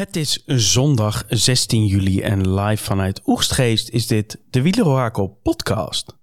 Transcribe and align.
Het 0.00 0.16
is 0.16 0.42
zondag 0.46 1.24
16 1.28 1.86
juli 1.86 2.20
en 2.20 2.54
live 2.54 2.84
vanuit 2.84 3.20
Oegstgeest 3.26 3.88
is 3.88 4.06
dit 4.06 4.38
de 4.50 4.62
Wielerorakel 4.62 5.38
podcast. 5.42 6.19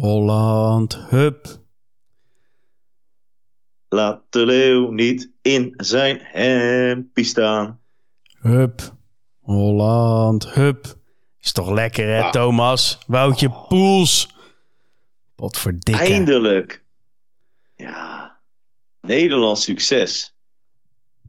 Holland, 0.00 0.96
hup. 1.08 1.58
Laat 3.88 4.22
de 4.30 4.44
leeuw 4.46 4.90
niet 4.90 5.30
in 5.42 5.72
zijn 5.76 6.18
hempie 6.22 7.24
staan. 7.24 7.80
Hup, 8.40 8.94
Holland, 9.40 10.54
hup. 10.54 10.94
Is 11.40 11.52
toch 11.52 11.70
lekker 11.70 12.06
hè, 12.06 12.22
Ah. 12.22 12.30
Thomas? 12.30 12.98
Woutje 13.06 13.50
Poels. 13.68 14.34
Wat 15.36 15.58
voor 15.58 15.72
dikke. 15.78 16.00
Eindelijk. 16.00 16.84
Ja. 17.76 18.38
Nederlands 19.00 19.64
succes. 19.64 20.34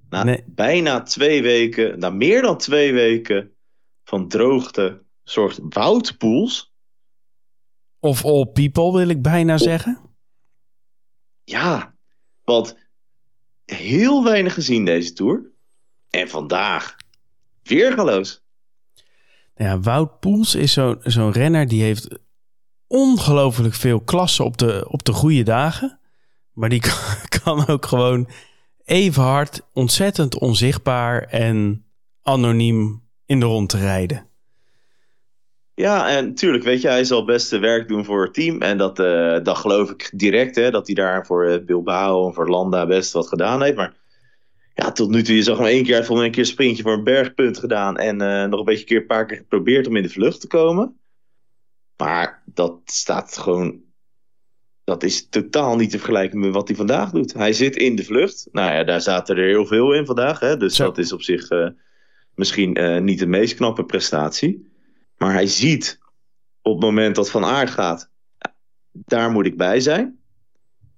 Na 0.10 0.24
Nee. 0.24 0.44
bijna 0.48 1.02
twee 1.02 1.42
weken, 1.42 2.00
na 2.00 2.10
meer 2.10 2.42
dan 2.42 2.58
twee 2.58 2.94
weken 2.94 3.52
van 4.04 4.28
droogte, 4.28 5.02
zorgt 5.24 5.60
Wout 5.70 6.18
Poels. 6.18 6.71
Of 8.04 8.26
all 8.26 8.46
people 8.46 8.92
wil 8.92 9.08
ik 9.08 9.22
bijna 9.22 9.58
zeggen. 9.58 10.00
Ja, 11.44 11.96
want 12.44 12.78
heel 13.66 14.24
weinig 14.24 14.54
gezien 14.54 14.86
deze 14.86 15.14
tour. 15.14 15.52
En 16.10 16.30
vandaag 16.30 16.96
weergaloos. 17.64 18.44
Ja, 19.56 19.80
Wout 19.80 20.20
Poels 20.20 20.56
is 20.56 20.74
zo- 20.74 20.98
zo'n 21.04 21.32
renner 21.32 21.68
die 21.68 21.82
heeft 21.82 22.08
ongelooflijk 22.88 23.74
veel 23.74 24.02
klassen 24.02 24.46
op 24.46 24.58
de, 24.58 24.86
op 24.90 25.04
de 25.04 25.14
goede 25.14 25.44
dagen. 25.44 26.00
Maar 26.54 26.70
die 26.70 26.80
kan, 26.82 26.94
kan 27.44 27.68
ook 27.68 27.86
gewoon 27.86 28.30
even 28.84 29.24
hard, 29.24 29.62
ontzettend 29.74 30.40
onzichtbaar 30.40 31.22
en 31.24 31.86
anoniem 32.22 33.04
in 33.26 33.40
de 33.40 33.46
rond 33.46 33.74
rijden. 33.74 34.30
Ja, 35.82 36.10
en 36.10 36.26
natuurlijk, 36.28 36.64
weet 36.64 36.82
je, 36.82 36.88
hij 36.88 37.04
zal 37.04 37.26
best 37.26 37.50
werk 37.50 37.88
doen 37.88 38.06
voor 38.06 38.24
het 38.24 38.34
team. 38.34 38.62
En 38.62 38.78
dat, 38.78 39.00
eh, 39.00 39.44
dat 39.44 39.58
geloof 39.58 39.90
ik 39.90 40.12
direct, 40.14 40.56
hè, 40.56 40.72
dat 40.72 40.86
hij 40.86 40.96
daar 40.96 41.26
voor 41.26 41.46
eh, 41.46 41.66
Bilbao 41.66 42.28
en 42.28 42.34
voor 42.34 42.50
Landa 42.50 42.86
best 42.86 43.12
wat 43.12 43.28
gedaan 43.28 43.62
heeft. 43.62 43.76
Maar 43.76 43.94
ja, 44.74 44.92
tot 44.92 45.10
nu 45.10 45.24
toe, 45.24 45.36
je 45.36 45.44
zag 45.44 45.58
hem 45.58 45.66
één 45.66 45.84
keer, 45.84 45.96
hij 45.96 46.06
heeft 46.08 46.10
een 46.10 46.32
keer 46.32 46.40
een 46.40 46.46
sprintje 46.46 46.84
voor 46.84 46.94
een 46.94 47.04
bergpunt 47.04 47.58
gedaan. 47.58 47.98
En 47.98 48.22
eh, 48.22 48.50
nog 48.50 48.60
een 48.60 48.66
beetje 48.66 48.86
keer, 48.86 48.98
een 48.98 49.06
paar 49.06 49.26
keer 49.26 49.38
geprobeerd 49.38 49.88
om 49.88 49.96
in 49.96 50.04
de 50.04 50.10
vlucht 50.10 50.42
te 50.42 50.48
komen. 50.48 51.00
Maar 51.98 52.44
dat 52.46 52.80
staat 52.86 53.38
gewoon, 53.38 53.80
dat 54.84 55.04
is 55.04 55.30
totaal 55.30 55.76
niet 55.76 55.90
te 55.90 55.98
vergelijken 55.98 56.40
met 56.40 56.54
wat 56.54 56.68
hij 56.68 56.78
vandaag 56.78 57.12
doet. 57.12 57.34
Hij 57.34 57.54
zit 57.54 57.76
in 57.76 57.96
de 57.96 58.04
vlucht. 58.04 58.48
Nou 58.52 58.74
ja, 58.74 58.84
daar 58.84 59.02
zaten 59.02 59.38
er 59.38 59.48
heel 59.48 59.66
veel 59.66 59.94
in 59.94 60.06
vandaag. 60.06 60.40
Hè, 60.40 60.58
dus 60.58 60.76
dat 60.76 60.98
is 60.98 61.14
op 61.14 61.22
zich 61.22 61.48
misschien 62.36 63.04
niet 63.04 63.20
de 63.20 63.28
meest 63.28 63.56
knappe 63.56 63.86
prestatie. 63.86 64.71
Maar 65.22 65.34
hij 65.34 65.48
ziet 65.48 66.00
op 66.62 66.74
het 66.74 66.82
moment 66.84 67.16
dat 67.16 67.30
Van 67.30 67.46
Aert 67.46 67.70
gaat, 67.70 68.10
daar 68.92 69.32
moet 69.32 69.46
ik 69.46 69.58
bij 69.58 69.80
zijn. 69.80 70.20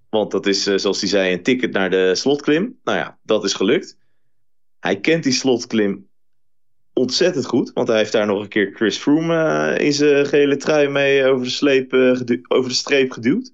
Want 0.10 0.32
dat 0.32 0.46
is, 0.46 0.68
eh, 0.68 0.78
zoals 0.78 1.00
hij 1.00 1.10
zei, 1.10 1.34
een 1.34 1.44
ticket 1.44 1.72
naar 1.72 1.90
de 1.90 2.16
slotklim. 2.16 2.80
Nou 2.84 2.98
ja, 2.98 3.20
dat 3.24 3.44
is 3.44 3.54
gelukt. 3.54 3.98
Hij 4.80 5.00
kent 5.00 5.24
die 5.24 5.32
slotklim 5.32 6.08
ontzettend 6.94 7.46
goed. 7.46 7.74
Want 7.74 7.88
hij 7.88 7.98
heeft 7.98 8.12
daar 8.12 8.26
nog 8.26 8.42
een 8.42 8.48
keer 8.48 8.72
Chris 8.74 8.98
Froome 8.98 9.36
eh, 9.36 9.86
in 9.86 9.94
zijn 9.94 10.26
gele 10.26 10.58
trui 10.58 10.88
mee 10.88 11.26
over 11.26 11.46
de, 11.46 12.28
eh, 12.28 12.40
over 12.58 12.70
de 12.70 12.76
streep 12.76 13.12
geduwd. 13.12 13.54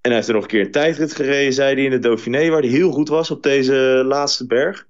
En 0.00 0.10
hij 0.10 0.14
heeft 0.14 0.28
er 0.28 0.34
nog 0.34 0.42
een 0.42 0.48
keer 0.48 0.64
een 0.64 0.70
tijdrit 0.70 1.14
gereden, 1.14 1.52
zei 1.52 1.74
hij 1.74 1.84
in 1.84 1.90
de 1.90 1.98
Dauphiné, 1.98 2.48
waar 2.48 2.62
hij 2.62 2.70
heel 2.70 2.90
goed 2.90 3.08
was 3.08 3.30
op 3.30 3.42
deze 3.42 4.02
laatste 4.06 4.46
berg. 4.46 4.88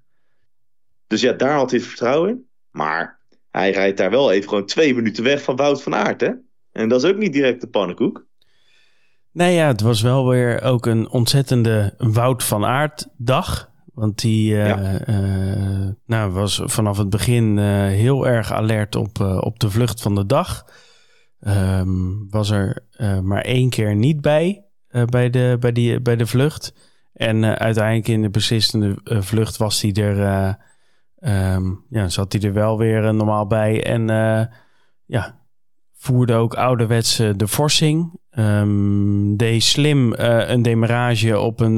Dus 1.07 1.21
ja, 1.21 1.33
daar 1.33 1.55
had 1.55 1.69
hij 1.69 1.79
het 1.79 1.87
vertrouwen 1.87 2.29
in. 2.29 2.47
Maar 2.71 3.21
hij 3.53 3.71
rijdt 3.71 3.97
daar 3.97 4.09
wel 4.09 4.31
even 4.31 4.49
gewoon 4.49 4.65
twee 4.65 4.95
minuten 4.95 5.23
weg 5.23 5.43
van 5.43 5.55
Wout 5.55 5.83
van 5.83 5.95
Aert, 5.95 6.21
hè? 6.21 6.31
En 6.71 6.89
dat 6.89 7.03
is 7.03 7.09
ook 7.09 7.17
niet 7.17 7.33
direct 7.33 7.61
de 7.61 7.67
pannenkoek. 7.67 8.25
Nee, 9.31 9.55
ja, 9.55 9.67
het 9.67 9.81
was 9.81 10.01
wel 10.01 10.27
weer 10.27 10.61
ook 10.61 10.85
een 10.85 11.09
ontzettende 11.09 11.93
Wout 11.97 12.43
van 12.43 12.65
Aert 12.65 13.07
dag. 13.17 13.71
Want 13.93 14.21
die 14.21 14.61
eh, 14.61 14.67
Ja. 14.67 14.99
eh, 14.99 15.87
nou, 16.05 16.31
was 16.31 16.61
vanaf 16.63 16.97
het 16.97 17.09
begin 17.09 17.57
eh, 17.57 17.65
heel 17.87 18.27
erg 18.27 18.51
alert 18.51 18.95
op, 18.95 19.19
op 19.19 19.59
de 19.59 19.69
vlucht 19.69 20.01
van 20.01 20.15
de 20.15 20.25
dag. 20.25 20.65
Ehm, 21.39 22.27
was 22.29 22.49
er 22.49 22.85
maar 23.23 23.41
één 23.41 23.69
keer 23.69 23.95
niet 23.95 24.21
bij, 24.21 24.63
bij, 25.09 25.29
de, 25.29 25.57
bij, 25.59 25.71
die, 25.71 26.01
bij 26.01 26.15
de 26.15 26.25
vlucht. 26.25 26.73
En 27.13 27.59
uiteindelijk 27.59 28.07
in 28.07 28.21
de 28.21 28.29
beslissende 28.29 28.97
vlucht 29.03 29.57
was 29.57 29.81
hij 29.81 29.91
er, 29.93 30.57
eh, 31.23 31.53
ehm, 31.53 31.71
ja, 31.89 32.09
zat 32.09 32.33
hij 32.33 32.41
er 32.41 32.53
wel 32.53 32.77
weer 32.77 33.05
eh, 33.05 33.13
normaal 33.13 33.47
bij. 33.47 33.83
En 33.83 34.09
eh, 34.09 34.45
ja, 35.05 35.39
voerde 35.95 36.33
ook 36.33 36.53
ouderwets 36.53 37.19
eh, 37.19 37.29
de 37.35 37.47
forsing. 37.47 38.19
Ehm, 38.29 39.35
deed 39.35 39.63
slim 39.63 40.13
eh, 40.13 40.49
een 40.49 40.61
demarage 40.61 41.39
op 41.39 41.59
een. 41.59 41.73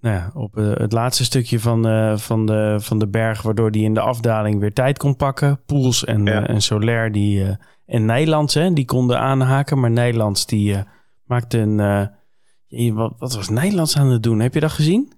nou 0.00 0.16
ja, 0.16 0.30
op 0.34 0.54
het 0.54 0.92
laatste 0.92 1.24
stukje 1.24 1.60
van, 1.60 1.82
van, 2.18 2.46
de, 2.46 2.76
van 2.80 2.98
de 2.98 3.08
berg, 3.08 3.42
waardoor 3.42 3.70
hij 3.70 3.80
in 3.80 3.94
de 3.94 4.00
afdaling 4.00 4.60
weer 4.60 4.72
tijd 4.72 4.98
kon 4.98 5.16
pakken. 5.16 5.60
Poels 5.66 6.04
en, 6.04 6.24
Ja. 6.24 6.46
en 6.46 6.60
Soler 6.62 7.12
die, 7.12 7.56
en 7.86 8.04
Nederlands, 8.04 8.54
hè, 8.54 8.72
die 8.72 8.84
konden 8.84 9.20
aanhaken. 9.20 9.80
Maar 9.80 9.90
Nederlands 9.90 10.46
die 10.46 10.76
maakte 11.24 11.58
een. 11.58 12.94
wat, 12.94 13.14
wat 13.18 13.34
was 13.34 13.48
Nederlands 13.48 13.96
aan 13.96 14.10
het 14.10 14.22
doen? 14.22 14.40
Heb 14.40 14.54
je 14.54 14.60
dat 14.60 14.72
gezien? 14.72 15.12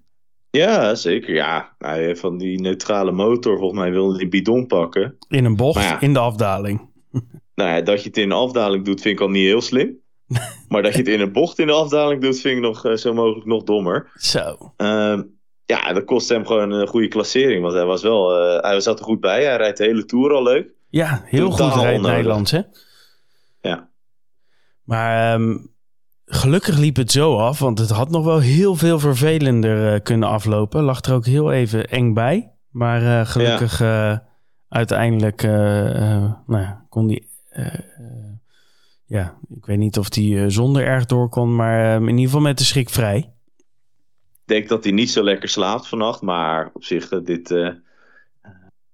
Ja, 0.56 0.94
zeker. 0.94 1.34
Ja, 1.34 1.74
hij 1.78 2.02
heeft 2.02 2.20
van 2.20 2.38
die 2.38 2.60
neutrale 2.60 3.12
motor, 3.12 3.58
volgens 3.58 3.80
mij 3.80 3.90
wilde 3.90 4.16
hij 4.16 4.28
bidon 4.28 4.66
pakken. 4.66 5.16
In 5.28 5.44
een 5.44 5.56
bocht 5.56 5.82
ja. 5.82 6.00
in 6.00 6.12
de 6.12 6.18
afdaling. 6.18 6.80
Nou 7.54 7.70
ja, 7.70 7.80
dat 7.80 8.02
je 8.02 8.08
het 8.08 8.16
in 8.16 8.30
een 8.30 8.36
afdaling 8.36 8.84
doet, 8.84 9.00
vind 9.00 9.14
ik 9.14 9.20
al 9.20 9.30
niet 9.30 9.46
heel 9.46 9.60
slim. 9.60 9.98
maar 10.68 10.82
dat 10.82 10.92
je 10.92 10.98
het 10.98 11.08
in 11.08 11.20
een 11.20 11.32
bocht 11.32 11.58
in 11.58 11.66
de 11.66 11.72
afdaling 11.72 12.20
doet, 12.20 12.40
vind 12.40 12.56
ik 12.56 12.62
nog 12.62 12.84
eh, 12.84 12.92
zo 12.92 13.14
mogelijk 13.14 13.46
nog 13.46 13.62
dommer. 13.62 14.10
Zo. 14.14 14.72
Ehm, 14.76 15.22
ja, 15.64 15.92
dat 15.92 16.04
kost 16.04 16.28
hem 16.28 16.46
gewoon 16.46 16.70
een 16.70 16.86
goede 16.86 17.08
klassering. 17.08 17.62
Want 17.62 17.74
hij 17.74 17.84
was 17.84 18.02
wel, 18.02 18.38
eh, 18.38 18.62
hij 18.62 18.80
zat 18.80 18.98
er 18.98 19.04
goed 19.04 19.20
bij. 19.20 19.44
Hij 19.44 19.56
rijdt 19.56 19.78
de 19.78 19.84
hele 19.84 20.04
tour 20.04 20.32
al 20.32 20.42
leuk. 20.42 20.74
Ja, 20.88 21.22
heel 21.24 21.50
Totaal 21.50 21.70
goed 21.70 21.82
rijdt. 21.82 22.02
Nederlands, 22.02 22.50
hè? 22.50 22.60
Ja. 23.60 23.90
Maar 24.82 25.34
ehm, 25.34 25.56
gelukkig 26.26 26.78
liep 26.78 26.96
het 26.96 27.12
zo 27.12 27.36
af, 27.36 27.58
want 27.58 27.78
het 27.78 27.90
had 27.90 28.10
nog 28.10 28.24
wel 28.24 28.38
heel 28.38 28.74
veel 28.74 28.98
vervelender 28.98 29.94
eh, 29.94 30.00
kunnen 30.02 30.28
aflopen. 30.28 30.82
Lag 30.82 31.00
er 31.00 31.14
ook 31.14 31.26
heel 31.26 31.52
even 31.52 31.88
eng 31.88 32.12
bij. 32.12 32.52
Maar 32.70 33.20
eh, 33.20 33.26
gelukkig 33.26 33.80
eh, 33.80 34.18
uiteindelijk 34.68 35.42
nou 35.42 36.62
ja, 36.62 36.86
kon 36.88 37.06
die... 37.06 37.28
ja, 39.06 39.38
ik 39.56 39.66
weet 39.66 39.78
niet 39.78 39.98
of 39.98 40.08
die 40.08 40.50
zonder 40.50 40.84
erg 40.84 41.06
door 41.06 41.28
kon, 41.28 41.56
maar 41.56 41.96
in 41.96 42.08
ieder 42.08 42.24
geval 42.24 42.40
met 42.40 42.58
de 42.58 42.64
schrik 42.64 42.90
vrij. 42.90 43.16
Ik 43.16 44.52
denk 44.52 44.68
dat 44.68 44.84
hij 44.84 44.92
niet 44.92 45.10
zo 45.10 45.22
lekker 45.22 45.48
slaapt 45.48 45.88
vannacht. 45.88 46.22
Maar 46.22 46.70
op 46.72 46.84
zich, 46.84 47.08
dit, 47.08 47.54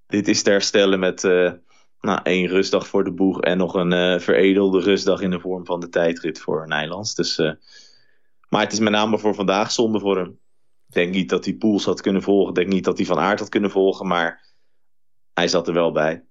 dit 0.07 0.29
is 0.29 0.43
te 0.43 0.51
herstellen 0.51 0.99
met 0.99 1.23
nou, 2.03 2.21
één 2.23 2.47
rustdag 2.47 2.87
voor 2.87 3.05
de 3.05 3.13
boeg. 3.13 3.41
En 3.41 3.59
nog 3.59 3.75
een 3.75 3.93
eh, 3.93 4.19
veredelde 4.19 4.81
rustdag 4.81 5.21
in 5.21 5.31
de 5.31 5.41
vorm 5.41 5.67
van 5.67 5.81
de 5.81 5.89
tijdrit 5.89 6.41
voor 6.41 6.69
Nijlands. 6.69 7.15
Dus, 7.15 7.39
eh, 7.39 7.53
maar 8.49 8.63
het 8.63 8.73
is 8.73 8.79
met 8.79 8.93
name 8.93 9.19
voor 9.19 9.35
vandaag 9.35 9.71
zonde 9.71 10.01
voor 10.01 10.17
hem. 10.17 10.39
Ik 10.89 10.95
denk 10.95 11.15
niet 11.15 11.29
dat 11.29 11.45
hij 11.45 11.55
Poels 11.55 11.85
had 11.85 12.01
kunnen 12.01 12.23
volgen. 12.23 12.49
Ik 12.49 12.55
denk 12.55 12.69
niet 12.69 12.85
dat 12.85 12.97
hij 12.97 13.07
Van 13.07 13.19
Aert 13.19 13.39
had 13.39 13.49
kunnen 13.49 13.71
volgen. 13.71 14.07
Maar 14.07 14.55
hij 15.35 15.49
zat 15.49 15.69
er 15.69 15.75
wel 15.75 15.93
bij. 15.93 16.25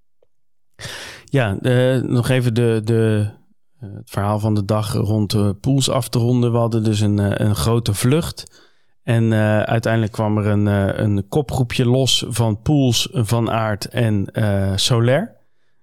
Ja, 1.25 1.57
eh, 1.59 2.01
nog 2.01 2.29
even 2.29 2.53
de, 2.53 2.81
de, 2.83 3.29
het 3.77 4.09
verhaal 4.09 4.39
van 4.39 4.53
de 4.53 4.65
dag 4.65 4.93
rond 4.93 5.31
de 5.31 5.55
pools 5.61 5.89
af 5.89 6.09
te 6.09 6.19
ronden. 6.19 6.51
We 6.51 6.57
hadden 6.57 6.83
dus 6.83 6.99
een, 6.99 7.43
een 7.43 7.55
grote 7.55 7.93
vlucht. 7.93 8.69
En 9.03 9.33
uiteindelijk 9.65 10.11
kwam 10.11 10.37
er 10.37 10.45
een, 10.45 10.65
een 11.03 11.27
kopgroepje 11.27 11.85
los 11.85 12.25
van 12.29 12.61
Pools, 12.61 13.09
Van 13.11 13.51
Aert 13.51 13.85
en 13.85 14.31
Soler. 14.75 15.40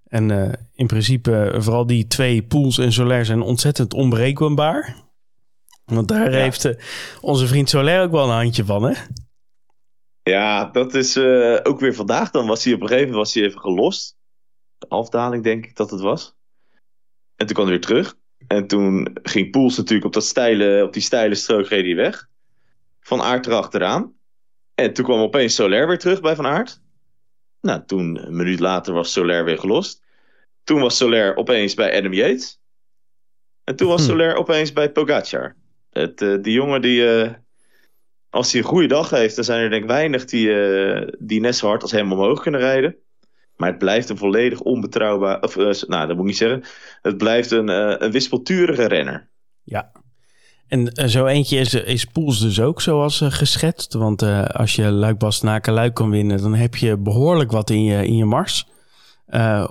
En 0.08 0.30
eh, 0.30 0.52
in 0.74 0.86
principe, 0.86 1.36
eh, 1.36 1.60
vooral 1.60 1.86
die 1.86 2.06
twee 2.06 2.42
Pools 2.42 2.78
en 2.78 2.92
Soler 2.92 3.24
zijn 3.24 3.40
ontzettend 3.42 3.94
onbreekbaar. 3.94 4.96
Want 5.84 6.08
daar 6.08 6.30
Ja. 6.32 6.38
heeft 6.38 6.64
eh, 6.64 6.74
onze 7.20 7.46
vriend 7.46 7.68
Soler 7.68 8.02
ook 8.02 8.10
wel 8.10 8.24
een 8.24 8.36
handje 8.36 8.64
van, 8.64 8.82
hè? 8.82 8.94
Ja, 10.22 10.64
dat 10.64 10.94
is 10.94 11.18
ook 11.62 11.80
weer 11.80 11.94
vandaag. 11.94 12.30
Dan 12.30 12.46
was 12.46 12.64
hij 12.64 12.74
op 12.74 12.80
een 12.80 12.86
gegeven 12.88 13.08
moment 13.10 13.24
was 13.26 13.34
hij 13.34 13.44
even 13.44 13.60
gelost. 13.60 14.16
De 14.78 14.88
afdaling 14.88 15.44
denk 15.44 15.64
ik 15.66 15.76
dat 15.76 15.90
het 15.90 16.00
was. 16.00 16.36
En 17.36 17.46
toen 17.46 17.54
kwam 17.54 17.66
hij 17.66 17.74
weer 17.74 17.84
terug. 17.86 18.16
En 18.46 18.66
toen 18.66 19.10
ging 19.22 19.50
Poels 19.50 19.76
natuurlijk 19.76 20.06
op, 20.06 20.12
dat 20.12 20.24
steile, 20.24 20.84
op 20.84 20.92
die 20.92 21.02
steile 21.02 21.34
strook 21.34 21.66
reed 21.66 21.84
hij 21.84 21.94
weg. 21.94 22.28
Van 23.00 23.22
Aert 23.22 23.46
erachteraan. 23.46 24.12
En 24.74 24.92
toen 24.92 25.04
kwam 25.04 25.20
opeens 25.20 25.54
Soler 25.54 25.86
weer 25.86 25.98
terug 25.98 26.20
bij 26.20 26.36
Van 26.36 26.46
Aert. 26.46 26.80
Nou, 27.60 27.82
toen, 27.86 28.26
een 28.26 28.36
minuut 28.36 28.60
later, 28.60 28.92
was 28.92 29.12
Soler 29.12 29.44
weer 29.44 29.58
gelost. 29.58 30.02
Toen 30.64 30.80
was 30.80 30.96
Soler 30.96 31.36
opeens 31.36 31.74
bij 31.74 31.98
Adam 31.98 32.12
Yates. 32.12 32.60
En 33.64 33.76
toen 33.76 33.88
was 33.88 34.00
hm. 34.00 34.06
Soler 34.06 34.34
opeens 34.34 34.72
bij 34.72 34.92
Pogacar. 34.92 35.56
Het, 35.90 36.20
uh, 36.20 36.42
die 36.42 36.52
jongen 36.52 36.80
die... 36.80 37.00
Uh, 37.00 37.30
als 38.30 38.52
hij 38.52 38.60
een 38.60 38.66
goede 38.66 38.86
dag 38.86 39.10
heeft, 39.10 39.34
dan 39.34 39.44
zijn 39.44 39.62
er 39.62 39.70
denk 39.70 39.82
ik 39.82 39.88
weinig 39.88 40.24
die, 40.24 40.48
uh, 40.48 41.08
die 41.18 41.40
net 41.40 41.56
zo 41.56 41.66
hard 41.66 41.82
als 41.82 41.92
hem 41.92 42.12
omhoog 42.12 42.42
kunnen 42.42 42.60
rijden. 42.60 42.96
Maar 43.56 43.68
het 43.68 43.78
blijft 43.78 44.08
een 44.08 44.16
volledig 44.16 44.60
onbetrouwbaar. 44.60 45.42
Of, 45.42 45.56
nou, 45.56 46.06
dat 46.06 46.08
moet 46.08 46.18
ik 46.18 46.22
niet 46.22 46.36
zeggen. 46.36 46.62
Het 47.02 47.16
blijft 47.16 47.50
een, 47.50 47.68
een 48.04 48.10
wispelturige 48.10 48.84
renner. 48.84 49.30
Ja, 49.62 49.92
en 50.68 51.00
uh, 51.00 51.06
zo 51.06 51.26
eentje 51.26 51.58
is, 51.58 51.74
is 51.74 52.04
Poels 52.04 52.40
dus 52.40 52.60
ook 52.60 52.80
zoals 52.80 53.20
uh, 53.20 53.30
geschetst. 53.30 53.94
Want 53.94 54.22
uh, 54.22 54.44
als 54.44 54.76
je 54.76 54.90
Luik 54.90 55.18
Bastenaken 55.18 55.72
Luik 55.72 55.94
kan 55.94 56.10
winnen, 56.10 56.42
dan 56.42 56.54
heb 56.54 56.76
je 56.76 56.96
behoorlijk 56.96 57.50
wat 57.50 57.70
in 57.70 57.84
je, 57.84 58.06
in 58.06 58.16
je 58.16 58.24
mars. 58.24 58.68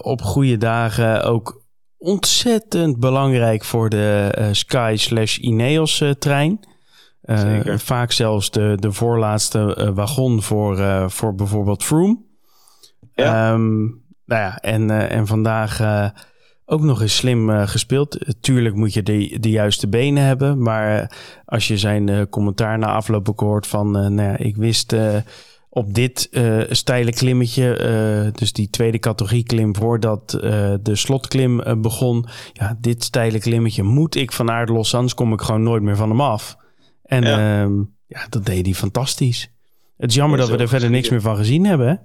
op 0.02 0.22
goede 0.22 0.58
dagen 0.58 1.24
ook 1.24 1.62
ontzettend 1.98 3.00
belangrijk 3.00 3.64
voor 3.64 3.90
de 3.90 4.32
Sky 4.52 4.94
slash 4.98 5.38
Ineos 5.38 6.04
trein. 6.20 6.60
vaak 7.78 8.12
zelfs 8.12 8.52
de, 8.52 8.78
de 8.80 8.92
voorlaatste 8.92 9.92
wagon 9.94 10.42
voor, 10.42 11.06
voor 11.12 11.36
bijvoorbeeld 11.36 11.84
Froome. 11.84 12.18
Ja. 13.14 13.52
Um, 13.52 14.06
nou 14.26 14.42
ja, 14.42 14.58
en, 14.58 15.10
en 15.10 15.28
vandaag 15.28 15.80
ook 16.70 16.82
nog 16.82 17.02
eens 17.02 17.16
slim 17.16 17.50
uh, 17.50 17.68
gespeeld. 17.68 18.18
Tuurlijk 18.40 18.76
moet 18.76 18.94
je 18.94 19.04
de, 19.04 19.38
de 19.40 19.50
juiste 19.50 19.88
benen 19.88 20.24
hebben. 20.24 20.62
Maar 20.62 21.02
uh, 21.02 21.08
als 21.46 21.68
je 21.68 21.78
zijn 21.78 22.08
uh, 22.08 22.22
commentaar 22.30 22.78
na 22.78 22.88
afloop 22.88 23.40
hoort 23.40 23.68
van... 23.68 23.92
nou 23.92 24.22
ja, 24.22 24.38
ik 24.38 24.56
wist 24.56 24.96
op 25.70 25.94
dit 25.94 26.30
steile 26.70 27.12
klimmetje... 27.12 28.32
dus 28.36 28.54
die 28.54 28.70
tweede 28.70 29.00
categorie 29.00 29.44
klim 29.44 29.76
voordat 29.76 30.30
de 30.82 30.96
slotklim 30.96 31.82
begon... 31.82 32.26
ja, 32.54 32.78
dit 32.82 33.04
steile 33.04 33.40
klimmetje 33.40 33.84
moet 33.84 34.16
ik 34.16 34.32
van 34.32 34.52
aard 34.52 34.70
los... 34.70 34.96
anders 34.96 35.14
kom 35.14 35.34
ik 35.34 35.42
gewoon 35.42 35.64
nooit 35.64 35.84
meer 35.84 35.96
van 35.96 36.10
hem 36.10 36.22
af. 36.22 36.58
En 37.04 37.24
ja, 37.24 37.62
ehm, 37.62 37.74
ja 38.08 38.28
dat 38.30 38.46
deed 38.46 38.66
hij 38.66 38.76
fantastisch. 38.76 39.52
Het 39.98 40.10
is 40.10 40.16
jammer 40.16 40.38
dat 40.38 40.50
we 40.50 40.58
er 40.58 40.68
verder 40.68 40.90
niks 40.90 41.10
meer 41.10 41.22
van 41.22 41.36
gezien 41.36 41.66
hebben, 41.66 41.88
hè? 41.88 41.96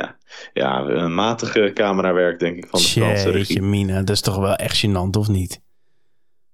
Ja, 0.00 0.16
ja 0.62 0.80
een 0.80 1.14
matige 1.14 1.70
camerawerk 1.74 2.38
denk 2.38 2.56
ik 2.56 2.66
van 2.66 2.80
de 2.80 2.86
Franse 2.86 3.30
regie. 3.30 3.62
Mina, 3.62 4.02
dat 4.02 4.14
is 4.14 4.20
toch 4.20 4.36
wel 4.36 4.54
echt 4.54 4.86
gênant, 4.86 5.18
of 5.18 5.28
niet? 5.28 5.60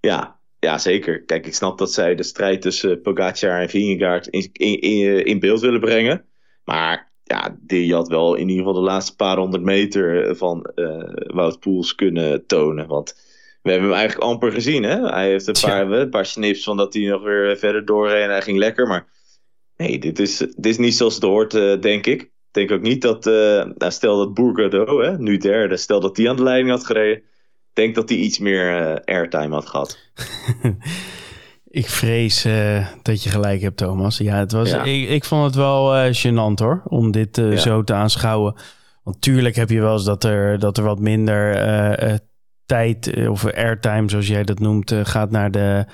Ja, 0.01 0.41
ja, 0.59 0.79
zeker. 0.79 1.25
Kijk, 1.25 1.47
ik 1.47 1.55
snap 1.55 1.79
dat 1.79 1.93
zij 1.93 2.15
de 2.15 2.23
strijd 2.23 2.63
tussen 2.63 3.01
Pogacar 3.01 3.61
en 3.61 3.69
Vingegaard 3.69 4.27
in, 4.27 4.51
in, 4.53 5.25
in, 5.25 5.39
beeld 5.39 5.61
willen 5.61 5.81
brengen. 5.81 6.25
Maar 6.65 7.13
ja, 7.23 7.57
die 7.61 7.95
had 7.95 8.09
wel 8.09 8.35
in 8.35 8.49
ieder 8.49 8.65
geval 8.65 8.81
de 8.81 8.87
laatste 8.87 9.17
paar 9.17 9.37
honderd 9.37 9.63
meter 9.63 10.37
van 10.37 10.71
uh, 10.75 11.03
Wout 11.15 11.61
Poels 11.61 11.95
kunnen 11.95 12.47
tonen. 12.47 12.87
Want 12.87 13.15
we 13.63 13.71
hebben 13.71 13.89
hem 13.89 13.99
eigenlijk 13.99 14.31
amper 14.31 14.53
gezien. 14.53 14.83
Hè? 14.83 15.09
Hij 15.09 15.29
heeft 15.29 15.47
een 15.47 15.69
paar, 15.69 15.91
een 15.91 16.11
paar 16.11 16.27
snips 16.27 16.65
van 16.65 16.77
dat 16.77 16.95
hij 16.95 17.03
nog 17.03 17.23
weer 17.23 17.57
verder 17.57 17.85
doorreed 17.85 18.23
en 18.23 18.31
hij 18.31 18.43
ging 18.43 18.59
lekker. 18.59 18.87
Maar 18.87 19.07
nee, 19.77 19.99
dit 19.99 20.19
is, 20.19 20.37
dit 20.37 20.67
is 20.67 20.79
niet 20.79 20.95
zoals 20.95 21.15
het 21.15 21.25
hoort, 21.25 21.55
uh, 21.55 21.81
denk 21.81 22.07
ik 22.07 22.30
denk 22.51 22.71
ook 22.71 22.81
niet 22.81 23.03
dat, 23.03 23.27
uh, 23.27 23.35
nou, 23.75 23.91
stel 23.93 24.17
dat 24.17 24.35
Bourgodeau, 24.35 25.05
hè, 25.05 25.19
nu 25.19 25.37
derde, 25.37 25.77
stel 25.77 26.01
dat 26.01 26.17
die 26.17 26.31
aan 26.31 26.37
de 26.37 26.43
leiding 26.43 26.71
had 26.71 26.87
gereden, 26.87 27.23
denk 27.73 27.95
dat 27.95 28.09
hij 28.09 28.19
iets 28.19 28.39
meer 28.39 28.81
uh, 28.81 28.97
airtime 29.05 29.55
had 29.55 29.67
gehad. 29.67 29.99
ik 31.81 31.89
vrees 31.89 32.47
uh, 32.47 32.87
dat 33.03 33.23
je 33.23 33.31
gelijk 33.31 33.61
hebt, 33.61 33.77
Thomas. 33.77 34.19
Ja, 34.19 34.37
het 34.37 34.53
was, 34.53 34.73
ik, 34.73 35.09
ik 35.09 35.25
vond 35.25 35.45
het 35.45 35.55
wel 35.55 35.97
uh, 35.97 36.15
gênant 36.15 36.59
hoor, 36.59 36.83
om 36.85 37.11
dit 37.11 37.37
ja. 37.37 37.57
zo 37.57 37.85
te 37.85 37.95
aanschouwen. 37.95 38.55
Want 39.03 39.21
tuurlijk 39.21 39.57
heb 39.57 39.71
je 39.71 39.81
wel 39.81 39.93
eens 39.93 40.05
dat 40.05 40.25
er, 40.25 40.59
dat 40.59 40.79
er 40.79 40.85
wat 40.85 40.99
minder 40.99 42.21
tijd 42.67 43.27
of 43.29 43.47
airtime, 43.47 44.11
zoals 44.11 44.27
jij 44.27 44.43
dat 44.43 44.59
noemt, 44.59 44.95
gaat 45.03 45.31
naar 45.31 45.51
de, 45.51 45.85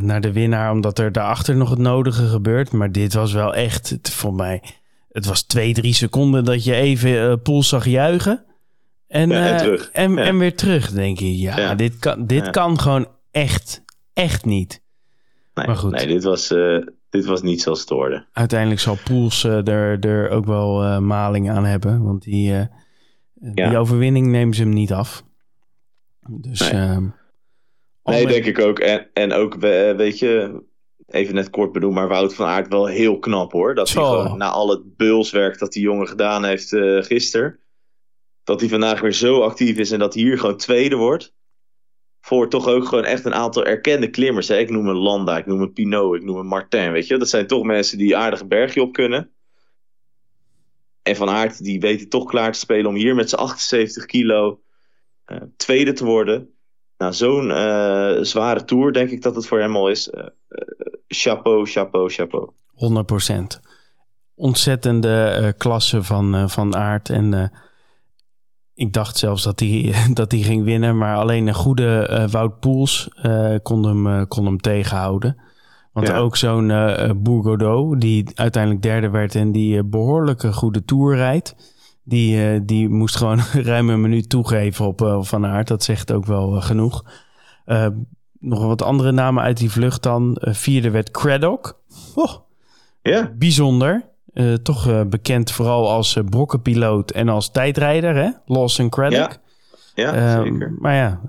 naar 0.00 0.20
de 0.20 0.32
winnaar, 0.32 0.72
omdat 0.72 0.98
er 0.98 1.12
daarachter 1.12 1.56
nog 1.56 1.70
het 1.70 1.78
nodige 1.78 2.26
gebeurt. 2.26 2.72
Maar 2.72 2.92
dit 2.92 3.14
was 3.14 3.32
wel 3.32 3.54
echt, 3.54 3.98
voor 4.02 4.34
mij 4.34 4.62
het 5.16 5.26
was 5.26 5.42
twee, 5.42 5.74
drie 5.74 5.94
seconden 5.94 6.44
dat 6.44 6.64
je 6.64 6.74
even 6.74 7.10
uh, 7.10 7.34
Poels 7.42 7.68
zag 7.68 7.86
juichen. 7.86 8.44
En, 9.08 9.28
ja, 9.28 9.46
en, 9.46 9.52
uh, 9.52 9.58
terug. 9.58 9.90
En, 9.90 10.12
ja. 10.12 10.24
en, 10.24 10.38
weer 10.38 10.56
terug, 10.56 10.90
denk 10.90 11.18
je. 11.18 11.38
Ja, 11.38 11.58
ja. 11.58 11.74
dit, 11.74 11.98
kan, 11.98 12.26
dit 12.26 12.50
kan 12.50 12.80
gewoon 12.80 13.08
echt, 13.30 13.82
echt 14.12 14.44
niet. 14.44 14.82
Nee, 15.54 15.66
maar 15.66 15.76
goed. 15.76 15.90
Nee, 15.90 16.06
dit 16.06 16.24
was, 16.24 16.50
uh, 16.50 16.86
dit 17.10 17.24
was 17.24 17.42
niet 17.42 17.62
zoals 17.62 17.80
het 17.80 17.88
hoorde. 17.88 18.26
Uiteindelijk 18.32 18.80
zal 18.80 18.96
Poels 19.04 19.44
er, 19.44 19.98
er 19.98 20.30
ook 20.30 20.44
wel 20.44 21.00
maling 21.00 21.50
aan 21.50 21.64
hebben. 21.64 22.02
Want 22.02 22.22
die, 22.22 22.68
die 23.34 23.78
overwinning 23.78 24.26
nemen 24.26 24.54
ze 24.54 24.62
hem 24.62 24.72
niet 24.72 24.92
af. 24.92 25.24
Dus... 26.28 26.60
Nee, 26.60 26.70
ehm, 26.70 27.06
nee 28.04 28.26
denk 28.26 28.44
ik 28.44 28.58
ook. 28.58 28.78
En, 28.78 29.06
en 29.12 29.32
ook, 29.32 29.54
weet 29.96 30.18
je 30.18 30.62
even 31.06 31.34
net 31.34 31.50
kort 31.50 31.72
bedoel, 31.72 31.90
maar 31.90 32.08
Wout 32.08 32.34
van 32.34 32.46
Aert 32.46 32.68
wel 32.68 32.86
heel 32.86 33.18
knap 33.18 33.52
hoor. 33.52 33.74
Dat 33.74 33.90
hij 33.90 34.02
gewoon 34.02 34.38
na 34.38 34.50
al 34.50 34.68
het 34.68 34.96
beulswerk 34.96 35.58
dat 35.58 35.72
die 35.72 35.82
jongen 35.82 36.08
gedaan 36.08 36.44
heeft 36.44 36.72
uh, 36.72 37.02
gisteren, 37.02 37.58
dat 38.44 38.60
hij 38.60 38.68
vandaag 38.68 39.00
weer 39.00 39.12
zo 39.12 39.40
actief 39.40 39.76
is 39.76 39.90
en 39.90 39.98
dat 39.98 40.14
hij 40.14 40.22
hier 40.22 40.38
gewoon 40.38 40.56
tweede 40.56 40.96
wordt. 40.96 41.34
Voor 42.20 42.48
toch 42.48 42.68
ook 42.68 42.84
gewoon 42.84 43.04
echt 43.04 43.24
een 43.24 43.34
aantal 43.34 43.64
erkende 43.64 44.10
klimmers. 44.10 44.48
Hè? 44.48 44.58
Ik 44.58 44.70
noem 44.70 44.88
een 44.88 44.96
Landa, 44.96 45.36
ik 45.36 45.46
noem 45.46 45.60
een 45.60 45.72
Pinot, 45.72 46.14
ik 46.14 46.24
noem 46.24 46.36
een 46.36 46.46
Martin. 46.46 46.92
Weet 46.92 47.06
je, 47.06 47.16
dat 47.16 47.28
zijn 47.28 47.46
toch 47.46 47.62
mensen 47.62 47.98
die 47.98 48.16
aardige 48.16 48.46
bergje 48.46 48.82
op 48.82 48.92
kunnen. 48.92 49.30
En 51.02 51.16
Van 51.16 51.28
Aert, 51.28 51.64
die 51.64 51.80
weet 51.80 52.10
toch 52.10 52.24
klaar 52.24 52.52
te 52.52 52.58
spelen 52.58 52.86
om 52.86 52.94
hier 52.94 53.14
met 53.14 53.28
zijn 53.28 53.40
78 53.40 54.06
kilo 54.06 54.60
uh, 55.26 55.38
tweede 55.56 55.92
te 55.92 56.04
worden. 56.04 56.54
Na 56.96 57.12
zo'n 57.12 57.48
uh, 57.48 58.16
zware 58.20 58.64
tour 58.64 58.92
denk 58.92 59.10
ik 59.10 59.22
dat 59.22 59.34
het 59.34 59.46
voor 59.46 59.60
hem 59.60 59.76
al 59.76 59.88
is. 59.88 60.08
Uh, 60.08 60.26
chapeau, 61.16 61.66
chapeau, 61.66 62.08
chapeau. 62.08 62.52
100%. 62.76 63.60
Ontzettende 64.34 65.38
uh, 65.40 65.48
klasse 65.58 66.02
van, 66.02 66.34
uh, 66.34 66.48
van 66.48 66.76
aard. 66.76 67.10
En 67.10 67.32
uh, 67.32 67.44
ik 68.74 68.92
dacht 68.92 69.16
zelfs 69.16 69.42
dat 69.42 69.60
hij, 69.60 69.94
dat 70.14 70.32
hij 70.32 70.40
ging 70.40 70.64
winnen. 70.64 70.98
Maar 70.98 71.16
alleen 71.16 71.46
een 71.46 71.54
goede 71.54 72.26
Wout 72.30 72.60
Poels 72.60 73.08
kon, 73.62 73.84
hem, 73.84 74.28
kon 74.28 74.44
hem 74.44 74.60
tegenhouden. 74.60 75.40
Want 75.92 76.08
ja. 76.08 76.16
ook 76.16 76.36
zo'n 76.36 76.66
Bourgodeau, 77.22 77.98
die 77.98 78.30
uiteindelijk 78.34 78.82
derde 78.82 79.10
werd 79.10 79.34
en 79.34 79.52
die 79.52 79.84
behoorlijke 79.84 80.52
goede 80.52 80.84
tour 80.84 81.16
rijdt. 81.16 81.74
Die, 82.04 82.64
die 82.64 82.88
moest 82.88 83.16
gewoon 83.16 83.40
ruim 83.72 83.88
een 83.88 84.00
minuut 84.00 84.28
toegeven 84.28 84.86
op 84.86 85.18
Van 85.20 85.46
Aert. 85.46 85.68
Dat 85.68 85.82
zegt 85.82 86.12
ook 86.12 86.26
wel 86.26 86.60
genoeg 86.60 87.04
nog 88.40 88.62
wat 88.62 88.82
andere 88.82 89.12
namen 89.12 89.42
uit 89.42 89.56
die 89.56 89.70
vlucht 89.70 90.02
dan. 90.02 90.38
Uh, 90.40 90.54
vierde 90.54 90.90
werd 90.90 91.10
Craddock. 91.10 91.80
Oh, 92.14 92.32
ja. 93.02 93.32
Bijzonder. 93.38 94.08
Uh, 94.32 94.54
toch 94.54 94.88
uh, 94.88 95.02
bekend 95.02 95.50
vooral 95.50 95.90
als 95.90 96.18
brokkenpiloot 96.30 97.10
en 97.10 97.28
als 97.28 97.50
tijdrijder, 97.50 98.14
hè? 98.14 98.30
Lawson 98.46 98.88
Craddock. 98.88 99.38
Ja, 99.94 100.14
ja 100.14 100.42
zeker. 100.42 100.76
Maar 100.78 100.94
ja, 100.94 101.20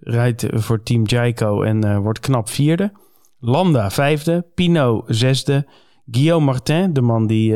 rijdt 0.00 0.46
voor 0.50 0.82
Team 0.82 1.06
Jaico 1.06 1.62
en 1.62 2.00
wordt 2.00 2.20
knap 2.20 2.48
vierde. 2.48 2.92
Landa 3.40 3.90
vijfde, 3.90 4.46
Pino 4.54 5.04
zesde. 5.06 5.66
Guillaume 6.10 6.44
Martin, 6.44 6.92
de 6.92 7.00
man 7.00 7.26
die 7.26 7.52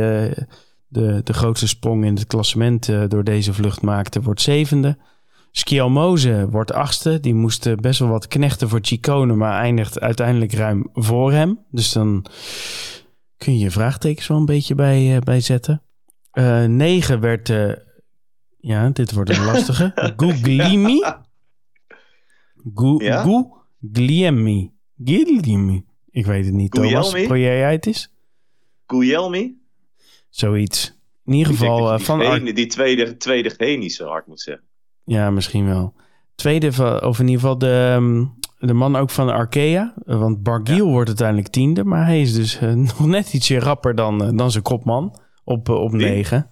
de, 0.88 1.20
de 1.24 1.32
grootste 1.32 1.68
sprong 1.68 2.04
in 2.04 2.14
het 2.14 2.26
klassement 2.26 2.92
door 3.08 3.24
deze 3.24 3.52
vlucht 3.52 3.82
maakte, 3.82 4.22
wordt 4.22 4.40
zevende. 4.40 4.98
Skjelmoze 5.50 6.48
wordt 6.50 6.72
achtste. 6.72 7.20
Die 7.20 7.34
moest 7.34 7.80
best 7.80 7.98
wel 7.98 8.08
wat 8.08 8.26
knechten 8.26 8.68
voor 8.68 8.78
Chicone, 8.82 9.34
maar 9.34 9.60
eindigt 9.60 10.00
uiteindelijk 10.00 10.52
ruim 10.52 10.88
voor 10.92 11.32
hem. 11.32 11.58
Dus 11.70 11.92
dan 11.92 12.26
kun 13.36 13.52
je 13.52 13.58
je 13.58 13.70
vraagtekens 13.70 14.26
wel 14.26 14.38
een 14.38 14.44
beetje 14.44 14.74
bij, 14.74 15.14
uh, 15.14 15.18
bij 15.18 15.40
zetten. 15.40 15.82
Uh, 16.32 16.64
negen 16.64 17.20
werd, 17.20 17.48
uh, 17.48 17.72
ja, 18.58 18.90
dit 18.90 19.12
wordt 19.12 19.30
een 19.30 19.44
lastige. 19.44 19.92
Guglielmi. 20.16 21.04
Gu, 22.74 23.04
ja? 23.04 23.22
Guglielmi. 23.22 24.72
Guglielmi. 25.04 25.84
Ik 26.10 26.26
weet 26.26 26.44
het 26.44 26.54
niet, 26.54 26.72
Thomas. 26.72 27.10
Probeer 27.10 27.38
jij 27.38 27.72
het 27.72 27.86
is? 27.86 28.12
Guglielmi? 28.86 29.58
Zoiets. 30.28 30.98
In 31.24 31.32
ieder 31.32 31.52
geval 31.52 31.96
die, 31.96 32.04
van... 32.04 32.44
Die, 32.44 32.52
die 32.52 32.66
tweede, 32.66 33.16
tweede 33.16 33.48
G 33.48 33.58
niet 33.58 33.94
zo 33.94 34.06
hard 34.06 34.26
moet 34.26 34.40
zeggen. 34.40 34.69
Ja, 35.10 35.30
misschien 35.30 35.66
wel. 35.66 35.94
Tweede, 36.34 37.00
of 37.02 37.18
in 37.18 37.26
ieder 37.26 37.40
geval 37.40 37.58
de, 37.58 37.92
ehm, 37.94 38.24
de 38.58 38.74
man 38.74 38.96
ook 38.96 39.10
van 39.10 39.28
Arkea. 39.28 39.94
Want 40.04 40.42
Bargiel 40.42 40.86
ja. 40.86 40.92
wordt 40.92 41.08
uiteindelijk 41.08 41.48
tiende. 41.48 41.84
Maar 41.84 42.06
hij 42.06 42.20
is 42.20 42.34
dus 42.34 42.60
uh, 42.60 42.72
nog 42.98 43.06
net 43.06 43.32
ietsje 43.32 43.58
rapper 43.58 43.94
dan, 43.94 44.22
uh, 44.22 44.36
dan 44.36 44.50
zijn 44.50 44.62
kopman 44.62 45.20
op, 45.44 45.68
uh, 45.68 45.74
op 45.74 45.92
negen. 45.92 46.50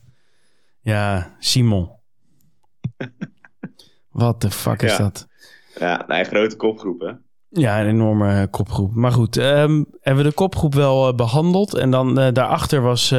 Ja, 0.80 1.34
Simon. 1.38 1.90
Wat 4.10 4.40
de 4.40 4.50
fuck 4.50 4.82
is 4.82 4.96
ja. 4.96 4.98
dat? 4.98 5.26
Ja, 5.78 6.08
een 6.08 6.24
grote 6.24 6.56
kopgroep, 6.56 7.00
hè? 7.00 7.12
Ja, 7.50 7.80
een 7.80 7.88
enorme 7.88 8.48
kopgroep. 8.50 8.94
Maar 8.94 9.12
goed, 9.12 9.36
um, 9.36 9.86
hebben 10.00 10.24
we 10.24 10.28
de 10.28 10.34
kopgroep 10.34 10.74
wel 10.74 11.14
behandeld. 11.14 11.74
En 11.74 11.90
dan 11.90 12.14
daarachter 12.14 12.80
was 12.82 13.14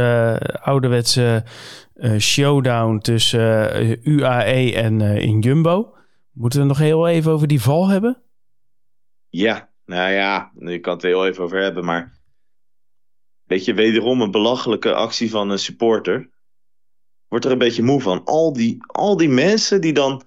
ouderwetse 0.62 1.44
showdown 2.18 2.98
tussen 2.98 4.00
UAE 4.04 4.74
en 4.76 5.02
in 5.02 5.40
Jumbo. 5.40 5.94
Moeten 6.32 6.60
we 6.60 6.66
nog 6.66 6.78
heel 6.78 7.08
even 7.08 7.32
over 7.32 7.48
die 7.48 7.62
val 7.62 7.88
hebben? 7.88 8.22
Ja, 9.30 9.70
nou 9.86 10.12
ja, 10.12 10.52
je 10.60 10.80
kan 10.80 10.94
het 10.94 11.04
er 11.04 11.10
heel 11.10 11.28
even 11.28 11.44
over 11.44 11.62
hebben. 11.62 11.86
Maar 11.86 12.20
weet 13.44 13.66
je, 13.66 13.74
wederom 13.74 14.22
een 14.22 14.32
belachelijke 14.32 14.94
actie 14.94 15.30
van 15.30 15.50
een 15.50 15.60
supporter. 15.60 16.30
Wordt 17.28 17.46
er 17.46 17.52
een 17.52 17.58
beetje 17.58 17.84
moe 17.84 18.02
van. 18.02 18.24
Al 18.26 18.54
die, 18.54 18.78
al 18.88 19.18
die 19.18 19.30
mensen 19.30 19.82
die 19.82 19.94
dan 19.94 20.24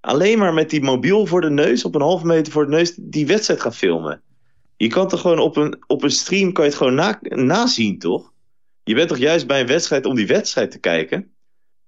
alleen 0.00 0.38
maar 0.38 0.54
met 0.54 0.70
die 0.70 0.82
mobiel 0.82 1.26
voor 1.26 1.40
de 1.40 1.50
neus, 1.50 1.84
op 1.84 1.94
een 1.94 2.00
halve 2.00 2.26
meter 2.26 2.52
voor 2.52 2.64
de 2.64 2.70
neus, 2.70 2.94
die 2.94 3.26
wedstrijd 3.26 3.60
gaan 3.60 3.74
filmen. 3.74 4.22
Je 4.76 4.88
kan 4.88 5.08
toch 5.08 5.20
gewoon 5.20 5.38
op 5.38 5.56
een, 5.56 5.84
op 5.86 6.02
een 6.02 6.10
stream 6.10 6.52
kan 6.52 6.64
je 6.64 6.70
het 6.70 6.78
gewoon 6.78 6.94
na, 6.94 7.18
nazien, 7.22 7.98
toch? 7.98 8.31
Je 8.84 8.94
bent 8.94 9.08
toch 9.08 9.18
juist 9.18 9.46
bij 9.46 9.60
een 9.60 9.66
wedstrijd 9.66 10.06
om 10.06 10.14
die 10.14 10.26
wedstrijd 10.26 10.70
te 10.70 10.78
kijken? 10.78 11.34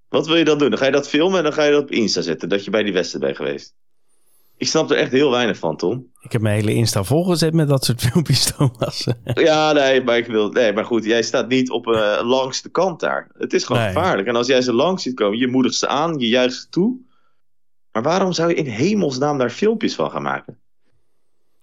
Wat 0.08 0.26
wil 0.26 0.36
je 0.36 0.44
dan 0.44 0.58
doen? 0.58 0.70
Dan 0.70 0.78
ga 0.78 0.84
je 0.84 0.92
dat 0.92 1.08
filmen 1.08 1.38
en 1.38 1.44
dan 1.44 1.52
ga 1.52 1.62
je 1.62 1.72
dat 1.72 1.82
op 1.82 1.90
Insta 1.90 2.20
zetten, 2.20 2.48
dat 2.48 2.64
je 2.64 2.70
bij 2.70 2.82
die 2.82 2.92
wedstrijd 2.92 3.24
bent 3.24 3.36
geweest. 3.36 3.74
Ik 4.56 4.66
snap 4.66 4.90
er 4.90 4.96
echt 4.96 5.12
heel 5.12 5.30
weinig 5.30 5.58
van, 5.58 5.76
Tom. 5.76 6.10
Ik 6.20 6.32
heb 6.32 6.40
mijn 6.40 6.54
hele 6.54 6.74
Insta 6.74 7.04
volgezet 7.04 7.52
met 7.52 7.68
dat 7.68 7.84
soort 7.84 8.00
filmpjes, 8.10 8.52
Thomas. 8.56 9.06
ja, 9.48 9.72
nee, 9.72 10.04
maar 10.04 10.16
ik 10.16 10.26
wil. 10.26 10.50
Nee, 10.50 10.72
maar 10.72 10.84
goed, 10.84 11.04
jij 11.04 11.22
staat 11.22 11.48
niet 11.48 11.70
op 11.70 11.86
uh, 11.86 12.20
langs 12.22 12.62
de 12.62 12.68
kant 12.68 13.00
daar. 13.00 13.30
Het 13.38 13.52
is 13.52 13.64
gewoon 13.64 13.82
gevaarlijk. 13.82 14.28
En 14.28 14.36
als 14.36 14.46
jij 14.46 14.62
ze 14.62 14.72
langs 14.72 15.02
ziet 15.02 15.14
komen, 15.14 15.38
je 15.38 15.48
moedigt 15.48 15.74
ze 15.74 15.88
aan, 15.88 16.18
je 16.18 16.28
juicht 16.28 16.54
ze 16.54 16.68
toe. 16.68 16.96
Maar 17.92 18.02
waarom 18.02 18.32
zou 18.32 18.48
je 18.48 18.54
in 18.54 18.66
hemelsnaam 18.66 19.38
daar 19.38 19.50
filmpjes 19.50 19.94
van 19.94 20.10
gaan 20.10 20.22
maken? 20.22 20.58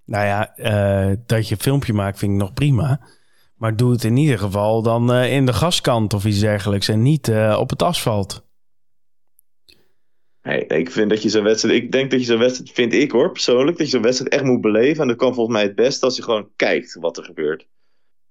Nou 0.05 0.25
ja, 0.25 0.53
uh, 0.57 1.15
dat 1.25 1.47
je 1.47 1.55
een 1.55 1.61
filmpje 1.61 1.93
maakt 1.93 2.19
vind 2.19 2.31
ik 2.31 2.37
nog 2.37 2.53
prima. 2.53 3.01
Maar 3.61 3.75
doe 3.75 3.91
het 3.91 4.03
in 4.03 4.17
ieder 4.17 4.39
geval 4.39 4.81
dan 4.81 5.11
uh, 5.11 5.33
in 5.33 5.45
de 5.45 5.53
gaskant 5.53 6.13
of 6.13 6.25
iets 6.25 6.39
dergelijks. 6.39 6.87
En 6.87 7.01
niet 7.01 7.27
uh, 7.27 7.57
op 7.59 7.69
het 7.69 7.81
asfalt. 7.81 8.45
Hey, 10.39 10.59
ik 10.61 10.91
vind 10.91 11.09
dat 11.09 11.21
je 11.21 11.29
zo'n 11.29 11.43
wedstrijd. 11.43 11.83
Ik 11.83 11.91
denk 11.91 12.11
dat 12.11 12.19
je 12.19 12.25
zo'n 12.25 12.39
wedstrijd, 12.39 12.71
vind 12.71 12.93
ik 12.93 13.11
hoor, 13.11 13.31
persoonlijk, 13.31 13.77
dat 13.77 13.85
je 13.85 13.93
zo'n 13.93 14.01
wedstrijd 14.01 14.33
echt 14.33 14.43
moet 14.43 14.61
beleven. 14.61 15.01
En 15.01 15.07
dat 15.07 15.17
kan 15.17 15.33
volgens 15.33 15.55
mij 15.55 15.65
het 15.65 15.75
beste 15.75 16.05
als 16.05 16.15
je 16.15 16.23
gewoon 16.23 16.49
kijkt 16.55 16.97
wat 16.99 17.17
er 17.17 17.23
gebeurt. 17.23 17.67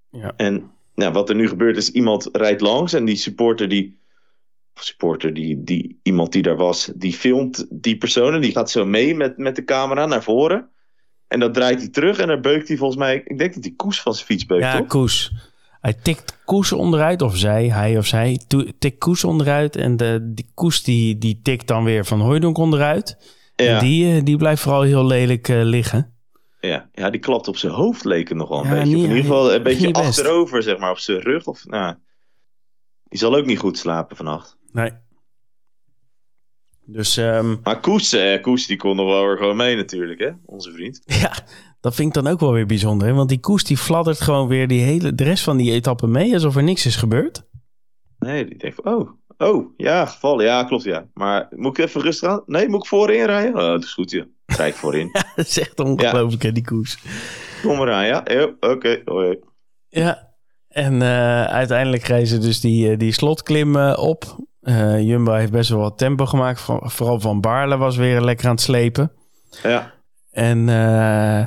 Ja. 0.08 0.32
En 0.36 0.70
nou, 0.94 1.12
wat 1.12 1.28
er 1.28 1.34
nu 1.34 1.48
gebeurt 1.48 1.76
is, 1.76 1.90
iemand 1.90 2.28
rijdt 2.32 2.60
langs 2.60 2.92
en 2.92 3.04
die 3.04 3.16
supporter 3.16 3.68
die 3.68 3.98
supporter, 4.74 5.34
die, 5.34 5.62
die, 5.62 6.00
iemand 6.02 6.32
die 6.32 6.42
daar 6.42 6.56
was, 6.56 6.92
die 6.94 7.12
filmt 7.12 7.66
die 7.70 7.98
persoon 7.98 8.34
en 8.34 8.40
die 8.40 8.52
gaat 8.52 8.70
zo 8.70 8.86
mee 8.86 9.14
met, 9.14 9.38
met 9.38 9.56
de 9.56 9.64
camera 9.64 10.06
naar 10.06 10.22
voren. 10.22 10.70
En 11.30 11.40
dan 11.40 11.52
draait 11.52 11.78
hij 11.78 11.88
terug 11.88 12.18
en 12.18 12.28
dan 12.28 12.40
beukt 12.40 12.68
hij 12.68 12.76
volgens 12.76 12.98
mij, 12.98 13.22
ik 13.24 13.38
denk 13.38 13.54
dat 13.54 13.64
hij 13.64 13.72
Koes 13.76 14.00
van 14.00 14.14
zijn 14.14 14.26
fiets 14.26 14.46
beukt, 14.46 14.62
Ja, 14.62 14.80
Koes. 14.80 15.32
Hij 15.80 15.94
tikt 15.94 16.38
Koes 16.44 16.72
onderuit, 16.72 17.22
of 17.22 17.36
zij, 17.36 17.68
hij 17.68 17.98
of 17.98 18.06
zij, 18.06 18.40
tikt 18.78 18.98
Koes 18.98 19.24
onderuit. 19.24 19.76
En 19.76 19.96
de, 19.96 20.30
die 20.34 20.50
Koes 20.54 20.82
die, 20.82 21.18
die 21.18 21.40
tikt 21.42 21.66
dan 21.66 21.84
weer 21.84 22.04
Van 22.04 22.20
Hooydonk 22.20 22.58
onderuit. 22.58 23.16
Ja. 23.56 23.66
En 23.66 23.84
die, 23.84 24.16
eh, 24.16 24.24
die 24.24 24.36
blijft 24.36 24.62
vooral 24.62 24.82
heel 24.82 25.06
lelijk 25.06 25.48
uh, 25.48 25.62
liggen. 25.62 26.14
Ja, 26.60 26.88
ja, 26.92 27.10
die 27.10 27.20
klapt 27.20 27.48
op 27.48 27.56
zijn 27.56 27.72
hoofd 27.72 28.04
leken 28.04 28.36
nogal 28.36 28.64
een 28.64 28.70
beetje. 28.70 28.96
in 28.96 29.02
ieder 29.02 29.16
geval 29.16 29.54
een 29.54 29.62
beetje 29.62 29.92
achterover, 29.92 30.62
zeg 30.62 30.78
maar, 30.78 30.90
op 30.90 30.98
zijn 30.98 31.20
rug. 31.20 31.46
Of, 31.46 31.64
nou, 31.64 31.94
die 33.04 33.18
zal 33.18 33.36
ook 33.36 33.46
niet 33.46 33.58
goed 33.58 33.78
slapen 33.78 34.16
vannacht. 34.16 34.56
Nee. 34.72 34.90
Dus, 36.92 37.16
um... 37.16 37.60
Maar 37.64 37.80
Koes, 37.80 38.12
eh, 38.12 38.42
Koes 38.42 38.66
die 38.66 38.76
kon 38.76 38.96
nog 38.96 39.06
wel 39.06 39.26
weer 39.26 39.36
gewoon 39.36 39.56
mee 39.56 39.76
natuurlijk, 39.76 40.20
hè? 40.20 40.30
Onze 40.44 40.72
vriend. 40.72 41.02
Ja, 41.04 41.32
dat 41.80 41.94
vind 41.94 42.08
ik 42.16 42.22
dan 42.22 42.32
ook 42.32 42.40
wel 42.40 42.52
weer 42.52 42.66
bijzonder. 42.66 43.08
Hè? 43.08 43.14
Want 43.14 43.28
die 43.28 43.40
Koes 43.40 43.64
die 43.64 43.76
fladdert 43.76 44.20
gewoon 44.20 44.48
weer 44.48 44.68
die 44.68 44.82
hele, 44.82 45.14
de 45.14 45.24
rest 45.24 45.44
van 45.44 45.56
die 45.56 45.72
etappe 45.72 46.06
mee 46.06 46.34
alsof 46.34 46.56
er 46.56 46.62
niks 46.62 46.86
is 46.86 46.96
gebeurd. 46.96 47.48
Nee, 48.18 48.44
die 48.46 48.58
denkt 48.58 48.78
van, 48.82 48.94
oh, 48.94 49.10
oh, 49.38 49.72
ja, 49.76 50.06
gevallen. 50.06 50.44
Ja, 50.44 50.64
klopt, 50.64 50.84
ja. 50.84 51.06
Maar 51.14 51.46
moet 51.50 51.78
ik 51.78 51.84
even 51.84 52.00
rustig 52.00 52.28
aan? 52.28 52.42
Nee, 52.46 52.68
moet 52.68 52.82
ik 52.82 52.88
voorin 52.88 53.26
rijden? 53.26 53.54
Oh, 53.54 53.60
dat 53.60 53.84
is 53.84 53.92
goed, 53.92 54.10
ja. 54.10 54.26
Rijd 54.46 54.74
voorin. 54.74 55.08
ja, 55.12 55.24
dat 55.36 55.46
is 55.46 55.58
echt 55.58 55.80
ongelooflijk, 55.80 56.42
ja. 56.42 56.48
hè, 56.48 56.54
die 56.54 56.64
Koes. 56.64 56.98
Kom 57.62 57.76
maar 57.76 57.92
aan, 57.92 58.06
ja. 58.06 58.18
Oké, 58.60 59.02
okay. 59.04 59.38
Ja, 59.88 60.34
en 60.68 60.94
uh, 60.94 61.44
uiteindelijk 61.44 62.02
rijden 62.02 62.28
ze 62.28 62.38
dus 62.38 62.60
die, 62.60 62.96
die 62.96 63.12
slotklim 63.12 63.76
uh, 63.76 63.96
op. 63.98 64.36
Uh, 64.62 65.00
Jumbo 65.00 65.32
heeft 65.32 65.52
best 65.52 65.70
wel 65.70 65.78
wat 65.78 65.98
tempo 65.98 66.26
gemaakt. 66.26 66.60
Vooral 66.66 67.20
Van 67.20 67.40
Baarle 67.40 67.76
was 67.76 67.96
weer 67.96 68.20
lekker 68.20 68.46
aan 68.46 68.54
het 68.54 68.60
slepen. 68.60 69.12
Ja. 69.62 69.92
En 70.30 70.68
uh, 70.68 71.44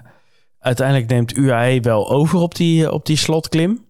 uiteindelijk 0.60 1.10
neemt 1.10 1.38
UAE 1.38 1.80
wel 1.82 2.10
over 2.10 2.40
op 2.40 2.56
die, 2.56 2.92
op 2.92 3.06
die 3.06 3.18
slotklim. 3.18 3.86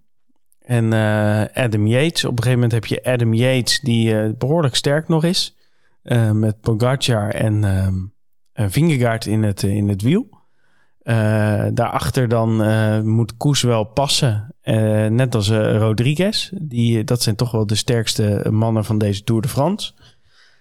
En 0.60 0.92
uh, 0.92 1.44
Adam 1.54 1.88
Yates, 1.88 2.26
op 2.26 2.32
een 2.32 2.44
gegeven 2.44 2.60
moment 2.60 2.72
heb 2.72 2.86
je 2.86 3.04
Adam 3.04 3.34
Yates 3.34 3.80
die 3.80 4.34
behoorlijk 4.34 4.76
sterk 4.76 5.08
nog 5.08 5.24
is. 5.24 5.58
met 6.34 6.62
Pogacar 6.62 7.30
en 7.30 7.64
uh, 7.64 8.66
Vingegaard 8.70 9.26
in 9.26 9.44
het, 9.44 9.64
in 9.64 9.90
het 9.90 10.02
wiel. 10.02 10.28
daarachter 11.74 12.28
dan 12.28 12.56
moet 13.06 13.38
Koes 13.38 13.62
wel 13.62 13.84
passen 13.84 14.53
uh, 14.64 15.08
net 15.08 15.36
als 15.36 15.50
uh, 15.50 15.78
Rodriguez. 15.78 16.50
Die, 16.54 17.04
dat 17.04 17.22
zijn 17.22 17.36
toch 17.36 17.52
wel 17.52 17.68
de 17.68 17.76
sterkste 17.76 18.48
mannen 18.52 18.86
van 18.86 18.98
deze 18.98 19.24
Tour 19.24 19.42
de 19.42 19.48
France. 19.48 19.94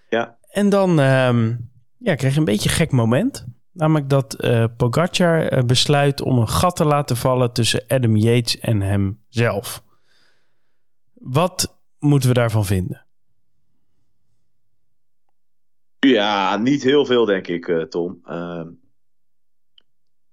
Ja. 0.08 0.38
En 0.50 0.68
dan 0.68 0.98
um, 0.98 1.70
ja, 1.98 2.14
kreeg 2.14 2.32
je 2.32 2.38
een 2.38 2.44
beetje 2.44 2.68
een 2.68 2.74
gek 2.74 2.90
moment. 2.90 3.46
Namelijk 3.72 4.08
dat 4.08 4.44
uh, 4.44 4.64
Pogacar 4.76 5.64
besluit 5.66 6.20
om 6.20 6.38
een 6.38 6.48
gat 6.48 6.76
te 6.76 6.84
laten 6.84 7.16
vallen 7.16 7.52
tussen 7.52 7.84
Adam 7.88 8.16
Yates 8.16 8.58
en 8.58 8.80
hemzelf. 8.80 9.82
Wat 11.14 11.80
moeten 11.98 12.28
we 12.28 12.34
daarvan 12.34 12.64
vinden? 12.64 13.06
Ja, 15.98 16.56
niet 16.56 16.82
heel 16.82 17.06
veel 17.06 17.24
denk 17.24 17.46
ik, 17.46 17.86
Tom. 17.88 18.20
Ehm, 18.24 18.68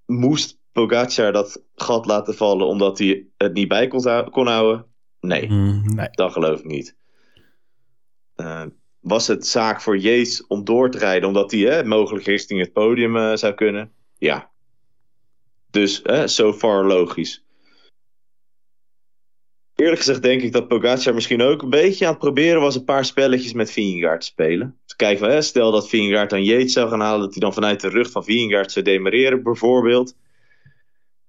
moest 0.06 0.59
Pogacar 0.80 1.32
dat 1.32 1.64
gat 1.76 2.06
laten 2.06 2.36
vallen 2.36 2.68
omdat 2.68 3.00
hij 3.00 3.26
het 3.38 3.54
niet 3.54 3.68
bij 3.68 3.88
kon, 3.88 4.30
kon 4.30 4.48
houden? 4.48 4.86
Nee, 5.20 5.48
mm, 5.48 5.96
nee, 5.96 6.08
dat 6.12 6.32
geloof 6.32 6.60
ik 6.60 6.66
niet. 6.66 6.96
Uh, 8.36 8.64
was 9.00 9.28
het 9.28 9.48
zaak 9.48 9.82
voor 9.82 9.98
Jees 9.98 10.48
om 10.48 10.64
door 10.64 10.92
te 10.92 10.98
rijden 10.98 11.28
omdat 11.28 11.52
hij 11.52 11.60
hè, 11.60 11.84
mogelijk 11.84 12.26
richting 12.26 12.60
het 12.60 12.74
podium 12.74 13.16
uh, 13.16 13.36
zou 13.36 13.54
kunnen? 13.54 13.92
Ja. 14.18 14.50
Dus 15.72 16.02
so 16.26 16.54
far 16.54 16.86
logisch. 16.86 17.44
Eerlijk 19.76 20.00
gezegd 20.00 20.22
denk 20.22 20.42
ik 20.42 20.52
dat 20.52 20.68
Pogacar 20.68 21.14
misschien 21.14 21.42
ook 21.42 21.62
een 21.62 21.70
beetje 21.70 22.06
aan 22.06 22.12
het 22.12 22.22
proberen 22.22 22.62
was 22.62 22.76
een 22.76 22.84
paar 22.84 23.06
spelletjes 23.06 23.54
met 23.54 23.72
Vingegaard 23.72 24.22
te 24.22 24.28
spelen. 24.28 24.78
Dus 24.86 24.96
kijken 24.96 25.28
we, 25.28 25.32
hè, 25.32 25.42
stel 25.42 25.72
dat 25.72 25.90
Vingegaard 25.90 26.30
dan 26.30 26.44
Yates 26.44 26.74
zou 26.74 26.90
gaan 26.90 27.00
halen, 27.00 27.20
dat 27.20 27.32
hij 27.32 27.42
dan 27.42 27.54
vanuit 27.54 27.82
de 27.82 27.90
rug 27.90 28.12
van 28.12 28.24
Vingegaard 28.24 28.72
zou 28.72 28.86
demareren 28.86 29.44
bijvoorbeeld. 29.44 30.16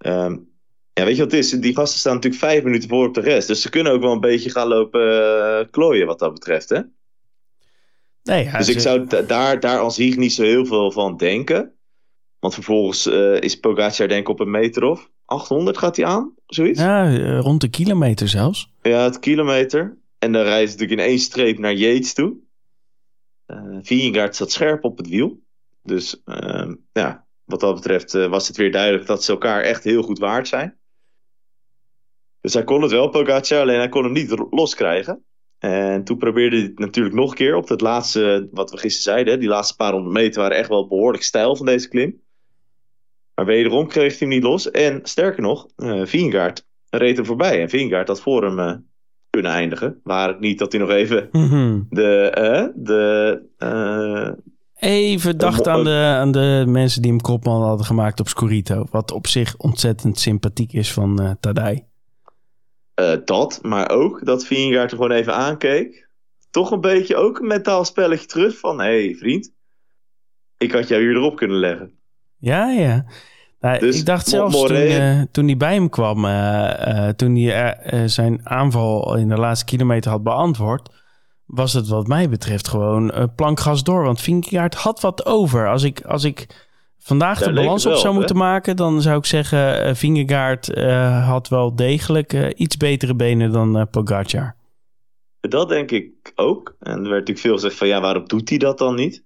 Um, 0.06 0.48
ja, 0.92 1.04
weet 1.04 1.16
je 1.16 1.22
wat 1.22 1.32
het 1.32 1.40
is? 1.40 1.50
Die 1.50 1.74
gasten 1.74 1.98
staan 1.98 2.14
natuurlijk 2.14 2.42
vijf 2.42 2.62
minuten 2.62 2.88
voor 2.88 3.06
op 3.06 3.14
de 3.14 3.20
rest. 3.20 3.48
Dus 3.48 3.62
ze 3.62 3.70
kunnen 3.70 3.92
ook 3.92 4.00
wel 4.00 4.12
een 4.12 4.20
beetje 4.20 4.50
gaan 4.50 4.68
lopen 4.68 5.00
uh, 5.00 5.70
klooien 5.70 6.06
wat 6.06 6.18
dat 6.18 6.32
betreft, 6.32 6.68
hè? 6.68 6.80
Nee, 8.22 8.44
ja, 8.44 8.58
dus 8.58 8.68
ik 8.68 8.80
zou 8.80 9.06
daar, 9.26 9.60
daar 9.60 9.78
als 9.78 9.94
zich 9.94 10.16
niet 10.16 10.32
zo 10.32 10.42
heel 10.42 10.66
veel 10.66 10.90
van 10.90 11.16
denken. 11.16 11.74
Want 12.38 12.54
vervolgens 12.54 13.06
uh, 13.06 13.40
is 13.40 13.60
Pogacar 13.60 14.08
denk 14.08 14.20
ik 14.20 14.28
op 14.28 14.40
een 14.40 14.50
meter 14.50 14.84
of 14.84 15.10
800 15.24 15.78
gaat 15.78 15.96
hij 15.96 16.06
aan, 16.06 16.34
zoiets? 16.46 16.80
Ja, 16.80 17.10
uh, 17.10 17.40
rond 17.40 17.60
de 17.60 17.68
kilometer 17.68 18.28
zelfs. 18.28 18.72
Ja, 18.82 19.04
het 19.04 19.18
kilometer. 19.18 19.98
En 20.18 20.32
dan 20.32 20.42
rijdt 20.42 20.70
ze 20.70 20.76
natuurlijk 20.76 21.00
in 21.00 21.12
één 21.12 21.18
streep 21.18 21.58
naar 21.58 21.74
Yates 21.74 22.12
toe. 22.12 22.36
Uh, 23.46 23.78
Vingegaard 23.82 24.36
zat 24.36 24.52
scherp 24.52 24.84
op 24.84 24.98
het 24.98 25.08
wiel. 25.08 25.42
Dus 25.82 26.22
ehm, 26.24 26.74
ja, 26.92 27.26
wat 27.50 27.60
dat 27.60 27.74
betreft 27.74 28.14
uh, 28.14 28.26
was 28.26 28.48
het 28.48 28.56
weer 28.56 28.72
duidelijk 28.72 29.06
dat 29.06 29.24
ze 29.24 29.32
elkaar 29.32 29.62
echt 29.62 29.84
heel 29.84 30.02
goed 30.02 30.18
waard 30.18 30.48
zijn. 30.48 30.78
Dus 32.40 32.54
hij 32.54 32.64
kon 32.64 32.82
het 32.82 32.90
wel, 32.90 33.08
Pogacar, 33.08 33.60
alleen 33.60 33.78
hij 33.78 33.88
kon 33.88 34.04
hem 34.04 34.12
niet 34.12 34.44
loskrijgen. 34.50 35.24
En 35.58 36.04
toen 36.04 36.18
probeerde 36.18 36.56
hij 36.56 36.64
het 36.64 36.78
natuurlijk 36.78 37.14
nog 37.14 37.30
een 37.30 37.36
keer 37.36 37.54
op 37.54 37.66
dat 37.66 37.80
laatste, 37.80 38.48
wat 38.52 38.70
we 38.70 38.76
gisteren 38.76 39.14
zeiden, 39.14 39.40
die 39.40 39.48
laatste 39.48 39.76
paar 39.76 39.92
honderd 39.92 40.14
meter 40.14 40.40
waren 40.40 40.56
echt 40.56 40.68
wel 40.68 40.88
behoorlijk 40.88 41.22
stijl 41.22 41.56
van 41.56 41.66
deze 41.66 41.88
klim. 41.88 42.20
Maar 43.34 43.44
wederom 43.44 43.88
kreeg 43.88 44.18
hij 44.18 44.18
hem 44.18 44.28
niet 44.28 44.42
los. 44.42 44.70
En 44.70 45.00
sterker 45.02 45.42
nog, 45.42 45.68
uh, 45.76 46.06
Vingegaard 46.06 46.66
reed 46.90 47.16
hem 47.16 47.26
voorbij. 47.26 47.60
En 47.60 47.68
Vingegaard 47.68 48.08
had 48.08 48.20
voor 48.20 48.44
hem 48.44 48.58
uh, 48.58 48.74
kunnen 49.30 49.52
eindigen. 49.52 50.00
Waar 50.02 50.28
het 50.28 50.40
niet 50.40 50.58
dat 50.58 50.72
hij 50.72 50.80
nog 50.80 50.90
even 50.90 51.28
mm 51.32 51.48
-hmm. 51.48 51.86
de, 51.90 52.34
uh, 52.38 52.84
de 52.84 53.42
Even 54.80 55.38
dacht 55.38 55.68
aan 55.68 55.84
de, 55.84 56.14
aan 56.18 56.32
de 56.32 56.64
mensen 56.66 57.02
die 57.02 57.10
hem 57.10 57.20
kopman 57.20 57.62
hadden 57.62 57.86
gemaakt 57.86 58.20
op 58.20 58.28
Scorito. 58.28 58.86
Wat 58.90 59.12
op 59.12 59.26
zich 59.26 59.56
ontzettend 59.56 60.18
sympathiek 60.18 60.72
is 60.72 60.92
van 60.92 61.22
uh, 61.22 61.30
Tadij. 61.40 61.86
Uh, 63.00 63.12
dat, 63.24 63.58
maar 63.62 63.90
ook 63.90 64.24
dat 64.24 64.46
Vingegaard 64.46 64.90
er 64.90 64.96
gewoon 64.96 65.12
even 65.12 65.34
aankeek. 65.34 66.08
Toch 66.50 66.70
een 66.70 66.80
beetje 66.80 67.16
ook 67.16 67.38
een 67.38 67.46
mentaal 67.46 67.84
spelletje 67.84 68.26
terug 68.26 68.58
van... 68.58 68.80
Hé 68.80 69.04
hey, 69.04 69.14
vriend, 69.14 69.52
ik 70.58 70.72
had 70.72 70.88
jou 70.88 71.02
hier 71.02 71.16
erop 71.16 71.36
kunnen 71.36 71.56
leggen. 71.56 71.92
Ja, 72.36 72.70
ja. 72.70 73.04
Nou, 73.60 73.78
Dus 73.78 73.98
ik 73.98 74.06
dacht 74.06 74.28
zelfs 74.28 74.62
toen, 74.62 74.76
eh, 74.76 75.22
toen 75.30 75.46
hij 75.46 75.56
bij 75.56 75.74
hem 75.74 75.88
kwam, 75.88 76.24
eh, 76.24 77.06
eh, 77.08 77.14
toen 77.14 77.36
hij 77.36 77.74
eh, 77.74 78.02
eh, 78.02 78.08
zijn 78.08 78.48
aanval 78.48 79.16
in 79.16 79.28
de 79.28 79.36
laatste 79.36 79.64
kilometer 79.64 80.10
had 80.10 80.22
beantwoord, 80.22 80.90
was 81.50 81.72
het 81.72 81.88
wat 81.88 82.06
mij 82.06 82.28
betreft 82.28 82.68
gewoon 82.68 83.10
eh, 83.10 83.24
plankgas 83.36 83.82
door. 83.82 84.02
Want 84.02 84.20
Vingegaard 84.20 84.74
had 84.74 85.00
wat 85.00 85.26
over. 85.26 85.68
Als 85.68 85.82
ik, 85.82 86.04
als 86.04 86.24
ik 86.24 86.46
vandaag 86.98 87.38
de 87.38 87.52
balans 87.52 87.86
op 87.86 87.94
zou 87.94 88.12
hè? 88.12 88.18
moeten 88.18 88.36
maken, 88.36 88.76
dan 88.76 89.02
zou 89.02 89.18
ik 89.18 89.24
zeggen, 89.24 89.82
eh 89.82 89.94
Vingegaard 89.94 90.72
eh, 90.72 91.28
had 91.28 91.48
wel 91.48 91.76
degelijk 91.76 92.54
iets 92.56 92.76
betere 92.76 93.14
benen 93.14 93.52
dan 93.52 93.88
Pogacar. 93.90 94.56
Dat 95.40 95.68
denk 95.68 95.90
ik 95.90 96.32
ook. 96.34 96.76
En 96.78 96.92
er 96.92 97.02
werd 97.02 97.10
natuurlijk 97.10 97.38
veel 97.38 97.54
gezegd 97.54 97.74
van 97.74 97.88
ja, 97.88 98.00
waarom 98.00 98.28
doet 98.28 98.48
hij 98.48 98.58
dat 98.58 98.78
dan 98.78 98.94
niet? 98.94 99.24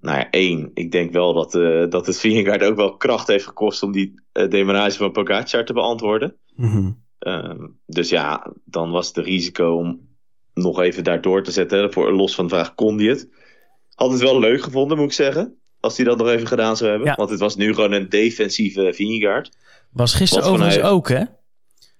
Nou 0.00 0.18
ja, 0.18 0.30
één. 0.30 0.70
Ik 0.74 0.92
denk 0.92 1.12
wel 1.12 1.32
dat, 1.32 1.52
dat 1.90 2.06
het 2.06 2.18
Vingegaard 2.18 2.62
ook 2.62 2.76
wel 2.76 2.96
kracht 2.96 3.26
heeft 3.26 3.46
gekost 3.46 3.82
om 3.82 3.92
die 3.92 4.22
demarage 4.32 4.96
van 4.96 5.12
Pogacar 5.12 5.64
te 5.64 5.72
beantwoorden. 5.72 6.36
Mhm. 6.54 6.90
Ehm, 7.18 7.66
dus 7.86 8.08
ja, 8.08 8.52
dan 8.64 8.90
was 8.90 9.06
het 9.06 9.16
risico 9.16 9.76
om 9.76 10.11
nog 10.54 10.80
even 10.80 11.04
daar 11.04 11.20
door 11.20 11.42
te 11.42 11.50
zetten. 11.50 11.92
Voor, 11.92 12.12
los 12.12 12.34
van 12.34 12.46
de 12.46 12.54
vraag, 12.54 12.74
kon 12.74 12.98
hij 12.98 13.06
het? 13.06 13.28
Had 13.94 14.10
het 14.10 14.20
wel 14.20 14.38
leuk 14.38 14.62
gevonden, 14.62 14.96
moet 14.96 15.06
ik 15.06 15.12
zeggen. 15.12 15.56
Als 15.80 15.96
hij 15.96 16.06
dat 16.06 16.18
nog 16.18 16.28
even 16.28 16.46
gedaan 16.46 16.76
zou 16.76 16.90
hebben. 16.90 17.08
Ja. 17.08 17.14
Want 17.14 17.30
het 17.30 17.40
was 17.40 17.56
nu 17.56 17.74
gewoon 17.74 17.92
een 17.92 18.08
defensieve 18.08 18.92
Vingegaard. 18.94 19.56
Was 19.90 20.14
gisteren 20.14 20.44
overigens 20.44 20.74
hij- 20.74 20.90
ook, 20.90 21.08
hè? 21.08 21.22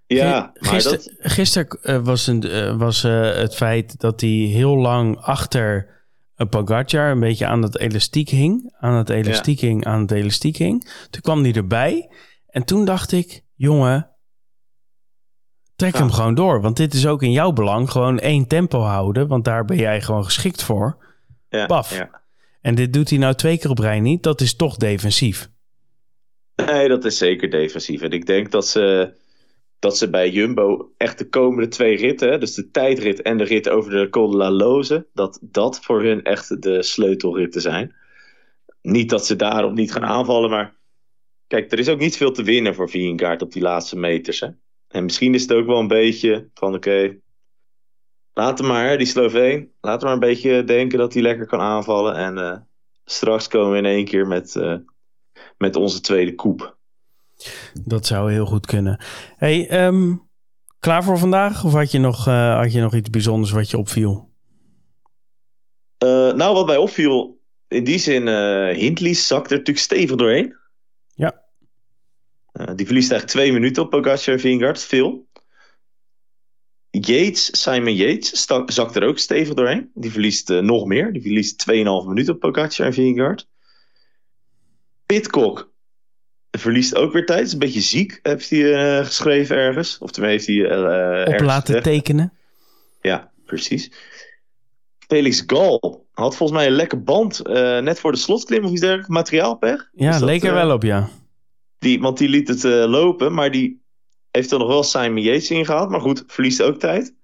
Ja, 0.07 0.53
maar 0.59 0.71
Gister, 0.73 0.93
dat... 0.93 1.13
Gisteren 1.19 1.79
eh, 1.83 2.05
was, 2.05 2.27
een, 2.27 2.43
eh, 2.43 2.77
was 2.77 3.05
eh, 3.05 3.35
het 3.35 3.55
feit 3.55 4.01
dat 4.01 4.21
hij 4.21 4.31
heel 4.31 4.77
lang 4.77 5.17
achter 5.17 5.91
een 6.37 6.49
Pogacar 6.49 7.11
een 7.11 7.21
beetje 7.21 7.47
aan 7.47 7.63
het 7.63 7.79
elastiek 7.79 8.29
hing. 8.29 8.75
Aan 8.79 8.95
het 8.95 9.11
elastiek 9.11 9.61
hing, 9.61 9.85
aan 9.85 10.01
het 10.01 10.11
elastiek 10.11 10.57
hing. 10.57 10.91
Toen 11.11 11.21
kwam 11.21 11.43
hij 11.43 11.53
erbij. 11.53 12.11
En 12.47 12.65
toen 12.65 12.85
dacht 12.85 13.13
ik, 13.13 13.45
jongen, 13.55 14.11
trek 15.83 15.95
Ja. 15.95 16.01
hem 16.01 16.11
gewoon 16.13 16.35
door. 16.35 16.61
Want 16.61 16.77
dit 16.77 16.95
is 16.95 17.07
ook 17.07 17.23
in 17.23 17.33
jouw 17.33 17.53
belang. 17.53 17.91
Gewoon 17.91 18.19
één 18.19 18.47
tempo 18.47 18.81
houden. 18.81 19.29
Want 19.29 19.45
daar 19.45 19.65
ben 19.65 19.77
jij 19.77 20.01
gewoon 20.01 20.25
geschikt 20.25 20.63
voor. 20.63 20.97
Ja, 21.49 21.67
Paf. 21.67 21.97
ja. 21.97 22.21
En 22.61 22.75
dit 22.75 22.93
doet 22.93 23.11
hij 23.11 23.19
nou 23.19 23.35
twee 23.35 23.59
keer 23.59 23.71
op 23.71 23.79
rij 23.79 24.01
niet. 24.01 24.23
Dat 24.23 24.41
is 24.41 24.57
toch 24.57 24.77
defensief. 24.77 25.49
Nee, 26.67 26.89
dat 26.89 27.05
is 27.05 27.19
zeker 27.19 27.51
defensief. 27.51 28.01
En 28.03 28.11
ik 28.11 28.27
denk 28.27 28.51
dat 28.51 28.67
ze, 28.67 29.15
dat 29.79 29.97
ze 29.99 30.11
bij 30.11 30.31
Jumbo 30.31 30.93
echt 30.97 31.19
de 31.19 31.29
komende 31.29 31.69
twee 31.69 31.97
ritten, 31.97 32.41
dus 32.41 32.55
de 32.55 32.71
tijdrit 32.71 33.23
en 33.23 33.39
de 33.39 33.45
rit 33.45 33.69
over 33.69 33.91
de 33.91 34.09
Col 34.09 34.31
de 34.31 34.37
la 34.37 34.51
Loze, 34.51 35.07
dat 35.15 35.39
dat 35.43 35.81
voor 35.85 36.03
hun 36.03 36.23
echt 36.23 36.63
de 36.63 36.83
sleutelritten 36.83 37.61
zijn. 37.61 37.95
Niet 38.83 39.11
dat 39.11 39.27
ze 39.27 39.37
daarom 39.37 39.75
niet 39.75 39.93
gaan 39.93 40.05
aanvallen, 40.05 40.51
maar 40.51 40.75
kijk, 41.47 41.73
er 41.73 41.79
is 41.79 41.89
ook 41.89 41.99
niet 41.99 42.17
veel 42.17 42.33
te 42.33 42.43
winnen 42.43 42.75
voor 42.75 42.89
Vingegaard 42.91 43.43
op 43.43 43.53
die 43.53 43.63
laatste 43.63 43.99
meters. 43.99 44.41
Hè. 44.41 44.49
En 44.93 45.05
misschien 45.05 45.35
is 45.35 45.43
het 45.43 45.53
ook 45.53 45.67
wel 45.67 45.79
een 45.79 45.89
beetje 45.89 46.49
van, 46.55 46.75
oké, 46.75 47.17
laat 48.33 48.59
hem 48.59 48.69
maar, 48.69 48.99
die 48.99 49.07
Sloveen, 49.07 49.71
laat 49.81 50.01
hem 50.01 50.05
maar 50.05 50.13
een 50.13 50.35
beetje 50.35 50.65
denken 50.65 50.99
dat 50.99 51.13
hij 51.13 51.23
lekker 51.23 51.47
kan 51.47 51.61
aanvallen. 51.61 52.15
En 52.15 52.39
eh, 52.39 52.59
straks 53.05 53.49
komen 53.49 53.71
we 53.71 53.79
in 53.79 53.85
één 53.85 54.05
keer 54.05 54.27
met, 54.27 54.57
eh, 54.57 54.77
met 55.59 55.77
onze 55.77 56.01
tweede 56.01 56.35
koep. 56.35 56.77
Dat 57.85 58.07
zou 58.07 58.33
heel 58.33 58.47
goed 58.47 58.67
kunnen. 58.67 59.05
Hey, 59.37 59.69
ehm, 59.69 60.15
klaar 60.79 61.05
voor 61.05 61.19
vandaag? 61.19 61.65
Of 61.65 61.73
had 61.73 61.91
je 61.91 61.99
nog, 61.99 62.27
eh, 62.27 62.57
had 62.57 62.73
je 62.73 62.81
nog 62.81 62.95
iets 62.95 63.11
bijzonders 63.11 63.51
wat 63.51 63.71
je 63.71 63.79
opviel? 63.79 64.31
Nou, 66.35 66.55
wat 66.55 66.67
mij 66.67 66.77
opviel, 66.77 67.41
in 67.69 67.85
die 67.85 67.99
zin, 67.99 68.29
Hindley 68.69 69.15
zakt 69.15 69.51
er 69.51 69.57
natuurlijk 69.57 69.85
stevig 69.85 70.17
doorheen. 70.17 70.57
Eh, 72.67 72.75
die 72.75 72.87
verliest 72.87 73.11
eigenlijk 73.11 73.41
twee 73.41 73.53
minuten 73.53 73.83
op 73.83 73.91
Pogacar 73.91 74.35
en 74.35 74.41
Vingegaard, 74.41 74.85
veel. 74.85 75.27
Yates, 77.01 77.63
Simon 77.63 77.95
Yates, 77.95 78.45
zakt 78.67 78.97
er 78.97 79.07
ook 79.07 79.19
stevig 79.19 79.55
doorheen. 79.55 79.91
Die 79.95 80.11
verliest 80.11 80.51
eh, 80.51 80.59
nog 80.59 80.87
meer. 80.87 81.13
Die 81.13 81.23
verliest 81.23 81.65
2,5 81.71 81.75
minuten 82.07 82.35
op 82.35 82.41
Pogacar 82.41 82.87
en 82.87 82.93
Vingegaard. 82.93 83.49
Pitcock 85.07 85.71
verliest 86.51 86.95
ook 86.95 87.13
weer 87.13 87.27
tijd. 87.27 87.47
Is 87.47 87.53
een 87.53 87.59
beetje 87.59 87.81
ziek, 87.81 88.19
heeft 88.23 88.51
hij 88.51 88.75
eh, 88.75 89.05
geschreven 89.05 89.57
ergens. 89.57 89.99
Of 89.99 90.11
tenminste 90.11 90.53
heeft 90.53 90.69
hij 90.69 90.79
eh, 91.27 91.35
Op 91.35 91.41
laten 91.41 91.67
gezegd. 91.67 91.85
tekenen? 91.85 92.33
Ja, 93.01 93.31
precies. 93.47 93.91
Felix 94.99 95.43
Gal 95.47 96.07
had 96.13 96.37
volgens 96.37 96.59
mij 96.59 96.69
een 96.69 96.75
lekker 96.77 97.03
band. 97.03 97.43
net 97.83 98.01
voor 98.01 98.13
de 98.13 98.19
slotklim 98.19 98.65
of 98.65 98.71
iets 98.71 98.81
dergelijks. 98.81 99.09
Materiaalpech. 99.09 99.89
Ja, 99.93 100.11
dat, 100.11 100.21
leek 100.21 100.45
er 100.45 100.55
wel 100.55 100.73
op, 100.73 100.83
ja. 100.83 101.09
Die, 101.83 102.01
want 102.01 102.19
die 102.19 102.29
liet 102.29 102.49
het 102.49 102.65
eh, 102.65 102.71
lopen. 102.71 103.35
Maar 103.35 103.51
die 103.51 103.83
heeft 104.31 104.53
er 104.53 104.59
nog 104.59 104.69
wel 104.69 104.83
Simon 104.83 105.23
Yates 105.23 105.51
ingehaald. 105.51 105.91
Maar 105.91 106.01
goed, 106.01 106.25
verliest 106.27 106.63
ook 106.63 106.79
tijd. 106.79 107.15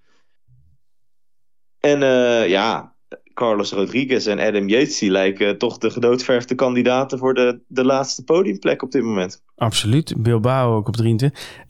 En 1.81 2.03
eh, 2.03 2.49
ja, 2.49 2.95
Carlos 3.35 3.73
Rodriguez 3.73 4.27
en 4.27 4.39
Adam 4.39 4.69
Yates... 4.69 4.99
die 4.99 5.11
lijken 5.11 5.59
toch 5.59 5.79
de 5.79 5.91
gedoodverfde 5.91 6.55
kandidaten... 6.55 7.19
voor 7.19 7.35
de, 7.35 7.61
de 7.67 7.85
laatste 7.85 8.25
podiumplek 8.25 8.83
op 8.83 8.93
dit 8.93 9.03
moment. 9.03 9.43
Absoluut. 9.55 10.15
Bilbao 10.23 10.77
ook 10.77 10.89
op 10.89 10.97
23. 10.97 11.67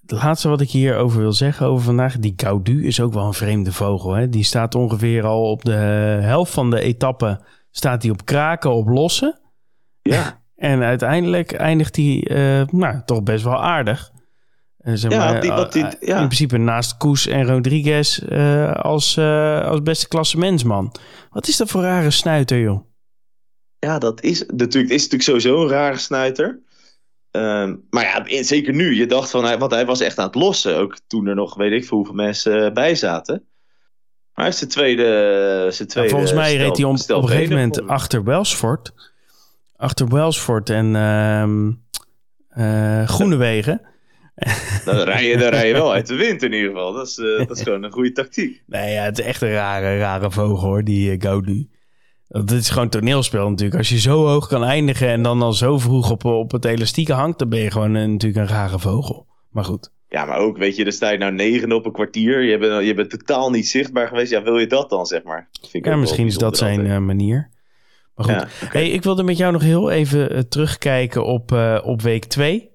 Het 0.00 0.22
laatste 0.22 0.48
wat 0.48 0.60
ik 0.60 0.70
hierover 0.70 1.20
wil 1.20 1.32
zeggen 1.32 1.66
over 1.66 1.84
vandaag. 1.84 2.18
Die 2.18 2.32
Gaudu 2.36 2.86
is 2.86 3.00
ook 3.00 3.12
wel 3.12 3.26
een 3.26 3.34
vreemde 3.34 3.72
vogel. 3.72 4.12
Hè? 4.12 4.28
Die 4.28 4.44
staat 4.44 4.74
ongeveer 4.74 5.24
al 5.24 5.50
op 5.50 5.64
de 5.64 5.72
helft 6.22 6.52
van 6.52 6.70
de 6.70 6.80
etappe... 6.80 7.40
staat 7.70 8.02
hij 8.02 8.10
op 8.10 8.24
kraken, 8.24 8.70
op 8.70 8.88
lossen. 8.88 9.40
Ja, 10.02 10.39
En 10.60 10.82
uiteindelijk 10.82 11.52
eindigt 11.52 11.96
hij 11.96 12.26
eh, 12.28 12.66
nou, 12.68 13.00
toch 13.04 13.22
best 13.22 13.44
wel 13.44 13.62
aardig. 13.62 14.10
Eh, 14.78 14.92
zeg 14.94 15.12
Ja, 15.12 15.18
maar, 15.32 15.40
die- 15.40 15.50
wat 15.50 15.72
die- 15.72 15.84
eh, 15.84 16.08
ja. 16.08 16.14
In 16.20 16.24
principe 16.26 16.56
naast 16.56 16.96
Koes 16.96 17.26
en 17.26 17.46
Rodriguez 17.46 18.18
eh, 18.18 18.72
als, 18.72 19.18
als 19.64 19.82
beste 19.82 20.08
klassementsman. 20.08 20.94
Wat 21.30 21.48
is 21.48 21.56
dat 21.56 21.70
voor 21.70 21.82
rare 21.82 22.10
snuiter, 22.10 22.60
joh? 22.60 22.80
Ja, 23.78 23.98
dat 23.98 24.22
is 24.22 24.44
natuurlijk, 24.46 24.92
is 24.92 25.02
natuurlijk 25.08 25.22
sowieso 25.22 25.62
een 25.62 25.68
rare 25.68 25.96
snuiter. 25.98 26.60
Ehm, 27.30 27.76
maar 27.90 28.02
ja, 28.04 28.24
in- 28.26 28.44
zeker 28.44 28.74
nu. 28.74 28.94
Je 28.94 29.06
dacht 29.06 29.30
van, 29.30 29.44
hij, 29.44 29.58
want 29.58 29.72
hij 29.72 29.86
was 29.86 30.00
echt 30.00 30.18
aan 30.18 30.26
het 30.26 30.34
lossen. 30.34 30.76
Ook 30.76 30.98
toen 31.06 31.26
er 31.26 31.34
nog, 31.34 31.54
weet 31.54 31.72
ik 31.72 31.84
veel 31.84 31.96
hoeveel 31.96 32.14
mensen 32.14 32.74
bij 32.74 32.94
zaten. 32.94 33.34
Maar 34.34 34.44
hij 34.44 34.48
is 34.48 34.58
zijn 34.58 34.70
tweede, 34.70 35.02
zijn 35.70 35.74
Ja, 35.88 35.92
tweede 35.94 36.10
volgens 36.10 36.32
mij 36.32 36.56
reed 36.56 36.76
hij 36.76 36.86
op 36.86 36.92
een 36.92 37.28
gegeven 37.28 37.54
moment 37.54 37.88
achter 37.88 38.24
Welsford. 38.24 38.92
Achter 39.80 40.08
Welsford 40.08 40.70
en 40.70 40.96
eh, 42.48 43.08
Groenewegen. 43.08 43.80
Dan 44.84 44.96
rij, 44.96 45.28
je, 45.28 45.36
dan 45.36 45.48
rij 45.48 45.66
je 45.66 45.72
wel 45.72 45.92
uit 45.92 46.06
de 46.06 46.14
wind 46.14 46.42
in 46.42 46.52
ieder 46.52 46.68
geval. 46.70 46.92
Dat 46.92 47.06
is, 47.06 47.18
eh, 47.18 47.46
dat 47.46 47.56
is 47.56 47.62
gewoon 47.64 47.82
een 47.82 47.92
goede 47.92 48.12
tactiek. 48.12 48.62
Nee, 48.66 48.92
ja, 48.92 49.02
het 49.02 49.18
is 49.18 49.24
echt 49.24 49.42
een 49.42 49.50
rare, 49.50 49.98
rare 49.98 50.30
vogel 50.30 50.68
hoor, 50.68 50.84
die 50.84 51.10
uh, 51.10 51.20
Gaudu. 51.20 51.68
Dat 52.28 52.50
is 52.50 52.70
gewoon 52.70 52.88
toneelspel 52.88 53.48
natuurlijk. 53.48 53.78
Als 53.78 53.88
je 53.88 53.98
zo 53.98 54.26
hoog 54.26 54.48
kan 54.48 54.64
eindigen 54.64 55.08
en 55.08 55.22
dan 55.22 55.42
al 55.42 55.52
zo 55.52 55.78
vroeg 55.78 56.10
op, 56.10 56.24
op 56.24 56.50
het 56.50 56.64
elastieke 56.64 57.12
hangt, 57.12 57.38
dan 57.38 57.48
ben 57.48 57.58
je 57.58 57.70
gewoon 57.70 57.94
een, 57.94 58.12
natuurlijk 58.12 58.40
een 58.40 58.56
rare 58.56 58.78
vogel. 58.78 59.26
Maar 59.50 59.64
goed. 59.64 59.92
Ja, 60.08 60.24
maar 60.24 60.38
ook, 60.38 60.58
weet 60.58 60.76
je, 60.76 60.84
er 60.84 60.92
sta 60.92 61.10
je 61.10 61.18
nou 61.18 61.32
negen 61.32 61.72
op 61.72 61.86
een 61.86 61.92
kwartier. 61.92 62.42
Je 62.42 62.58
bent, 62.58 62.84
je 62.84 62.94
bent 62.94 63.10
totaal 63.10 63.50
niet 63.50 63.68
zichtbaar 63.68 64.08
geweest. 64.08 64.30
Ja, 64.30 64.42
wil 64.42 64.58
je 64.58 64.66
dat 64.66 64.90
dan, 64.90 65.06
zeg 65.06 65.22
maar? 65.22 65.48
Vind 65.60 65.74
ik 65.74 65.92
Ja, 65.92 65.96
misschien 65.96 66.26
is 66.26 66.38
dat 66.38 66.56
zijn 66.56 66.86
eh, 66.86 66.98
manier. 66.98 67.50
Maar 68.26 68.40
goed. 68.40 68.60
Ja. 68.60 68.66
Hey, 68.68 68.90
ik 68.90 69.02
wilde 69.02 69.22
met 69.22 69.36
jou 69.36 69.52
nog 69.52 69.62
heel 69.62 69.90
even 69.90 70.30
eh, 70.30 70.38
terugkijken 70.40 71.24
op, 71.24 71.52
eh, 71.52 71.80
op 71.84 72.02
week 72.02 72.24
2. 72.24 72.68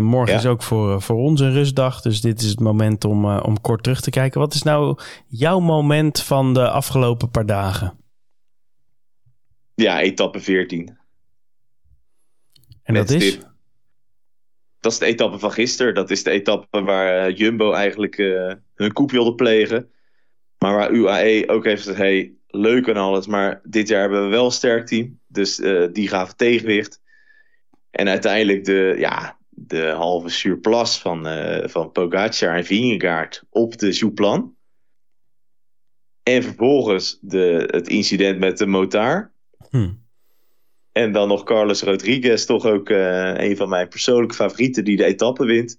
morgen 0.00 0.32
Ja. 0.32 0.38
is 0.38 0.46
ook 0.46 0.62
voor, 0.62 0.92
eh, 0.94 1.00
voor 1.00 1.16
ons 1.16 1.40
een 1.40 1.52
rustdag. 1.52 2.00
Dus 2.00 2.20
dit 2.20 2.40
is 2.40 2.48
het 2.48 2.60
moment 2.60 3.04
om, 3.04 3.24
eh, 3.24 3.42
om 3.46 3.60
kort 3.60 3.82
terug 3.82 4.00
te 4.00 4.10
kijken. 4.10 4.40
Wat 4.40 4.54
is 4.54 4.62
nou 4.62 4.98
jouw 5.26 5.60
moment 5.60 6.22
van 6.22 6.54
de 6.54 6.70
afgelopen 6.70 7.30
paar 7.30 7.46
dagen? 7.46 7.98
ja, 9.74 10.00
etappe 10.00 10.40
14. 10.40 10.98
En 12.82 12.92
Met 12.94 13.08
dat 13.08 13.20
is? 13.20 13.28
stip. 13.28 13.52
Dat 14.80 14.92
is 14.92 14.98
de 14.98 15.06
etappe 15.06 15.38
van 15.38 15.52
gisteren. 15.52 15.94
Dat 15.94 16.10
is 16.10 16.22
de 16.22 16.30
etappe 16.30 16.82
waar 16.82 17.26
eh, 17.26 17.36
Jumbo 17.36 17.72
eigenlijk 17.72 18.18
eh, 18.18 18.52
hun 18.74 18.92
koep 18.92 19.10
wilde 19.10 19.34
plegen. 19.34 19.90
Maar 20.58 20.74
waar 20.76 20.90
UAE 20.90 21.44
ook 21.46 21.64
heeft 21.64 21.82
gezegd: 21.82 21.98
hey, 21.98 22.32
leuk 22.54 22.86
en 22.86 22.96
alles, 22.96 23.26
maar 23.26 23.60
dit 23.64 23.88
jaar 23.88 24.00
hebben 24.00 24.24
we 24.24 24.28
wel 24.28 24.44
een 24.44 24.50
sterk 24.50 24.86
team. 24.86 25.20
Dus 25.26 25.60
eh, 25.60 25.86
die 25.92 26.08
gaven 26.08 26.36
tegenwicht. 26.36 27.00
En 27.90 28.08
uiteindelijk 28.08 28.64
de, 28.64 28.94
ja, 28.98 29.38
de 29.48 29.86
halve 29.86 30.28
surplus 30.28 30.98
van, 30.98 31.26
eh 31.26 31.68
van 31.68 31.92
Pogacar 31.92 32.56
en 32.56 32.64
Vingegaard 32.64 33.44
op 33.50 33.78
de 33.78 33.90
Jouplan. 33.90 34.54
En 36.22 36.42
vervolgens 36.42 37.18
de, 37.20 37.68
het 37.70 37.88
incident 37.88 38.38
met 38.38 38.58
de 38.58 38.66
motaar. 38.66 39.32
Hm. 39.70 39.90
En 40.92 41.12
dan 41.12 41.28
nog 41.28 41.42
Carlos 41.42 41.82
Rodriguez, 41.82 42.44
toch 42.44 42.66
ook 42.66 42.90
eh, 42.90 43.34
een 43.34 43.56
van 43.56 43.68
mijn 43.68 43.88
persoonlijke 43.88 44.34
favorieten 44.34 44.84
die 44.84 44.96
de 44.96 45.04
etappe 45.04 45.44
wint. 45.44 45.78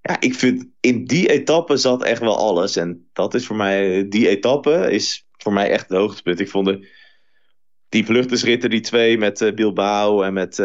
Ja, 0.00 0.20
ik 0.20 0.34
vind 0.34 0.66
in 0.80 1.04
die 1.04 1.30
etappe 1.30 1.76
zat 1.76 2.02
echt 2.02 2.20
wel 2.20 2.36
alles. 2.36 2.76
En 2.76 3.08
dat 3.12 3.34
is 3.34 3.46
voor 3.46 3.56
mij, 3.56 4.08
die 4.08 4.28
etappe 4.28 4.90
is 4.90 5.26
voor 5.42 5.52
mij 5.52 5.70
echt 5.70 5.88
het 5.88 5.98
hoogtepunt. 5.98 6.40
Ik 6.40 6.48
vond 6.48 6.66
de 6.66 6.88
die 7.88 8.04
vluchtersritten, 8.04 8.70
die 8.70 8.80
twee 8.80 9.18
met 9.18 9.52
Bilbao 9.54 10.22
en 10.22 10.32
met, 10.32 10.58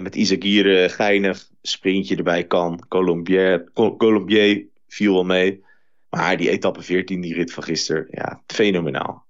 met 0.00 0.14
Izagirre, 0.14 0.88
geinig 0.88 1.48
sprintje 1.62 2.16
erbij 2.16 2.44
kan. 2.44 2.84
Colombier, 2.88 3.70
Colombier 3.72 4.66
viel 4.88 5.12
wel 5.12 5.24
mee. 5.24 5.64
Maar 6.08 6.36
die 6.36 6.50
etappe 6.50 6.82
14, 6.82 7.20
die 7.20 7.34
rit 7.34 7.52
van 7.52 7.62
gisteren, 7.62 8.06
ja, 8.10 8.42
fenomenaal. 8.46 9.26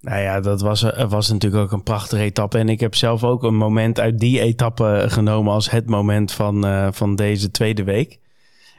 Nou 0.00 0.20
ja, 0.20 0.40
dat 0.40 0.60
was, 0.60 0.82
was 1.08 1.28
natuurlijk 1.30 1.62
ook 1.62 1.72
een 1.72 1.82
prachtige 1.82 2.22
etappe. 2.22 2.58
En 2.58 2.68
ik 2.68 2.80
heb 2.80 2.94
zelf 2.94 3.24
ook 3.24 3.42
een 3.42 3.56
moment 3.56 4.00
uit 4.00 4.18
die 4.18 4.40
etappe 4.40 5.04
genomen 5.08 5.52
als 5.52 5.70
het 5.70 5.86
moment 5.86 6.32
van, 6.32 6.64
van 6.94 7.16
deze 7.16 7.50
tweede 7.50 7.84
week. 7.84 8.18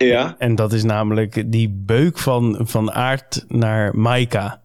Ja. 0.07 0.35
En 0.37 0.55
dat 0.55 0.73
is 0.73 0.83
namelijk 0.83 1.51
die 1.51 1.69
beuk 1.85 2.17
van, 2.17 2.57
van 2.61 2.91
Aard 2.91 3.45
naar 3.47 3.95
Maika. 3.95 4.63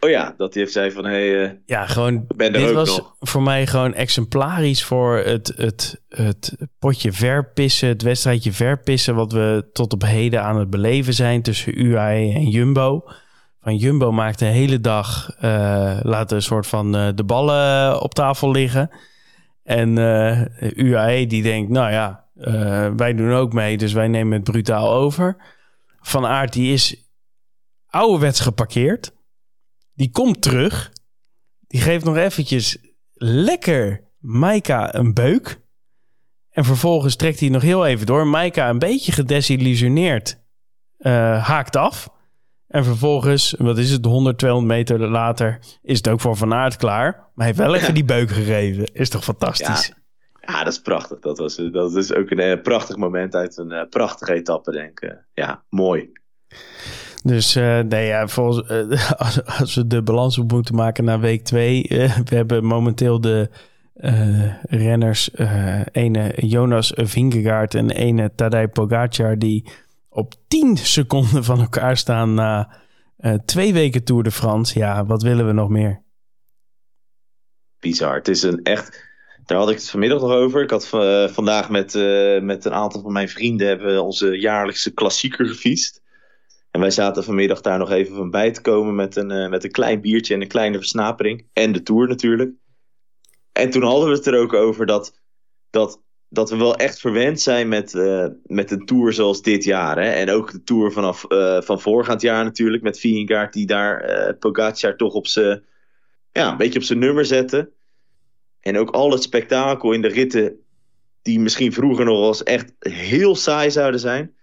Oh 0.00 0.10
ja, 0.10 0.34
dat 0.36 0.54
heeft 0.54 0.72
zei 0.72 0.90
van, 0.90 1.04
hé, 1.04 1.10
hey, 1.10 1.44
uh, 1.44 1.50
ja, 1.66 1.86
gewoon, 1.86 2.24
ben 2.36 2.52
dit 2.52 2.72
was 2.72 2.96
nog. 2.96 3.14
voor 3.20 3.42
mij 3.42 3.66
gewoon 3.66 3.94
exemplarisch 3.94 4.84
voor 4.84 5.16
het, 5.16 5.52
het, 5.56 6.02
het 6.08 6.56
potje 6.78 7.12
verpissen, 7.12 7.88
het 7.88 8.02
wedstrijdje 8.02 8.52
verpissen, 8.52 9.14
wat 9.14 9.32
we 9.32 9.68
tot 9.72 9.92
op 9.92 10.02
heden 10.02 10.42
aan 10.42 10.58
het 10.58 10.70
beleven 10.70 11.14
zijn 11.14 11.42
tussen 11.42 11.80
UAE 11.84 12.32
en 12.34 12.48
Jumbo. 12.48 13.04
Van 13.62 13.76
Jumbo 13.76 14.12
maakt 14.12 14.38
de 14.38 14.44
hele 14.44 14.80
dag, 14.80 15.36
uh, 15.44 15.98
laat 16.02 16.32
een 16.32 16.42
soort 16.42 16.66
van 16.66 16.96
uh, 16.96 17.08
de 17.14 17.24
ballen 17.24 18.00
op 18.02 18.14
tafel 18.14 18.50
liggen. 18.50 18.90
En 19.62 19.96
UAE 20.76 21.26
die 21.26 21.42
denkt, 21.42 21.70
nou 21.70 21.92
ja, 21.92 22.24
wij 22.96 23.14
doen 23.14 23.32
ook 23.32 23.52
mee, 23.52 23.76
dus 23.76 23.92
wij 23.92 24.08
nemen 24.08 24.32
het 24.32 24.44
brutaal 24.50 24.92
over. 24.92 25.36
Van 26.00 26.26
Aert 26.26 26.52
die 26.52 26.72
is 26.72 27.10
ouderwets 27.86 28.40
geparkeerd 28.40 29.12
die 30.00 30.10
komt 30.10 30.42
terug. 30.42 30.92
Die 31.66 31.80
geeft 31.80 32.04
nog 32.04 32.16
eventjes 32.16 32.78
lekker 33.14 34.08
Maika 34.18 34.94
een 34.94 35.14
beuk. 35.14 35.60
En 36.50 36.64
vervolgens 36.64 37.16
trekt 37.16 37.40
hij 37.40 37.48
nog 37.48 37.62
heel 37.62 37.86
even 37.86 38.06
door. 38.06 38.26
Maika 38.26 38.68
een 38.68 38.78
beetje 38.78 39.12
gedesillusioneerd 39.12 40.38
uh, 40.98 41.46
haakt 41.46 41.76
af. 41.76 42.08
En 42.66 42.84
vervolgens, 42.84 43.54
wat 43.58 43.78
is 43.78 43.90
het, 43.90 44.04
100, 44.04 44.38
200 44.38 44.72
meter 44.72 45.08
later 45.08 45.58
is 45.82 45.96
het 45.96 46.08
ook 46.08 46.20
voor 46.20 46.36
Van 46.36 46.54
Aert 46.54 46.76
klaar. 46.76 47.12
Maar 47.12 47.32
hij 47.34 47.46
heeft 47.46 47.58
wel 47.58 47.74
even 47.74 47.94
die 47.94 48.04
beuk 48.04 48.30
gegeven. 48.30 48.84
Is 48.84 49.08
toch 49.08 49.24
fantastisch? 49.24 49.86
Ja. 49.86 49.99
Ja, 50.50 50.64
dat 50.64 50.72
is 50.72 50.80
prachtig. 50.80 51.18
Dat, 51.18 51.38
was, 51.38 51.56
dat 51.72 51.96
is 51.96 52.14
ook 52.14 52.30
een 52.30 52.40
uh, 52.40 52.62
prachtig 52.62 52.96
moment 52.96 53.34
uit 53.34 53.56
een 53.56 53.72
uh, 53.72 53.82
prachtige 53.90 54.32
etappe, 54.32 54.70
denk 54.70 55.00
ik. 55.00 55.16
Ja, 55.34 55.62
mooi. 55.68 56.12
Dus 57.22 57.56
uh, 57.56 57.78
nee, 57.78 58.06
ja, 58.06 58.28
volgens, 58.28 58.70
uh, 58.70 59.10
als, 59.24 59.44
als, 59.44 59.74
we 59.74 59.86
de 59.86 60.02
balans 60.02 60.38
op 60.38 60.52
moeten 60.52 60.74
maken 60.74 61.04
naar 61.04 61.20
week 61.20 61.44
2. 61.44 61.88
Uh, 61.88 62.04
eh, 62.04 62.18
we 62.24 62.34
hebben 62.36 62.64
momenteel 62.64 63.20
de 63.20 63.50
renners, 64.62 65.30
ene 65.92 66.32
Jonas 66.36 66.92
Vingegaard 66.96 67.74
en 67.74 67.90
ene 67.90 68.32
Tadej 68.34 68.68
Pogacar... 68.68 69.38
die 69.38 69.70
op 70.08 70.34
10 70.48 70.76
seconden 70.76 71.44
van 71.44 71.60
elkaar 71.60 71.96
staan 71.96 72.34
na 72.34 72.68
twee 73.44 73.72
weken 73.72 74.04
Tour 74.04 74.22
de 74.22 74.30
France. 74.30 74.78
Ja, 74.78 75.06
wat 75.06 75.22
willen 75.22 75.46
we 75.46 75.52
nog 75.52 75.68
meer? 75.68 76.02
Bizar. 77.80 78.14
Het 78.14 78.28
is 78.28 78.42
een 78.42 78.62
echt... 78.62 79.09
Daar 79.50 79.58
had 79.58 79.70
ik 79.70 79.76
het 79.76 79.90
vanmiddag 79.90 80.20
nog 80.20 80.32
over. 80.32 80.62
Ik 80.62 80.70
had 80.70 80.86
vandaag 81.32 81.70
met, 81.70 81.94
met 82.42 82.64
een 82.64 82.72
aantal 82.72 83.00
van 83.00 83.12
mijn 83.12 83.28
vrienden... 83.28 83.66
hebben 83.66 84.02
onze 84.02 84.38
jaarlijkse 84.38 84.94
klassieker 84.94 85.46
gefietst. 85.46 86.02
En 86.70 86.80
wij 86.80 86.90
zaten 86.90 87.24
vanmiddag 87.24 87.60
daar 87.60 87.78
nog 87.78 87.90
even 87.90 88.16
van 88.16 88.30
bij 88.30 88.50
te 88.50 88.60
komen 88.60 88.94
met 88.94 89.16
een, 89.16 89.30
uh, 89.30 89.48
met 89.48 89.64
een 89.64 89.70
klein 89.70 90.00
biertje 90.00 90.34
en 90.34 90.40
een 90.40 90.48
kleine 90.48 90.76
versnapering. 90.76 91.46
En 91.52 91.72
de 91.72 91.82
Tour 91.82 92.08
natuurlijk. 92.08 92.52
En 93.52 93.70
toen 93.70 93.82
hadden 93.82 94.08
we 94.08 94.14
het 94.14 94.26
er 94.26 94.38
ook 94.38 94.52
over 94.52 94.86
dat, 94.86 95.20
dat, 95.70 96.02
dat 96.28 96.50
we 96.50 96.56
wel 96.56 96.76
echt 96.76 97.00
verwend 97.00 97.40
zijn 97.40 97.68
met, 97.68 97.92
uh, 97.94 98.26
met 98.42 98.70
een 98.70 98.84
Tour 98.84 99.12
zoals 99.12 99.42
dit 99.42 99.64
jaar. 99.64 99.96
Hè? 99.96 100.10
En 100.10 100.30
ook 100.30 100.52
de 100.52 100.62
Tour 100.62 100.92
vanaf, 100.92 101.24
uh, 101.28 101.60
van 101.60 101.80
voorgaand 101.80 102.20
jaar 102.20 102.44
natuurlijk. 102.44 102.82
Met 102.82 103.00
Vingegaard 103.00 103.52
die 103.52 103.66
daar 103.66 104.36
Pogacar 104.38 104.96
toch 104.96 105.14
op 105.14 105.26
zijn... 105.26 105.64
Ja, 106.32 106.50
een 106.50 106.56
beetje 106.56 106.78
op 106.78 106.84
zijn 106.84 106.98
nummer 106.98 107.24
zette. 107.24 107.72
En 108.60 108.78
ook 108.78 108.90
al 108.90 109.10
het 109.10 109.22
spektakel 109.22 109.92
in 109.92 110.02
de 110.02 110.08
ritten 110.08 110.60
die 111.22 111.40
misschien 111.40 111.72
vroeger 111.72 112.04
nog 112.04 112.26
eens 112.26 112.42
echt 112.42 112.74
heel 112.78 113.36
saai 113.36 113.70
zouden 113.70 114.00
zijn 114.00 114.34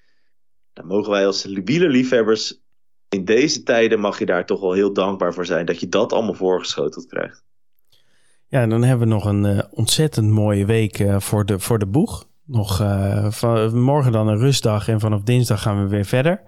dan 0.77 0.87
mogen 0.87 1.11
wij 1.11 1.25
als 1.25 1.45
wielerliefhebbers 1.45 2.61
in 3.09 3.25
deze 3.25 3.63
tijden 3.63 3.99
mag 3.99 4.19
je 4.19 4.25
daar 4.25 4.45
toch 4.45 4.61
wel 4.61 4.73
heel 4.73 4.93
dankbaar 4.93 5.33
voor 5.33 5.45
zijn 5.45 5.65
dat 5.65 5.79
je 5.79 5.89
dat 5.89 6.13
allemaal 6.13 6.33
voorgeschoteld 6.33 7.07
krijgt. 7.07 7.43
Ja, 8.47 8.61
en 8.61 8.69
dan 8.69 8.83
hebben 8.83 9.07
we 9.07 9.13
nog 9.13 9.25
een 9.25 9.43
uh, 9.43 9.59
ontzettend 9.71 10.29
mooie 10.29 10.65
week 10.65 10.99
uh, 10.99 11.19
voor, 11.19 11.45
de, 11.45 11.59
voor 11.59 11.79
de 11.79 11.85
boeg. 11.85 12.27
Nog 12.45 12.81
uh, 12.81 13.31
van, 13.31 13.79
morgen 13.79 14.11
dan 14.11 14.27
een 14.27 14.37
rustdag 14.37 14.87
en 14.87 14.99
vanaf 14.99 15.21
dinsdag 15.21 15.61
gaan 15.61 15.83
we 15.83 15.89
weer 15.89 16.05
verder. 16.05 16.41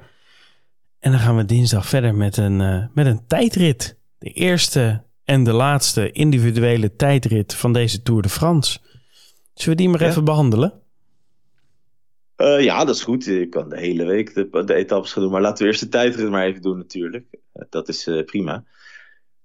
En 0.99 1.11
dan 1.11 1.19
gaan 1.19 1.35
we 1.35 1.45
dinsdag 1.45 1.85
verder 1.85 2.15
met 2.15 2.37
een, 2.37 2.89
met 2.93 3.05
een 3.05 3.27
tijdrit. 3.27 3.97
De 4.17 4.29
eerste 4.29 5.03
en 5.29 5.43
de 5.43 5.53
laatste 5.53 6.11
individuele 6.11 6.95
tijdrit 6.95 7.55
van 7.55 7.73
deze 7.73 8.01
Tour 8.01 8.21
de 8.21 8.29
France. 8.29 8.79
Zullen 9.53 9.77
we 9.77 9.83
die 9.83 9.89
maar 9.89 10.01
ja. 10.01 10.07
even 10.07 10.23
behandelen? 10.23 10.81
Uh, 12.37 12.63
ja, 12.63 12.85
dat 12.85 12.95
is 12.95 13.03
goed. 13.03 13.27
Ik 13.27 13.49
kan 13.49 13.69
de 13.69 13.79
hele 13.79 14.05
week 14.05 14.33
de, 14.33 14.63
de 14.65 14.73
etappes 14.73 15.11
gaan 15.11 15.23
doen. 15.23 15.31
Maar 15.31 15.41
laten 15.41 15.63
we 15.63 15.69
eerst 15.69 15.79
de 15.79 15.89
tijdrit 15.89 16.29
maar 16.29 16.45
even 16.45 16.61
doen 16.61 16.77
natuurlijk. 16.77 17.25
Uh, 17.31 17.63
dat 17.69 17.87
is 17.87 18.07
uh, 18.07 18.23
prima. 18.23 18.63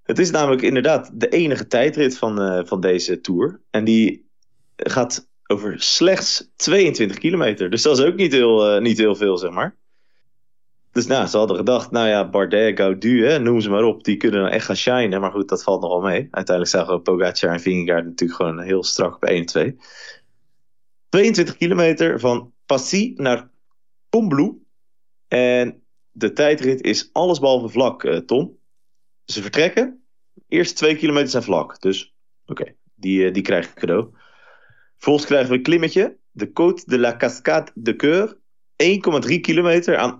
Het 0.03 0.19
is 0.19 0.31
namelijk 0.31 0.63
inderdaad 0.63 1.11
de 1.15 1.29
enige 1.29 1.67
tijdrit 1.67 2.19
van, 2.19 2.67
van 2.67 2.81
deze 2.81 3.21
Tour. 3.21 3.61
En 3.71 3.85
die 3.85 4.29
gaat 4.77 5.29
over 5.47 5.81
slechts 5.81 6.51
22 6.57 7.19
kilometer. 7.19 7.71
Dus 7.71 7.83
dat 7.83 7.99
is 7.99 8.05
ook 8.05 8.17
niet 8.17 8.33
heel, 8.33 8.81
niet 8.81 8.99
heel 8.99 9.15
veel, 9.15 9.39
zeg 9.39 9.51
maar. 9.51 9.77
Dus 10.95 11.07
nou, 11.07 11.27
ze 11.27 11.37
hadden 11.37 11.57
gedacht, 11.57 11.91
nou 11.91 12.09
ja, 12.09 12.29
Bardet, 12.29 12.79
Gaudu, 12.79 13.27
hè, 13.27 13.39
noem 13.39 13.61
ze 13.61 13.71
maar 13.71 13.83
op. 13.83 14.05
Die 14.05 14.17
kunnen 14.17 14.41
dan 14.41 14.51
echt 14.51 14.65
gaan 14.65 14.77
shinen. 14.77 15.21
Maar 15.21 15.31
goed, 15.31 15.49
dat 15.49 15.63
valt 15.63 15.81
nogal 15.81 16.01
mee. 16.01 16.29
Uiteindelijk 16.31 16.77
zagen 16.77 16.95
we 16.95 17.01
Pogacar 17.01 17.53
en 17.53 17.61
Vingegaard 17.61 18.05
natuurlijk 18.05 18.41
gewoon 18.41 18.61
heel 18.61 18.85
strak 18.85 19.15
op 19.15 19.25
1 19.25 19.39
en 19.39 19.47
2. 19.47 19.77
22 21.09 21.57
kilometer 21.57 22.21
van 22.21 22.53
Passy 22.67 23.13
naar 23.17 23.51
Combloux. 24.09 24.57
En 25.29 25.83
de 26.11 26.33
tijdrit 26.33 26.83
is 26.83 27.11
allesbehalve 27.13 27.69
vlak, 27.69 28.05
uh, 28.05 28.17
Tom. 28.17 28.59
Ze 29.25 29.43
vertrekken. 29.43 30.05
De 30.33 30.43
eerste 30.49 30.75
twee 30.75 30.97
kilometer 30.97 31.29
zijn 31.29 31.43
vlak. 31.43 31.81
Dus 31.81 32.15
oké, 32.47 32.75
die, 32.95 33.27
uh, 33.27 33.33
die 33.33 33.43
krijg 33.43 33.69
ik 33.69 33.75
cadeau. 33.75 34.09
Vervolgens 34.93 35.27
krijgen 35.27 35.51
we 35.51 35.57
een 35.57 35.63
klimmetje. 35.63 36.17
De 36.31 36.49
Côte 36.49 36.85
de 36.85 36.99
la 36.99 37.17
Cascade 37.17 37.71
de 37.75 37.97
Keur. 37.97 38.43
1,3 38.83 39.41
kilometer 39.41 39.97
aan 39.97 40.13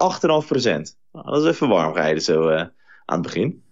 8,5 0.43 0.47
procent. 0.47 0.99
Nou, 1.13 1.31
dat 1.31 1.45
is 1.45 1.51
even 1.51 1.69
warm 1.69 1.95
rijden 1.95 2.23
zo 2.23 2.49
uh, 2.49 2.61
aan 3.05 3.19
het 3.19 3.23
begin. 3.23 3.63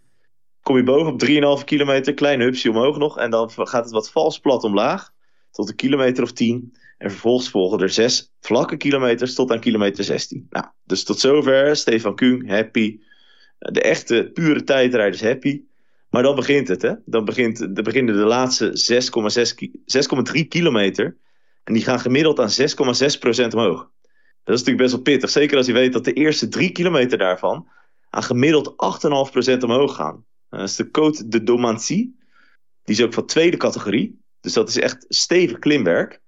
Kom 0.62 0.76
je 0.76 0.82
boven 0.82 1.12
op 1.12 1.58
3,5 1.60 1.64
kilometer. 1.64 2.14
Klein 2.14 2.40
hupsje 2.40 2.70
omhoog 2.70 2.98
nog. 2.98 3.18
En 3.18 3.30
dan 3.30 3.50
gaat 3.50 3.84
het 3.84 3.92
wat 3.92 4.10
vals 4.10 4.38
plat 4.38 4.64
omlaag. 4.64 5.10
Tot 5.50 5.68
een 5.68 5.76
kilometer 5.76 6.22
of 6.22 6.32
10. 6.32 6.76
En 6.98 7.10
vervolgens 7.10 7.50
volgen 7.50 7.80
er 7.80 7.90
zes 7.90 8.32
vlakke 8.40 8.76
kilometers 8.76 9.34
tot 9.34 9.50
aan 9.50 9.60
kilometer 9.60 10.04
16. 10.04 10.46
Nou, 10.50 10.66
dus 10.84 11.04
tot 11.04 11.18
zover. 11.18 11.76
Stefan 11.76 12.14
Kuhn, 12.14 12.48
happy. 12.48 13.00
De 13.58 13.80
echte, 13.80 14.30
pure 14.32 14.64
tijdrijders 14.64 15.22
happy. 15.22 15.62
Maar 16.10 16.22
dan 16.22 16.34
begint 16.34 16.68
het, 16.68 16.82
hè? 16.82 16.92
Dan, 17.04 17.24
begint, 17.24 17.74
beginnen 17.82 18.14
de 18.14 18.24
laatste 18.24 18.72
6,3 20.38 20.48
kilometer. 20.48 21.16
En 21.64 21.74
die 21.74 21.82
gaan 21.82 22.00
gemiddeld 22.00 22.40
aan 22.40 22.50
6,6% 22.50 23.54
omhoog. 23.54 23.90
Dat 24.44 24.54
is 24.54 24.60
natuurlijk 24.60 24.78
best 24.78 24.92
wel 24.92 25.02
pittig. 25.02 25.30
Zeker 25.30 25.56
als 25.56 25.66
je 25.66 25.72
weet 25.72 25.92
dat 25.92 26.04
de 26.04 26.12
eerste 26.12 26.48
drie 26.48 26.72
kilometer 26.72 27.18
daarvan 27.18 27.68
aan 28.10 28.22
gemiddeld 28.22 28.70
8,5% 28.70 29.58
omhoog 29.58 29.94
gaan. 29.94 30.24
Dat 30.48 30.60
is 30.60 30.76
de 30.76 30.86
Côte 30.86 31.28
de 31.28 31.42
Domancy. 31.42 32.10
Die 32.84 32.96
is 32.96 33.02
ook 33.02 33.12
van 33.12 33.26
tweede 33.26 33.56
categorie. 33.56 34.20
Dus 34.40 34.52
dat 34.52 34.68
is 34.68 34.78
echt 34.78 35.04
stevig 35.08 35.58
klimwerk. 35.58 36.20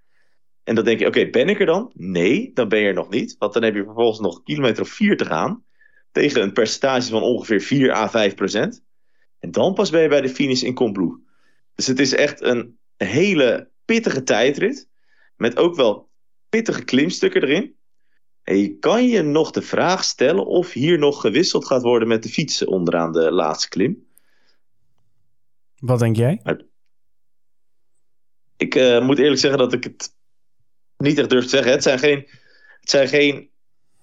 En 0.62 0.74
dan 0.74 0.85
denk 0.85 0.98
je, 0.98 1.07
oké, 1.07 1.31
ben 1.31 1.48
ik 1.48 1.61
er 1.61 1.66
dan? 1.66 1.92
Nee, 1.94 2.50
dan 2.55 2.68
ben 2.68 2.79
je 2.79 2.87
er 2.87 2.94
nog 2.94 3.11
niet. 3.11 3.37
Want 3.38 3.53
dan 3.53 3.62
heb 3.62 3.74
je 3.74 3.85
vervolgens 3.85 4.20
nog 4.20 4.42
kilometer 4.42 4.83
of 4.83 4.88
vier 4.88 5.16
te 5.16 5.24
gaan. 5.24 5.64
Tegen 6.12 6.42
een 6.42 6.53
percentage 6.53 7.11
van 7.11 7.22
ongeveer 7.22 7.61
4 7.61 7.92
à 7.92 8.09
5 8.09 8.35
procent. 8.35 8.83
En 9.38 9.50
dan 9.50 9.74
pas 9.74 9.90
ben 9.90 10.03
je 10.03 10.09
bij 10.09 10.20
de 10.20 10.29
finish 10.29 10.62
in 10.62 10.74
Combloux. 10.74 11.18
Dus 11.74 11.87
het 11.87 11.98
is 11.98 12.14
echt 12.14 12.42
een 12.42 12.79
hele 12.96 13.68
pittige 13.85 14.22
tijdrit. 14.22 14.88
Met 15.37 15.57
ook 15.57 15.74
wel 15.74 16.11
pittige 16.48 16.85
klimstukken 16.85 17.42
erin. 17.42 17.77
Je 18.44 18.78
kan 18.78 19.09
je 19.09 19.22
nog 19.22 19.50
de 19.50 19.62
vraag 19.62 20.04
stellen 20.04 20.46
of 20.46 20.72
hier 20.72 20.98
nog 20.98 21.20
gewisseld 21.20 21.66
gaat 21.66 21.83
worden 21.83 22.09
met 22.09 22.22
de 22.22 22.28
fietsen 22.28 22.68
onderaan 22.68 23.12
de 23.12 23.33
laatste 23.33 23.68
klim. 23.68 24.07
Wat 25.78 25.98
denk 25.98 26.16
jij? 26.16 26.42
Ik 28.57 28.74
uh, 28.74 29.07
moet 29.07 29.18
eerlijk 29.18 29.40
zeggen 29.40 29.59
dat 29.59 29.72
ik 29.72 29.85
het 29.85 30.14
niet 30.96 31.18
echt 31.18 31.30
durf 31.30 31.42
te 31.42 31.48
zeggen. 31.48 31.72
Het 31.72 31.83
zijn 31.83 31.98
geen, 31.98 32.18
het 32.80 32.90
zijn 32.90 33.09
geen 33.09 33.50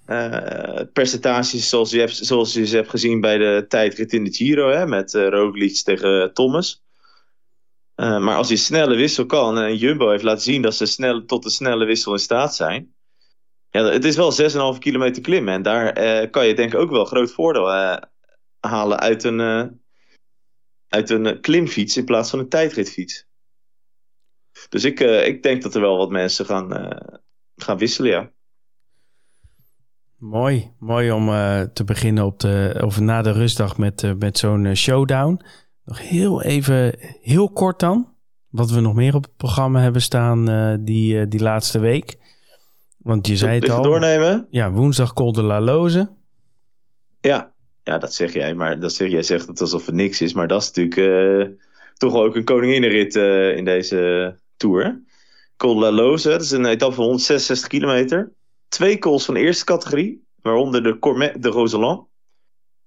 uh, 0.08 0.82
percentages 0.94 1.70
zoals 1.70 1.92
je, 1.92 2.00
hebt, 2.00 2.16
zoals 2.16 2.54
je 2.54 2.66
ze 2.66 2.76
hebt 2.76 2.90
gezien 2.90 3.22
bij 3.22 3.38
de 3.38 3.66
tijdrit 3.68 4.14
in 4.14 4.24
de 4.24 4.34
Giro. 4.34 4.70
Hè, 4.70 4.88
met 4.88 5.14
uh, 5.14 5.28
Roglic 5.28 5.82
tegen 5.84 6.34
Thomas. 6.34 6.84
Eh, 7.96 8.20
maar 8.20 8.36
als 8.36 8.50
je 8.50 8.56
snelle 8.56 8.96
wissel 8.96 9.26
kan, 9.26 9.58
en 9.58 9.78
Jumbo 9.78 10.10
heeft 10.10 10.24
laten 10.24 10.44
zien 10.44 10.62
dat 10.62 10.76
ze 10.76 10.86
snel, 10.86 11.26
tot 11.26 11.44
de 11.44 11.50
snelle 11.50 11.86
wissel 11.86 12.14
in 12.14 12.20
staat 12.20 12.56
zijn. 12.56 12.94
Ja, 13.72 13.84
het 13.84 14.06
is 14.06 14.16
wel 14.16 14.74
6,5 14.74 14.80
kilometer 14.80 15.22
klimmen. 15.22 15.54
En 15.54 15.62
daar 15.62 15.94
eh, 15.94 16.32
kan 16.32 16.48
je 16.48 16.56
denk 16.56 16.74
ik 16.74 16.80
ook 16.80 16.90
wel 16.90 17.06
groot 17.06 17.32
voordeel 17.32 17.72
eh, 17.72 17.98
halen 18.60 19.00
uit 19.00 19.24
een, 19.24 19.40
eh, 19.40 19.66
uit 20.88 21.10
een 21.10 21.42
klimfiets 21.42 21.98
in 21.98 22.06
plaats 22.06 22.30
van 22.30 22.40
een 22.40 22.50
tijdritfiets. 22.50 23.30
Dus 24.70 24.84
ik, 24.84 25.00
ik 25.00 25.44
denk 25.44 25.62
dat 25.62 25.76
er 25.76 25.82
wel 25.82 25.98
wat 25.98 26.10
mensen 26.10 26.46
gaan, 26.46 26.98
gaan 27.56 27.78
wisselen, 27.78 28.12
ja. 28.12 28.32
Mooi, 30.18 30.72
mooi 30.80 31.12
om 31.12 31.26
te 31.74 31.84
beginnen 31.84 32.26
op 32.26 32.40
de, 32.40 32.82
of 32.86 33.00
na 33.00 33.22
de 33.22 33.32
rustdag 33.32 33.78
met, 33.78 34.20
met 34.20 34.38
zo'n 34.38 34.76
showdown. 34.76 35.42
Nog 35.84 36.02
heel 36.02 36.42
even, 36.42 36.96
heel 37.22 37.52
kort 37.52 37.80
dan, 37.80 38.14
wat 38.50 38.72
we 38.72 38.80
nog 38.80 38.94
meer 38.94 39.16
op 39.16 39.24
het 39.24 39.36
programma 39.36 39.82
hebben 39.82 40.02
staan 40.02 40.46
die, 40.84 41.28
die 41.28 41.42
laatste 41.42 41.80
week. 41.80 42.21
Want 43.04 43.28
je 43.28 43.38
zei 43.38 43.60
het 43.60 43.70
al. 43.70 43.84
doornemen? 43.84 44.48
Ja, 44.50 44.72
woensdag 44.72 45.14
Col 45.14 45.32
de 45.32 45.42
la 45.42 45.62
Loze. 45.62 46.10
Ja. 47.22 47.54
ja, 47.84 47.98
dat 47.98 48.14
zeg 48.14 48.34
jij. 48.34 48.54
Maar 48.54 48.80
dat 48.80 48.94
zeg, 48.94 49.10
jij 49.10 49.24
zegt 49.24 49.48
het 49.48 49.62
alsof 49.62 49.86
het 49.86 49.96
niks 49.96 50.22
is. 50.22 50.34
Maar 50.34 50.48
dat 50.48 50.62
is 50.62 50.72
natuurlijk 50.72 50.98
eh, 50.98 51.66
toch 51.98 52.14
wel 52.14 52.24
ook 52.24 52.36
een 52.36 52.44
koninginnenrit 52.44 53.16
eh, 53.16 53.56
in 53.56 53.66
deze 53.66 54.36
Tour. 54.58 55.02
Col 55.58 55.74
de 55.74 55.80
la 55.80 55.92
Loze, 55.92 56.30
dat 56.30 56.42
is 56.42 56.52
een 56.52 56.66
etappe 56.66 56.96
van 56.96 57.04
166 57.04 57.68
kilometer. 57.68 58.34
Twee 58.68 58.98
calls 58.98 59.26
van 59.26 59.34
de 59.34 59.40
eerste 59.40 59.66
categorie. 59.66 60.24
Waaronder 60.42 60.84
de 60.84 61.00
Cormet 61.00 61.44
de 61.44 61.50
Roseland. 61.50 62.08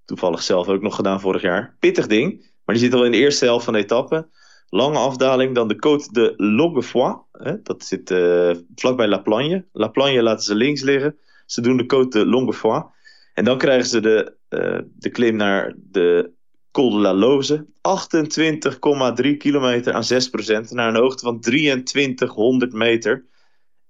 Toevallig 0.05 0.43
zelf 0.43 0.69
ook 0.69 0.83
nog 0.83 0.95
gedaan 0.95 1.21
vorig 1.21 1.43
jaar. 1.43 1.77
Pittig 1.79 2.07
ding. 2.07 2.53
Maar 2.65 2.75
die 2.75 2.85
zit 2.85 2.95
al 2.95 3.05
in 3.05 3.13
de 3.13 3.19
eerste 3.19 3.45
helft 3.45 3.65
van 3.65 3.73
de 3.73 3.79
etappe. 3.79 4.29
Lange 4.75 4.99
afdaling, 4.99 5.55
dan 5.55 5.69
de 5.69 5.75
Côte 5.75 6.13
de 6.13 6.35
Longuefoy. 6.37 7.17
Dat 7.63 7.85
zit 7.85 8.11
eh, 8.11 8.51
vlakbij 8.75 9.07
La 9.07 9.19
Plagne. 9.19 9.65
La 9.73 9.89
Plagne 9.89 10.23
laten 10.23 10.45
ze 10.45 10.55
links 10.55 10.83
liggen. 10.83 11.19
Ze 11.47 11.61
doen 11.61 11.77
de 11.77 11.85
Côte 11.85 12.09
de 12.09 12.27
Longuefoy. 12.27 12.85
En 13.35 13.45
dan 13.45 13.59
krijgen 13.59 13.87
ze 13.87 14.01
de, 14.01 14.37
eh, 14.49 14.79
de 14.99 15.11
klim 15.11 15.37
naar 15.37 15.75
de 15.77 16.31
Col 16.71 16.91
de 16.91 16.99
la 16.99 17.15
Loze. 17.15 17.67
28,3 17.81 19.37
kilometer 19.37 19.93
aan 19.93 20.05
6%. 20.05 20.71
Naar 20.71 20.89
een 20.89 21.01
hoogte 21.01 21.25
van 21.25 21.41
2300 21.41 22.73
meter. 22.73 23.25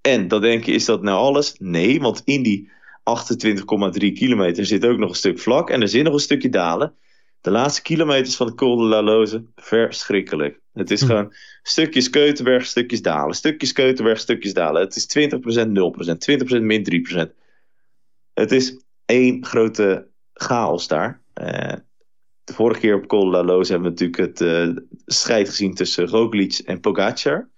En 0.01 0.29
dan 0.29 0.40
denk 0.40 0.64
je, 0.64 0.73
is 0.73 0.85
dat 0.85 1.03
nou 1.03 1.18
alles? 1.18 1.55
Nee, 1.59 2.01
want 2.01 2.23
in 2.25 2.42
die 2.42 2.70
28,3 3.03 4.12
kilometer 4.12 4.66
zit 4.66 4.87
ook 4.87 4.99
nog 4.99 5.11
een 5.11 5.16
stuk 5.16 5.38
vlak. 5.38 5.70
En 5.70 5.81
er 5.81 5.88
zit 5.88 6.05
nog 6.05 6.12
een 6.12 6.18
stukje 6.18 6.49
dalen. 6.49 6.94
De 7.40 7.51
laatste 7.51 7.83
kilometers 7.83 8.37
van 8.37 8.47
de 8.47 8.55
Col 8.55 8.77
de 8.77 8.85
la 8.85 9.03
Loze, 9.03 9.44
verschrikkelijk. 9.55 10.62
Het 10.74 10.90
is 10.90 11.00
Hm. 11.00 11.06
gewoon 11.06 11.34
stukjes 11.62 12.10
Keutenberg, 12.10 12.66
stukjes 12.66 13.02
dalen. 13.02 13.34
Stukjes 13.34 13.72
Keutenberg, 13.72 14.18
stukjes 14.18 14.52
dalen. 14.54 14.82
Het 14.82 14.96
is 14.96 15.06
20%, 15.06 15.72
0%, 15.72 16.20
20% 16.20 16.62
min 16.62 16.84
3%. 16.84 17.34
Het 18.32 18.52
is 18.52 18.84
één 19.04 19.44
grote 19.44 20.08
chaos 20.32 20.88
daar. 20.88 21.22
Eh, 21.32 21.74
de 22.44 22.52
vorige 22.52 22.80
keer 22.80 22.94
op 22.94 23.06
Col 23.06 23.24
de 23.24 23.30
la 23.30 23.44
Loze 23.44 23.72
hebben 23.72 23.94
we 23.94 24.00
natuurlijk 24.00 24.38
het 24.38 24.40
eh, 24.40 24.84
strijd 25.06 25.48
gezien 25.48 25.74
tussen 25.74 26.06
Roglic 26.06 26.58
en 26.58 26.80
Pogacar. 26.80 27.50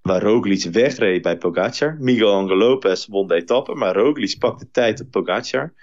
Waar 0.00 0.22
Roglic 0.22 0.62
wegreed 0.62 1.22
bij 1.22 1.38
Pogacar. 1.38 1.96
Miguel 2.00 2.32
Angel 2.32 2.56
Lopez 2.56 3.06
won 3.06 3.26
de 3.26 3.34
etappe, 3.34 3.74
maar 3.74 3.94
Roglic 3.94 4.38
pakte 4.38 4.70
tijd 4.70 5.00
op 5.00 5.10
Pogacar. 5.10 5.74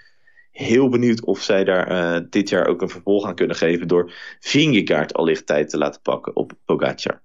Heel 0.58 0.88
benieuwd 0.88 1.24
of 1.24 1.42
zij 1.42 1.64
daar 1.64 1.86
eh, 1.86 2.20
dit 2.30 2.48
jaar 2.48 2.66
ook 2.66 2.82
een 2.82 2.88
vervolg 2.88 3.26
aan 3.26 3.34
kunnen 3.34 3.56
geven 3.56 3.88
door 3.88 4.12
Vingegaard 4.40 5.14
allicht 5.14 5.46
tijd 5.46 5.70
te 5.70 5.78
laten 5.78 6.00
pakken 6.00 6.36
op 6.36 6.52
Pogacar. 6.64 7.22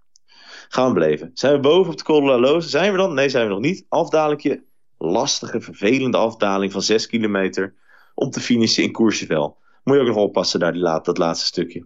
Gaan 0.70 0.88
we 0.88 0.94
beleven. 0.94 1.32
Zijn 1.34 1.54
we 1.54 1.60
boven 1.60 1.92
op 1.92 1.98
de 1.98 2.04
Col 2.04 2.26
de 2.26 2.40
Loze? 2.40 2.70
Zijn 2.70 2.92
we 2.92 2.98
dan? 2.98 3.14
Nee, 3.14 3.30
zijn 3.30 3.48
we 3.48 3.54
nog 3.54 3.62
niet. 3.62 3.86
Afdalingje. 3.90 4.64
Lastige, 4.98 5.62
vervelende 5.62 6.18
afdaling 6.18 6.72
van 6.72 6.82
6 6.82 7.08
kilometer 7.08 7.74
om 8.14 8.30
te 8.30 8.40
finishen 8.40 8.84
in 8.84 8.92
Courchevel. 8.92 9.58
Moet 9.84 9.96
je 9.96 10.02
ook 10.02 10.08
nog 10.08 10.16
oppassen 10.16 10.60
daar 10.60 10.74
die 10.74 10.82
dat 10.82 11.18
laatste 11.18 11.46
stukje. 11.46 11.86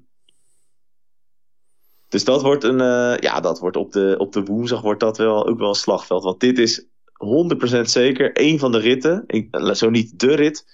Dus 2.08 2.24
dat 2.24 2.42
wordt 2.42 2.64
een, 2.64 2.82
eh, 2.82 3.18
ja, 3.18 3.40
dat 3.40 3.60
wordt 3.60 3.78
op 3.78 3.92
de, 3.92 4.16
op 4.18 4.34
de 4.34 4.44
woensdag 4.44 4.82
wordt 4.82 5.00
dat 5.00 5.18
wel 5.18 5.48
ook 5.48 5.60
wel 5.60 5.70
een 5.70 5.76
slagveld. 5.76 6.24
Want 6.24 6.40
dit 6.40 6.60
is 6.60 6.86
100% 7.14 7.90
zeker 7.90 8.30
een 8.34 8.60
van 8.60 8.72
de 8.72 8.80
ritten, 8.80 9.24
ik, 9.28 9.56
eh, 9.56 9.74
zo 9.74 9.90
niet 9.90 10.20
de 10.20 10.36
rit, 10.36 10.66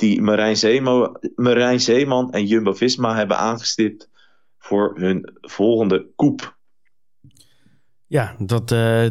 die 0.00 0.22
Marijn, 0.22 0.56
Zeemo, 0.56 1.12
Marijn 1.34 1.80
Zeeman 1.80 2.32
en 2.32 2.46
Jumbo 2.46 2.72
Visma 2.72 3.14
hebben 3.14 3.38
aangestipt 3.38 4.08
voor 4.58 4.92
hun 4.98 5.38
volgende 5.40 6.06
koep. 6.16 6.58
Ja, 8.06 8.36
dat, 8.38 8.72
eh, 8.72 9.06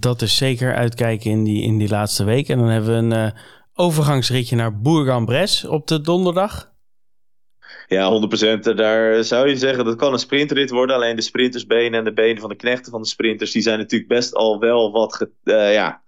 dat 0.00 0.22
is 0.22 0.36
zeker 0.36 0.74
uitkijken 0.74 1.30
in 1.30 1.44
die, 1.44 1.62
in 1.62 1.78
die 1.78 1.88
laatste 1.88 2.24
week. 2.24 2.48
En 2.48 2.58
dan 2.58 2.68
hebben 2.68 2.90
we 2.90 3.16
een 3.16 3.32
eh, 3.32 3.38
overgangsritje 3.74 4.56
naar 4.56 4.80
Bourg-en-Bresse 4.80 5.70
op 5.70 5.86
de 5.86 6.00
donderdag. 6.00 6.72
Ja, 7.86 8.10
100%. 8.10 8.74
Daar 8.76 9.24
zou 9.24 9.48
je 9.48 9.56
zeggen 9.56 9.84
dat 9.84 9.96
kan 9.96 10.12
een 10.12 10.18
sprintrit 10.18 10.70
worden. 10.70 10.96
Alleen 10.96 11.16
de 11.16 11.22
sprintersbenen 11.22 11.98
en 11.98 12.04
de 12.04 12.12
benen 12.12 12.40
van 12.40 12.48
de 12.48 12.56
knechten 12.56 12.90
van 12.90 13.02
de 13.02 13.08
sprinters, 13.08 13.52
die 13.52 13.62
zijn 13.62 13.78
natuurlijk 13.78 14.10
best 14.10 14.34
al 14.34 14.58
wel 14.58 14.92
wat. 14.92 15.28
eh, 15.44 15.72
ja, 15.72 16.02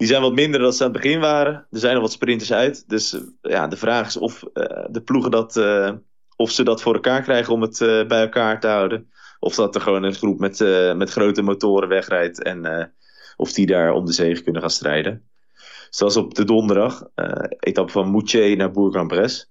die 0.00 0.08
zijn 0.08 0.22
wat 0.22 0.32
minder 0.32 0.60
dan 0.60 0.72
ze 0.72 0.84
aan 0.84 0.92
het 0.92 1.02
begin 1.02 1.20
waren. 1.20 1.66
Er 1.70 1.78
zijn 1.78 1.92
nog 1.92 2.02
wat 2.02 2.12
sprinters 2.12 2.52
uit. 2.52 2.88
Dus 2.88 3.12
eh, 3.14 3.20
ja, 3.40 3.66
de 3.66 3.76
vraag 3.76 4.06
is 4.06 4.16
of 4.16 4.42
eh, 4.42 4.84
de 4.90 5.02
ploegen 5.02 5.30
dat. 5.30 5.56
eh, 5.56 5.92
of 6.36 6.50
ze 6.50 6.62
dat 6.62 6.82
voor 6.82 6.94
elkaar 6.94 7.22
krijgen 7.22 7.52
om 7.52 7.62
het 7.62 7.78
bij 8.08 8.20
elkaar 8.20 8.60
te 8.60 8.66
houden. 8.66 9.10
Of 9.38 9.54
dat 9.54 9.74
er 9.74 9.80
gewoon 9.80 10.02
een 10.02 10.14
groep 10.14 10.38
met, 10.38 10.58
met 10.96 11.10
grote 11.10 11.42
motoren 11.42 11.88
wegrijdt. 11.88 12.42
En 12.42 12.92
of 13.36 13.52
die 13.52 13.66
daar 13.66 13.92
om 13.92 14.04
de 14.04 14.12
zege 14.12 14.42
kunnen 14.42 14.60
gaan 14.60 14.70
strijden. 14.70 15.28
Zoals 15.90 16.16
op 16.16 16.34
de 16.34 16.44
donderdag. 16.44 17.08
etappe 17.58 17.92
van 17.92 18.10
Moutier 18.10 18.56
naar 18.56 18.70
Bourg-en-Bresse. 18.70 19.46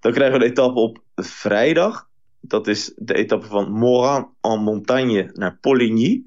Dan 0.00 0.12
krijgen 0.12 0.38
we 0.38 0.44
de 0.44 0.50
etappe 0.50 0.80
op 0.80 1.02
vrijdag. 1.14 2.08
Dat 2.40 2.66
is 2.66 2.92
de 2.96 3.14
etappe 3.14 3.46
van 3.46 3.72
Moran 3.72 4.34
en 4.40 4.60
Montagne 4.60 5.30
naar 5.32 5.58
Poligny. 5.60 6.24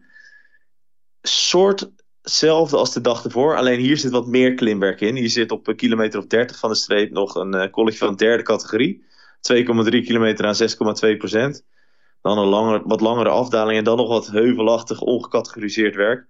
Soort 1.22 1.92
hetzelfde 2.28 2.78
als 2.78 2.94
de 2.94 3.02
dag 3.02 3.24
ervoor. 3.24 3.58
Alleen 3.58 3.80
hier 3.80 3.98
zit 3.98 4.12
wat 4.12 4.28
meer 4.28 4.54
klimwerk 4.54 5.02
in. 5.02 5.16
Hier 5.16 5.30
zit 5.30 5.52
op 5.52 5.68
een 5.68 5.76
kilometer 5.76 6.20
of 6.20 6.28
30 6.28 6.60
van 6.60 6.70
de 6.70 6.76
streep 6.76 7.12
nog 7.12 7.36
een 7.36 7.56
uh, 7.56 7.70
colletje 7.70 8.06
van 8.06 8.16
derde 8.16 8.44
categorie. 8.44 9.06
2,3 9.54 9.64
kilometer 9.90 10.46
aan 10.46 10.56
6,2 11.14 11.18
procent. 11.18 11.64
Dan 12.22 12.38
een 12.38 12.48
langer, 12.48 12.82
wat 12.86 13.02
langere 13.02 13.30
afdaling 13.30 13.78
en 13.78 13.84
dan 13.84 13.98
nog 13.98 14.08
wat 14.08 14.28
heuvelachtig 14.28 15.02
ongecategoriseerd 15.02 15.96
werk. 15.96 16.26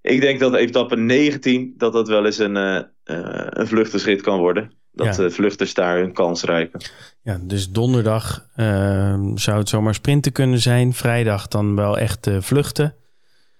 Ik 0.00 0.20
denk 0.20 0.40
dat 0.40 0.54
etappe 0.54 0.96
19 0.96 1.74
dat 1.76 1.92
dat 1.92 2.08
wel 2.08 2.26
eens 2.26 2.38
een, 2.38 2.56
uh, 2.56 2.82
een 3.04 3.66
vluchtersrit 3.66 4.20
kan 4.20 4.38
worden. 4.38 4.72
Dat 4.92 5.16
ja. 5.16 5.24
uh, 5.24 5.30
vluchters 5.30 5.74
daar 5.74 5.98
hun 5.98 6.12
kans 6.12 6.42
rijken. 6.42 6.80
Ja, 7.22 7.38
dus 7.42 7.70
donderdag 7.70 8.46
uh, 8.56 9.20
zou 9.34 9.58
het 9.58 9.68
zomaar 9.68 9.94
sprinten 9.94 10.32
kunnen 10.32 10.58
zijn. 10.58 10.92
Vrijdag 10.92 11.48
dan 11.48 11.76
wel 11.76 11.98
echt 11.98 12.30
vluchten. 12.40 12.94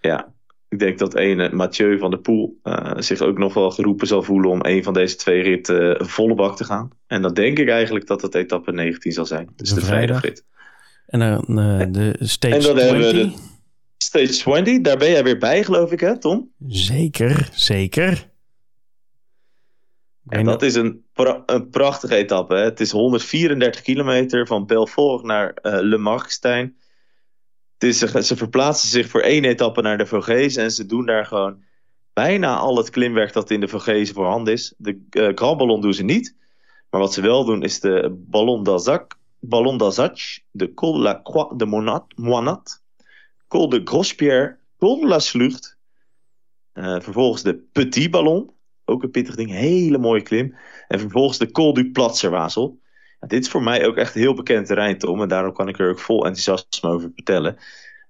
Ja, 0.01 0.33
ik 0.71 0.79
denk 0.79 0.99
dat 0.99 1.15
ene 1.15 1.51
Mathieu 1.53 1.99
van 1.99 2.11
der 2.11 2.21
Poel 2.21 2.61
uh, 2.65 2.93
zich 2.97 3.21
ook 3.21 3.39
nog 3.39 3.55
wel 3.55 3.71
geroepen 3.71 4.07
zal 4.07 4.23
voelen 4.23 4.51
om 4.51 4.59
een 4.63 4.83
van 4.83 4.95
deze 4.95 5.17
twee 5.17 5.43
ritten 5.43 6.07
volle 6.07 6.35
bak 6.35 6.57
te 6.57 6.65
gaan. 6.65 6.91
En 7.07 7.23
dan 7.23 7.35
denk 7.35 7.59
ik 7.59 7.69
eigenlijk 7.69 8.07
dat 8.07 8.23
het 8.23 8.35
etappe 8.35 8.73
19 8.73 9.13
zal 9.13 9.27
zijn. 9.27 9.49
Dus 9.57 9.69
de, 9.69 9.75
de 9.75 9.87
vrijdagrit. 9.87 10.45
En 11.07 11.19
dan 11.19 11.59
uh, 11.59 11.87
de 11.89 12.17
stage 12.19 12.55
en 12.55 12.63
dan 12.63 12.75
20. 12.75 12.85
hebben 12.85 13.07
we 13.07 13.13
de 13.13 13.33
stage 13.99 14.27
20. 14.27 14.81
Daar 14.81 14.97
ben 14.97 15.11
jij 15.11 15.25
weer 15.25 15.39
bij, 15.39 15.65
geloof 15.65 15.93
ik, 15.93 16.01
hè, 16.01 16.19
Tom? 16.19 16.51
Zeker, 16.67 17.49
zeker. 17.53 18.29
En 20.29 20.45
dat 20.45 20.63
is 20.63 20.75
een, 20.75 21.05
pra 21.13 21.43
een 21.47 21.71
prachtige 21.71 22.15
etappe. 22.15 22.55
Hè? 22.55 22.65
Het 22.65 22.81
is 22.81 22.91
134 22.91 23.83
kilometer 23.83 24.47
van 24.47 24.67
Belfort 24.67 25.25
naar 25.25 25.59
uh, 25.63 25.79
Le 25.81 25.99
Markstein. 25.99 26.77
Is, 27.83 27.99
ze 27.99 28.37
verplaatsen 28.37 28.89
zich 28.89 29.09
voor 29.09 29.21
één 29.21 29.45
etappe 29.45 29.83
naar 29.83 29.99
de 29.99 30.07
Vogezen 30.07 30.63
en 30.63 30.71
ze 30.71 30.87
doen 30.87 31.07
daar 31.07 31.27
gewoon 31.27 31.63
bijna 32.13 32.57
al 32.57 32.77
het 32.77 32.91
klimwerk 32.91 33.33
dat 33.33 33.51
in 33.51 33.61
de 33.61 33.69
Vogezen 33.69 34.15
voorhanden 34.15 34.53
is. 34.53 34.75
De 34.77 35.01
uh, 35.11 35.81
doen 35.81 35.95
ze 35.95 36.03
niet. 36.03 36.37
Maar 36.91 37.01
wat 37.01 37.13
ze 37.13 37.21
wel 37.21 37.45
doen 37.45 37.63
is 37.63 37.81
de 37.81 38.25
Ballon 38.29 38.63
d'Azac, 38.63 39.19
Ballon 39.39 39.79
d'Azac, 39.79 40.19
de 40.51 40.75
Col 40.75 40.93
de 40.93 40.99
la 40.99 41.21
Croix 41.23 41.57
de 41.57 41.67
Monat, 41.67 42.05
Moinat, 42.17 42.83
Col 43.49 43.69
de 43.69 43.81
Grospierre, 43.85 44.59
Col 44.79 45.01
de 45.01 45.07
la 45.07 45.19
Slucht. 45.19 45.79
Uh, 46.75 47.01
vervolgens 47.01 47.43
de 47.43 47.55
Petit 47.73 48.11
Ballon, 48.11 48.51
ook 48.85 49.03
een 49.03 49.11
pittig 49.11 49.35
ding, 49.35 49.51
hele 49.51 49.99
mooie 49.99 50.23
klim. 50.23 50.55
En 50.89 50.99
vervolgens 50.99 51.39
de 51.39 51.51
Col 51.51 51.75
du 51.75 51.91
Platzerwazel. 51.91 52.81
Dit 53.27 53.45
is 53.45 53.51
voor 53.51 53.63
mij 53.63 53.87
ook 53.87 53.97
echt 53.97 54.15
heel 54.15 54.35
bekend 54.35 54.67
terrein, 54.67 54.99
Tom. 54.99 55.23
En 55.23 55.29
daarom 55.29 55.53
kan 55.53 55.69
ik 55.69 55.79
er 55.79 55.91
ook 55.91 55.99
vol 55.99 56.27
enthousiasme 56.27 56.91
over 56.91 57.11
vertellen. 57.15 57.57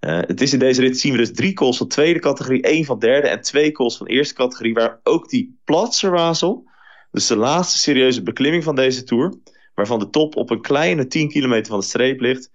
Uh, 0.01 0.19
het 0.21 0.41
is 0.41 0.53
in 0.53 0.59
deze 0.59 0.81
rit 0.81 0.99
zien 0.99 1.13
we 1.13 1.19
dus 1.19 1.33
drie 1.33 1.53
calls 1.53 1.77
van 1.77 1.89
tweede 1.89 2.19
categorie, 2.19 2.63
één 2.63 2.85
van 2.85 2.99
derde 2.99 3.29
en 3.29 3.41
twee 3.41 3.73
calls 3.73 3.97
van 3.97 4.07
eerste 4.07 4.35
categorie. 4.35 4.75
Waar 4.75 5.01
ook 5.03 5.29
die 5.29 5.59
Platzerwazel, 5.65 6.69
dus 7.11 7.27
de 7.27 7.37
laatste 7.37 7.79
serieuze 7.79 8.23
beklimming 8.23 8.65
van 8.65 8.75
deze 8.75 9.05
Tour, 9.05 9.35
waarvan 9.75 9.99
de 9.99 10.11
top 10.11 10.37
op 10.37 10.51
een 10.51 10.61
kleine 10.61 11.07
10 11.07 11.29
kilometer 11.29 11.67
van 11.67 11.81
de 11.81 11.87
streep 11.87 12.21
ligt. 12.21 12.51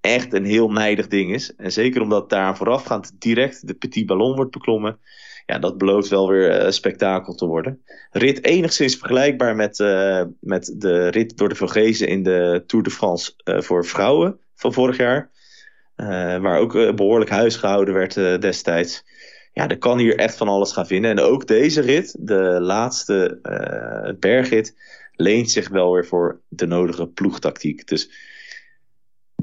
echt 0.00 0.32
een 0.32 0.44
heel 0.44 0.70
nijdig 0.70 1.06
ding 1.06 1.32
is. 1.32 1.54
En 1.54 1.72
zeker 1.72 2.00
omdat 2.00 2.30
daar 2.30 2.56
voorafgaand 2.56 3.12
direct 3.18 3.66
de 3.66 3.74
Petit 3.74 4.06
Ballon 4.06 4.36
wordt 4.36 4.50
beklommen. 4.50 4.98
Ja, 5.46 5.58
dat 5.58 5.78
belooft 5.78 6.08
wel 6.08 6.28
weer 6.28 6.64
uh, 6.64 6.70
spektakel 6.70 7.34
te 7.34 7.46
worden. 7.46 7.82
Rit 8.10 8.44
enigszins 8.44 8.96
vergelijkbaar 8.96 9.56
met, 9.56 9.78
uh, 9.78 10.22
met 10.40 10.74
de 10.76 11.08
rit 11.08 11.36
door 11.36 11.48
de 11.48 11.54
Vogezen 11.54 12.08
in 12.08 12.22
de 12.22 12.62
Tour 12.66 12.84
de 12.84 12.90
France 12.90 13.32
uh, 13.44 13.60
voor 13.60 13.86
vrouwen 13.86 14.38
van 14.54 14.72
vorig 14.72 14.96
jaar. 14.96 15.30
waar 16.40 16.58
ook 16.58 16.72
behoorlijk 16.72 17.30
huis 17.30 17.56
gehouden 17.56 17.94
werd 17.94 18.14
destijds. 18.40 19.04
Ja, 19.52 19.68
er 19.68 19.78
kan 19.78 19.98
hier 19.98 20.16
echt 20.16 20.36
van 20.36 20.48
alles 20.48 20.72
gaan 20.72 20.86
vinden. 20.86 21.10
En 21.10 21.20
ook 21.20 21.46
deze 21.46 21.80
rit, 21.80 22.16
de 22.18 22.58
laatste 22.60 23.38
bergrit, 24.20 24.74
leent 25.16 25.50
zich 25.50 25.68
wel 25.68 25.92
weer 25.92 26.06
voor 26.06 26.40
de 26.48 26.66
nodige 26.66 27.06
ploegtactiek. 27.06 27.88
Dus 27.88 28.10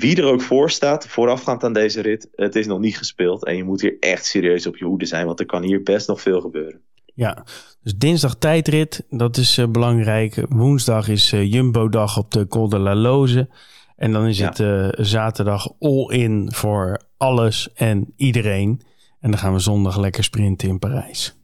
wie 0.02 0.16
er 0.16 0.26
ook 0.26 0.42
voor 0.42 0.72
staat, 0.72 1.08
voorafgaand 1.08 1.64
aan 1.64 1.74
deze 1.74 2.02
rit, 2.02 2.30
het 2.36 2.56
is 2.56 2.68
nog 2.68 2.80
niet 2.80 2.98
gespeeld. 2.98 3.46
En 3.46 3.56
je 3.56 3.64
moet 3.64 3.82
hier 3.82 3.98
echt 4.00 4.26
serieus 4.26 4.68
op 4.68 4.78
je 4.78 4.86
hoede 4.86 5.06
zijn, 5.06 5.26
want 5.26 5.40
er 5.40 5.46
kan 5.46 5.64
hier 5.64 5.84
best 5.84 6.08
nog 6.08 6.22
veel 6.22 6.42
gebeuren. 6.42 6.82
Ja, 7.14 7.44
dus 7.84 7.96
dinsdag 7.96 8.36
tijdrit, 8.36 9.06
dat 9.10 9.38
is 9.38 9.58
uh, 9.58 9.68
belangrijk. 9.68 10.46
Woensdag 10.50 11.08
is 11.08 11.34
uh, 11.34 11.52
Jumbo-dag 11.52 12.18
op 12.18 12.32
de 12.32 12.48
Col 12.48 12.70
de 12.70 12.80
la 12.80 12.96
Loze. 12.96 13.50
En 13.96 14.12
dan 14.12 14.28
is 14.28 14.40
het 14.40 14.60
uh, 14.60 14.88
zaterdag 14.92 15.74
all-in 15.80 16.52
voor 16.54 17.02
alles 17.18 17.70
en 17.74 18.14
iedereen. 18.16 18.82
En 19.20 19.32
dan 19.32 19.40
gaan 19.40 19.54
we 19.54 19.60
zondag 19.60 19.98
lekker 19.98 20.24
sprinten 20.24 20.70
in 20.70 20.80
Parijs. 20.80 21.36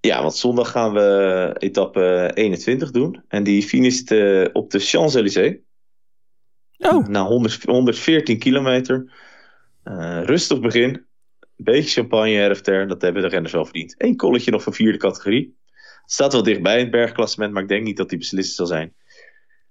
Ja, 0.00 0.22
want 0.22 0.34
zondag 0.34 0.70
gaan 0.70 0.92
we 0.92 1.54
etappe 1.58 2.30
21 2.34 2.90
doen. 2.90 3.22
En 3.28 3.42
die 3.42 3.62
finisht 3.62 4.10
op 4.52 4.70
de 4.70 4.78
Champs-Élysées. 4.78 5.56
Oh. 6.78 7.06
Na 7.06 7.24
100, 7.24 7.62
114 7.62 8.38
kilometer. 8.38 9.12
Uh, 9.84 10.20
rustig 10.24 10.60
begin. 10.60 11.06
Beetje 11.56 11.90
champagne 11.90 12.34
her 12.34 12.88
Dat 12.88 13.02
hebben 13.02 13.22
de 13.22 13.28
renners 13.28 13.52
wel 13.52 13.64
verdiend. 13.64 13.94
Eén 13.98 14.16
kolletje 14.16 14.50
nog 14.50 14.62
van 14.62 14.72
vierde 14.74 14.98
categorie. 14.98 15.56
Staat 16.06 16.32
wel 16.32 16.42
dichtbij 16.42 16.76
in 16.76 16.82
het 16.82 16.90
bergklassement, 16.90 17.52
maar 17.52 17.62
ik 17.62 17.68
denk 17.68 17.84
niet 17.84 17.96
dat 17.96 18.08
die 18.08 18.18
beslist 18.18 18.54
zal 18.54 18.66
zijn. 18.66 18.94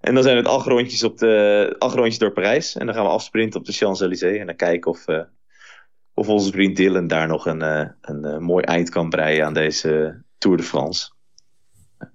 En 0.00 0.14
dan 0.14 0.22
zijn 0.22 0.36
het 0.36 0.46
acht 0.46 0.66
rondjes, 0.66 1.02
op 1.02 1.18
de, 1.18 1.74
acht 1.78 1.94
rondjes 1.94 2.18
door 2.18 2.32
Parijs. 2.32 2.76
En 2.76 2.86
dan 2.86 2.94
gaan 2.94 3.04
we 3.04 3.10
afsprinten 3.10 3.60
op 3.60 3.66
de 3.66 3.72
Champs-Élysées. 3.72 4.38
En 4.38 4.46
dan 4.46 4.56
kijken 4.56 4.90
of, 4.90 5.08
uh, 5.08 5.20
of 6.14 6.28
onze 6.28 6.52
vriend 6.52 6.76
Dylan 6.76 7.06
daar 7.06 7.28
nog 7.28 7.46
een, 7.46 7.60
een, 7.60 8.24
een 8.24 8.42
mooi 8.42 8.64
eind 8.64 8.90
kan 8.90 9.08
breien 9.08 9.44
aan 9.44 9.54
deze 9.54 10.22
Tour 10.38 10.56
de 10.56 10.62
France. 10.62 11.10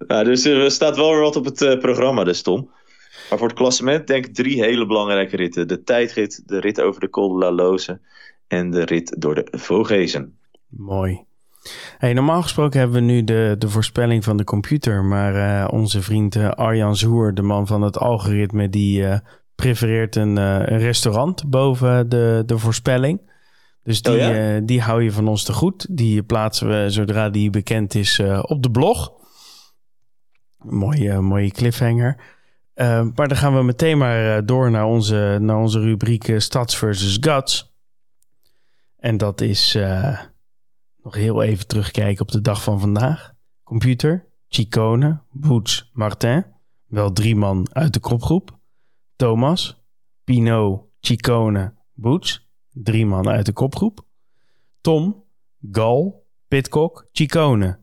Nou, 0.07 0.23
dus 0.23 0.45
er 0.45 0.71
staat 0.71 0.95
wel 0.95 1.11
weer 1.11 1.21
wat 1.21 1.35
op 1.35 1.45
het 1.45 1.79
programma, 1.79 2.23
dus 2.23 2.41
Tom. 2.41 2.69
Maar 3.33 3.41
voor 3.41 3.51
het 3.51 3.61
klassement 3.61 4.07
denk 4.07 4.25
ik 4.25 4.33
drie 4.33 4.63
hele 4.63 4.85
belangrijke 4.85 5.35
ritten. 5.35 5.67
De 5.67 5.83
tijdrit, 5.83 6.43
de 6.45 6.59
rit 6.59 6.81
over 6.81 7.01
de 7.01 7.09
Col 7.09 7.33
de 7.33 7.37
la 7.37 7.51
Loze 7.51 8.01
en 8.47 8.71
de 8.71 8.85
rit 8.85 9.21
door 9.21 9.35
de 9.35 9.47
Vogezen. 9.51 10.37
Mooi. 10.67 11.23
Hey, 11.97 12.13
normaal 12.13 12.41
gesproken 12.41 12.79
hebben 12.79 12.97
we 12.97 13.11
nu 13.11 13.23
de, 13.23 13.55
de 13.57 13.69
voorspelling 13.69 14.23
van 14.23 14.37
de 14.37 14.43
computer. 14.43 15.03
Maar 15.03 15.35
uh, 15.35 15.67
onze 15.71 16.01
vriend 16.01 16.35
uh, 16.35 16.49
Arjan 16.49 16.95
Zoer, 16.95 17.33
de 17.33 17.41
man 17.41 17.67
van 17.67 17.81
het 17.81 17.97
algoritme, 17.97 18.69
die 18.69 19.01
uh, 19.01 19.17
prefereert 19.55 20.15
een, 20.15 20.35
een, 20.35 20.79
restaurant 20.79 21.49
boven 21.49 22.09
de, 22.09 22.43
de 22.45 22.57
voorspelling. 22.57 23.31
Dus 23.83 24.01
die, 24.01 24.13
oh 24.13 24.19
ja? 24.19 24.59
die 24.59 24.81
hou 24.81 25.03
je 25.03 25.11
van 25.11 25.27
ons 25.27 25.43
te 25.43 25.53
goed. 25.53 25.87
Die 25.97 26.23
plaatsen 26.23 26.67
we 26.67 26.89
zodra 26.89 27.29
die 27.29 27.49
bekend 27.49 27.95
is 27.95 28.21
op 28.41 28.63
de 28.63 28.71
blog. 28.71 29.11
Mooie, 30.57 31.21
mooie 31.21 31.51
cliffhanger. 31.51 32.32
Uh, 32.75 33.07
maar 33.15 33.27
dan 33.27 33.37
gaan 33.37 33.55
we 33.55 33.63
meteen 33.63 33.97
maar 33.97 34.37
uh, 34.37 34.45
door 34.45 34.71
naar 34.71 34.85
onze, 34.85 35.37
naar 35.41 35.57
onze 35.57 35.79
rubriek 35.79 36.27
uh, 36.27 36.39
Stads 36.39 36.77
versus 36.77 37.17
Guts. 37.19 37.73
En 38.97 39.17
dat 39.17 39.41
is 39.41 39.77
nog 41.03 41.15
heel 41.15 41.41
even 41.41 41.67
terugkijken 41.67 42.21
op 42.21 42.31
de 42.31 42.41
dag 42.41 42.63
van 42.63 42.79
vandaag. 42.79 43.33
Computer, 43.63 44.25
Chicone, 44.47 45.21
Boots, 45.31 45.89
Martin. 45.93 46.45
Wel 46.87 47.11
drie 47.11 47.35
man 47.35 47.67
uit 47.71 47.93
de 47.93 47.99
kopgroep. 47.99 48.57
Thomas, 49.15 49.81
Pino, 50.23 50.89
Chicone, 50.99 51.73
Boots. 51.93 52.47
Drie 52.69 53.05
man 53.05 53.29
uit 53.29 53.45
de 53.45 53.53
kopgroep. 53.53 54.05
Tom, 54.81 55.23
Gal, 55.71 56.25
Pitcock, 56.47 57.07
Chicone. 57.11 57.79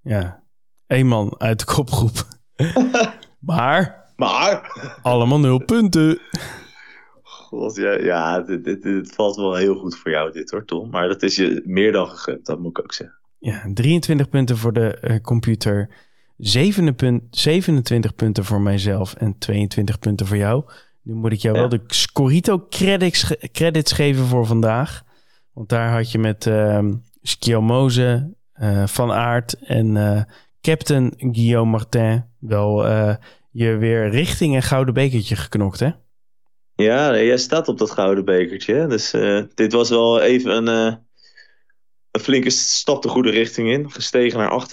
Ja, 0.00 0.42
één 0.86 1.06
man 1.06 1.40
uit 1.40 1.58
de 1.58 1.64
kopgroep. 1.64 2.26
maar 3.38 4.05
maar... 4.16 4.72
Allemaal 5.02 5.40
nul 5.40 5.64
punten. 5.64 6.18
God, 7.22 7.76
ja, 7.76 7.92
ja 7.92 8.40
dit, 8.40 8.64
dit, 8.64 8.82
dit, 8.82 9.14
valt 9.14 9.36
wel 9.36 9.54
heel 9.54 9.74
goed 9.74 9.96
voor 9.96 10.10
jou 10.10 10.32
dit 10.32 10.50
hoor, 10.50 10.64
Tom. 10.64 10.90
Maar 10.90 11.08
dat 11.08 11.22
is 11.22 11.36
je 11.36 11.62
meer 11.64 11.92
dan 11.92 12.08
gegund, 12.08 12.46
dat 12.46 12.58
moet 12.58 12.78
ik 12.78 12.84
ook 12.84 12.92
zeggen. 12.92 13.18
Ja, 13.38 13.70
23 13.74 14.28
punten 14.28 14.56
voor 14.56 14.72
de 14.72 14.98
uh, 15.00 15.16
computer. 15.20 15.90
27 16.36 18.14
punten 18.14 18.44
voor 18.44 18.60
mijzelf 18.60 19.14
en 19.14 19.38
22 19.38 19.98
punten 19.98 20.26
voor 20.26 20.36
jou. 20.36 20.64
Nu 21.02 21.14
moet 21.14 21.32
ik 21.32 21.38
jou 21.38 21.54
ja. 21.54 21.60
wel 21.60 21.70
de 21.70 21.80
Scorito 21.86 22.66
credits, 22.68 23.34
credits 23.52 23.92
geven 23.92 24.24
voor 24.24 24.46
vandaag. 24.46 25.02
Want 25.52 25.68
daar 25.68 25.92
had 25.92 26.10
je 26.10 26.18
met 26.18 26.46
uh, 26.46 26.84
Skiomoze, 27.22 28.34
uh, 28.62 28.86
Van 28.86 29.12
Aert 29.12 29.58
en 29.58 29.94
uh, 29.94 30.22
Captain 30.60 31.12
Guillaume 31.16 31.70
Martin 31.70 32.24
wel 32.38 32.86
je 33.56 33.76
weer 33.76 34.08
richting 34.08 34.54
een 34.54 34.62
gouden 34.62 34.94
bekertje 34.94 35.36
geknokt, 35.36 35.80
hè? 35.80 35.90
Ja, 36.74 37.20
jij 37.22 37.36
staat 37.36 37.68
op 37.68 37.78
dat 37.78 37.90
gouden 37.90 38.24
bekertje. 38.24 38.86
Dus 38.86 39.14
uh, 39.14 39.42
dit 39.54 39.72
was 39.72 39.88
wel 39.88 40.20
even 40.20 40.56
een, 40.56 40.88
uh, 40.88 40.96
een 42.10 42.20
flinke 42.20 42.50
stap 42.50 43.02
de 43.02 43.08
goede 43.08 43.30
richting 43.30 43.70
in. 43.70 43.90
Gestegen 43.90 44.38
naar 44.38 44.66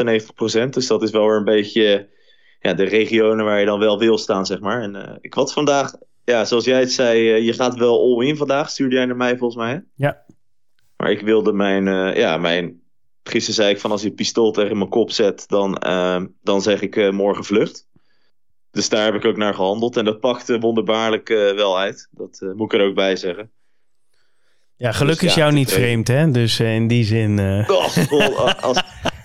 98%. 0.66 0.70
Dus 0.70 0.88
dat 0.88 1.04
is 1.04 1.12
wel 1.12 1.28
weer 1.28 1.38
een 1.38 1.44
beetje 1.44 2.10
ja, 2.60 2.74
de 2.74 2.84
regionen 2.84 3.46
waar 3.46 3.60
je 3.60 3.66
dan 3.66 3.80
wel 3.80 4.00
wil 4.00 4.18
staan, 4.18 4.46
zeg 4.46 4.60
maar. 4.60 4.82
En 4.82 4.96
uh, 4.96 5.16
ik 5.22 5.34
had 5.34 5.54
vandaag, 5.54 5.94
ja, 6.24 6.46
zoals 6.46 6.66
jij 6.66 6.80
het 6.80 6.92
zei, 6.92 7.20
je 7.20 7.54
gaat 7.54 7.76
wel 7.76 8.02
all-in 8.02 8.38
vandaag. 8.38 8.70
Stuurde 8.70 8.96
jij 8.96 9.06
naar 9.06 9.16
mij 9.16 9.38
volgens 9.38 9.64
mij, 9.64 9.72
hè? 9.72 9.80
Ja. 9.96 10.26
Maar 10.98 11.12
ik 11.12 11.22
wilde 11.22 11.54
mijn, 11.54 11.86
ja, 12.16 12.38
mijn... 12.38 12.82
Gisteren 13.24 13.56
zei 13.56 13.70
ik 13.70 13.80
van 13.80 13.92
als 13.92 14.02
je 14.02 14.12
pistool 14.12 14.52
tegen 14.52 14.78
mijn 14.78 14.90
kop 14.90 15.12
zet, 15.12 15.48
dan, 15.48 15.74
dan 16.42 16.62
zeg 16.62 16.82
ik 16.82 17.12
morgen 17.12 17.44
vlucht. 17.44 17.88
Dus 18.74 18.90
daar 18.90 19.06
heb 19.06 19.16
ik 19.16 19.26
ook 19.26 19.38
naar 19.38 19.54
gehandeld. 19.54 19.98
En 19.98 20.06
dat 20.06 20.20
pakte 20.20 20.60
wonderbaarlijk 20.60 21.30
uh, 21.30 21.54
wel 21.54 21.80
uit. 21.80 22.08
Dat 22.12 22.40
uh, 22.44 22.54
moet 22.54 22.74
ik 22.74 22.80
er 22.80 22.88
ook 22.88 22.96
bij 22.96 23.16
zeggen. 23.16 23.52
Ja, 24.76 24.92
gelukkig 24.92 25.22
dus, 25.22 25.30
is 25.30 25.36
jou 25.36 25.54
niet 25.54 25.72
vreemd, 25.72 26.08
hè? 26.08 26.32
Dus 26.32 26.60
in 26.60 26.88
die 26.88 27.04
zin. 27.04 27.40
Oh, 27.68 28.64
als, 28.64 28.82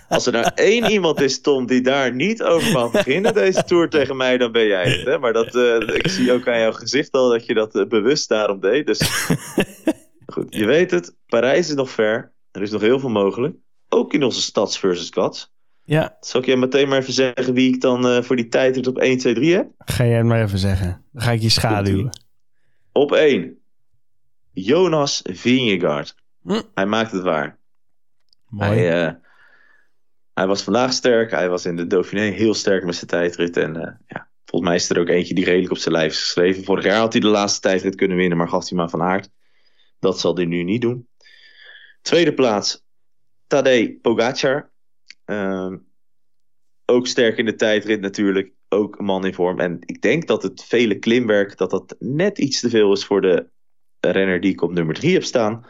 als 0.09 0.25
er 0.25 0.31
nou 0.31 0.51
één 0.55 0.91
iemand 0.91 1.21
is, 1.21 1.41
Tom, 1.41 1.65
die 1.65 1.81
daar 1.81 2.15
niet 2.15 2.43
over 2.43 2.71
mag 2.71 2.91
beginnen, 2.91 3.33
deze 3.33 3.63
tour 3.63 3.89
tegen 3.89 4.17
mij, 4.17 4.37
dan 4.37 4.51
ben 4.51 4.65
jij 4.65 4.89
het. 4.89 5.05
Hè? 5.05 5.19
Maar 5.19 5.33
dat, 5.33 5.55
ik 5.95 6.07
zie 6.07 6.31
ook 6.31 6.47
aan 6.47 6.59
jouw 6.59 6.71
gezicht 6.71 7.11
al 7.11 7.29
dat 7.29 7.45
je 7.45 7.53
dat 7.53 7.85
bewust 7.89 8.29
daarom 8.29 8.59
deed. 8.59 8.87
Dus 8.87 8.99
goed, 10.33 10.55
je 10.55 10.65
weet 10.65 10.91
het. 10.91 11.15
Parijs 11.25 11.69
is 11.69 11.75
nog 11.75 11.89
ver. 11.89 12.33
Er 12.51 12.61
is 12.61 12.71
nog 12.71 12.81
heel 12.81 12.99
veel 12.99 13.09
mogelijk. 13.09 13.55
Ook 13.89 14.13
in 14.13 14.23
onze 14.23 14.41
stads 14.41 14.79
versus 14.79 15.09
cats. 15.09 15.51
Ja. 15.89 16.17
Zal 16.19 16.41
ik 16.41 16.47
je 16.47 16.55
meteen 16.55 16.87
maar 16.87 16.97
even 16.97 17.13
zeggen 17.13 17.53
wie 17.53 17.73
ik 17.73 17.81
dan 17.81 18.05
uh, 18.05 18.21
voor 18.21 18.35
die 18.35 18.47
tijdrit 18.47 18.87
op 18.87 18.97
1, 18.97 19.17
2, 19.17 19.33
3 19.33 19.53
heb? 19.53 19.71
Ga 19.77 20.05
jij 20.05 20.17
het 20.17 20.25
maar 20.25 20.41
even 20.43 20.59
zeggen. 20.59 21.05
Dan 21.11 21.21
ga 21.21 21.31
ik 21.31 21.41
je 21.41 21.49
schaduwen. 21.49 22.09
Op 22.91 23.11
1. 23.11 23.57
Jonas 24.51 25.21
Vingegaard. 25.23 26.15
Hm. 26.41 26.61
Hij 26.73 26.85
maakt 26.85 27.11
het 27.11 27.21
waar. 27.21 27.57
Mooi. 28.47 28.79
Hij, 28.79 29.07
uh, 29.07 29.13
hij, 30.33 30.47
was 30.47 30.63
vandaag 30.63 30.93
sterk. 30.93 31.31
Hij 31.31 31.49
was 31.49 31.65
in 31.65 31.75
de 31.75 31.87
Dauphiné 31.87 32.21
heel 32.21 32.53
sterk 32.53 32.85
met 32.85 32.95
zijn 32.95 33.09
tijdrit. 33.09 33.57
En 33.57 33.75
uh, 33.75 33.81
ja, 34.07 34.27
volgens 34.45 34.69
mij 34.69 34.79
is 34.79 34.89
er 34.89 34.99
ook 34.99 35.07
eentje 35.07 35.33
die 35.33 35.45
redelijk 35.45 35.71
op 35.71 35.77
zijn 35.77 35.95
lijf 35.95 36.11
is 36.11 36.19
geschreven. 36.19 36.63
Vorig 36.63 36.83
jaar 36.83 36.99
had 36.99 37.13
hij 37.13 37.21
de 37.21 37.27
laatste 37.27 37.59
tijdrit 37.59 37.95
kunnen 37.95 38.17
winnen, 38.17 38.37
maar 38.37 38.49
gaf 38.49 38.69
hij 38.69 38.77
maar 38.77 38.89
van 38.89 39.01
aard. 39.01 39.29
Dat 39.99 40.19
zal 40.19 40.35
hij 40.35 40.45
nu 40.45 40.63
niet 40.63 40.81
doen. 40.81 41.07
Tweede 42.01 42.33
plaats, 42.33 42.83
Tadej 43.47 43.97
Pogacar. 44.01 44.69
Uh, 45.25 45.73
ook 46.89 47.07
sterk 47.07 47.37
in 47.37 47.45
de 47.45 47.55
tijdrit 47.55 48.01
natuurlijk. 48.01 48.51
Ook 48.69 48.99
een 48.99 49.05
man 49.05 49.25
in 49.25 49.33
vorm. 49.33 49.59
En 49.59 49.77
ik 49.85 50.01
denk 50.01 50.27
dat 50.27 50.43
het 50.43 50.63
vele 50.63 50.99
klimwerk 50.99 51.57
dat 51.57 51.69
dat 51.69 51.95
net 51.99 52.37
iets 52.37 52.59
te 52.59 52.69
veel 52.69 52.91
is 52.91 53.05
voor 53.05 53.21
de 53.21 53.49
renner 53.99 54.41
die 54.41 54.51
ik 54.51 54.61
op 54.61 54.71
nummer 54.71 54.95
3 54.95 55.13
heb 55.13 55.23
staan. 55.23 55.65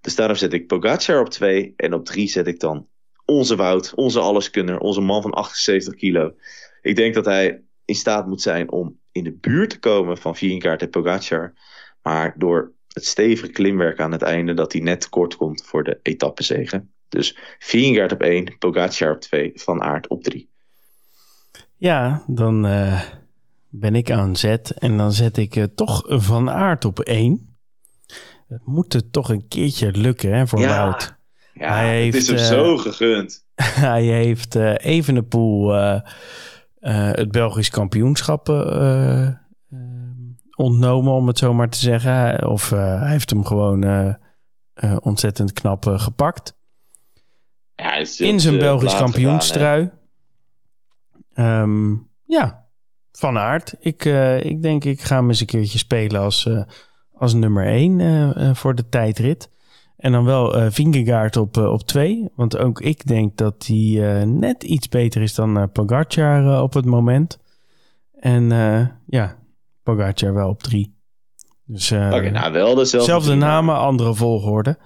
Dus 0.00 0.14
daarom 0.14 0.36
zet 0.36 0.52
ik 0.52 0.66
Pogacar 0.66 1.20
op 1.20 1.28
2. 1.28 1.72
En 1.76 1.94
op 1.94 2.04
3 2.04 2.28
zet 2.28 2.46
ik 2.46 2.60
dan 2.60 2.88
onze 3.24 3.56
Wout, 3.56 3.94
onze 3.94 4.20
alleskunner, 4.20 4.78
onze 4.78 5.00
man 5.00 5.22
van 5.22 5.32
78 5.32 5.94
kilo. 5.94 6.34
Ik 6.82 6.96
denk 6.96 7.14
dat 7.14 7.24
hij 7.24 7.62
in 7.84 7.94
staat 7.94 8.26
moet 8.26 8.42
zijn 8.42 8.70
om 8.70 8.98
in 9.12 9.24
de 9.24 9.32
buurt 9.32 9.70
te 9.70 9.78
komen 9.78 10.18
van 10.18 10.36
Vingegaard 10.36 10.82
en 10.82 10.90
Pogacar. 10.90 11.54
Maar 12.02 12.34
door 12.36 12.72
het 12.88 13.06
stevige 13.06 13.50
klimwerk 13.50 14.00
aan 14.00 14.12
het 14.12 14.22
einde 14.22 14.54
dat 14.54 14.72
hij 14.72 14.80
net 14.80 15.00
tekort 15.00 15.36
komt 15.36 15.64
voor 15.64 15.84
de 15.84 15.98
etappezegen. 16.02 16.91
Dus 17.12 17.36
Vingegaard 17.58 18.12
op 18.12 18.20
1, 18.20 18.58
Pogacar 18.58 19.10
op 19.10 19.20
2, 19.20 19.52
Van 19.54 19.82
Aert 19.82 20.08
op 20.08 20.22
3. 20.22 20.50
Ja, 21.76 22.22
dan 22.26 22.66
uh, 22.66 23.02
ben 23.68 23.94
ik 23.94 24.10
aan 24.10 24.36
zet. 24.36 24.70
En 24.70 24.96
dan 24.96 25.12
zet 25.12 25.36
ik 25.36 25.56
uh, 25.56 25.64
toch 25.74 26.02
Van 26.06 26.50
Aert 26.50 26.84
op 26.84 27.00
één. 27.00 27.56
Het 28.48 28.66
moet 28.66 28.94
er 28.94 29.10
toch 29.10 29.28
een 29.28 29.48
keertje 29.48 29.92
lukken 29.92 30.32
hè, 30.32 30.46
voor 30.46 30.60
Ja. 30.60 30.68
Wout. 30.84 31.14
Ja, 31.54 31.74
Hij 31.74 32.00
heeft, 32.00 32.14
het 32.14 32.22
is 32.22 32.28
hem 32.28 32.38
eh, 32.38 32.44
zo 32.44 32.76
gegund. 32.76 33.44
Hij 33.92 34.04
heeft 34.04 34.54
eh 34.56 34.74
Evenepoel 34.76 35.74
eh, 35.74 35.94
eh, 36.80 37.12
het 37.12 37.30
Belgisch 37.30 37.70
kampioenschap 37.70 38.48
eh, 38.48 39.26
eh, 39.26 39.34
ontnomen, 40.56 41.12
om 41.12 41.26
het 41.26 41.38
zo 41.38 41.54
maar 41.54 41.68
te 41.68 41.78
zeggen. 41.78 42.48
Of 42.48 42.72
eh, 42.72 43.00
hij 43.00 43.10
heeft 43.10 43.30
hem 43.30 43.44
gewoon 43.44 43.84
eh, 43.84 44.14
eh, 44.74 44.96
ontzettend 45.00 45.52
knap 45.52 45.86
eh, 45.86 46.00
gepakt. 46.00 46.60
Ja, 47.82 48.26
In 48.26 48.40
zijn 48.40 48.54
eh, 48.54 48.60
Belgisch 48.60 48.96
kampioenstrui. 48.96 49.90
Ehm, 51.34 51.94
ja, 52.24 52.66
van 53.12 53.38
aard. 53.38 53.74
Ik, 53.80 54.04
eh, 54.04 54.44
ik 54.44 54.62
denk 54.62 54.84
ik 54.84 55.00
ga 55.00 55.16
hem 55.16 55.28
eens 55.28 55.40
een 55.40 55.46
keertje 55.46 55.78
spelen 55.78 56.20
als, 56.20 56.46
eh, 56.46 56.62
als 57.12 57.34
nummer 57.34 57.66
1 57.66 58.56
voor 58.56 58.74
de 58.74 58.88
tijdrit. 58.88 59.50
En 59.96 60.12
dan 60.12 60.24
wel 60.24 60.70
Vingegaard 60.70 61.36
op, 61.36 61.56
op 61.56 61.82
2. 61.82 62.30
Want 62.34 62.58
ook 62.58 62.80
ik 62.80 63.06
denk 63.06 63.36
dat 63.36 63.66
hij 63.66 64.24
net 64.24 64.62
iets 64.62 64.88
beter 64.88 65.22
is 65.22 65.34
dan 65.34 65.70
Pogacar 65.72 66.62
op 66.62 66.72
het 66.72 66.84
moment. 66.84 67.38
En 68.20 68.48
ja, 69.06 69.36
Pogacar 69.82 70.34
wel 70.34 70.48
op 70.48 70.62
3. 70.62 70.94
Dus 71.64 71.92
Oké, 71.92 72.30
nou 72.30 72.52
wel 72.52 72.74
dezelfde. 72.74 73.10
zelfde 73.10 73.28
drie 73.28 73.40
namen, 73.40 73.76
andere 73.76 74.14
volgorde. 74.14 74.78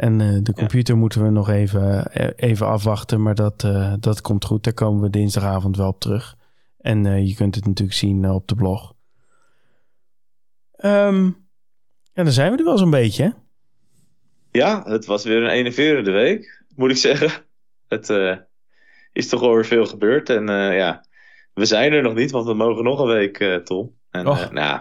En 0.00 0.20
eh, 0.20 0.38
de 0.42 0.52
computer 0.52 0.96
moeten 0.96 1.22
we 1.22 1.30
nog 1.30 1.48
even, 1.48 2.12
eh, 2.12 2.28
even 2.36 2.66
afwachten. 2.66 3.22
Maar 3.22 3.34
dat, 3.34 3.64
eh, 3.64 3.94
dat 3.98 4.20
komt 4.20 4.44
goed. 4.44 4.64
Daar 4.64 4.72
komen 4.72 5.02
we 5.02 5.10
dinsdagavond 5.10 5.76
wel 5.76 5.88
op 5.88 6.00
terug. 6.00 6.36
En 6.78 7.26
je 7.26 7.34
kunt 7.34 7.54
het 7.54 7.66
natuurlijk 7.66 7.98
zien 7.98 8.30
op 8.30 8.48
de 8.48 8.54
blog. 8.54 8.94
Ehm, 10.76 11.24
ja, 12.12 12.22
dan 12.22 12.32
zijn 12.32 12.52
we 12.52 12.58
er 12.58 12.64
wel 12.64 12.78
zo'n 12.78 12.90
beetje. 12.90 13.22
Hè? 13.22 13.30
Ja, 14.50 14.82
het 14.84 15.06
was 15.06 15.24
weer 15.24 15.42
een 15.42 15.50
enerverende 15.50 16.10
week, 16.10 16.64
moet 16.76 16.90
ik 16.90 16.96
zeggen. 16.96 17.30
Het 17.88 18.08
is 19.12 19.28
toch 19.28 19.42
alweer 19.42 19.66
veel 19.66 19.86
gebeurd. 19.86 20.30
En 20.30 20.46
ja, 20.74 21.04
we 21.54 21.64
zijn 21.64 21.92
er 21.92 22.02
nog 22.02 22.14
niet, 22.14 22.30
want 22.30 22.46
we 22.46 22.54
mogen 22.54 22.84
nog 22.84 23.00
een 23.00 23.06
week, 23.06 23.60
Tom. 23.64 23.96
En 24.10 24.24
nou, 24.52 24.80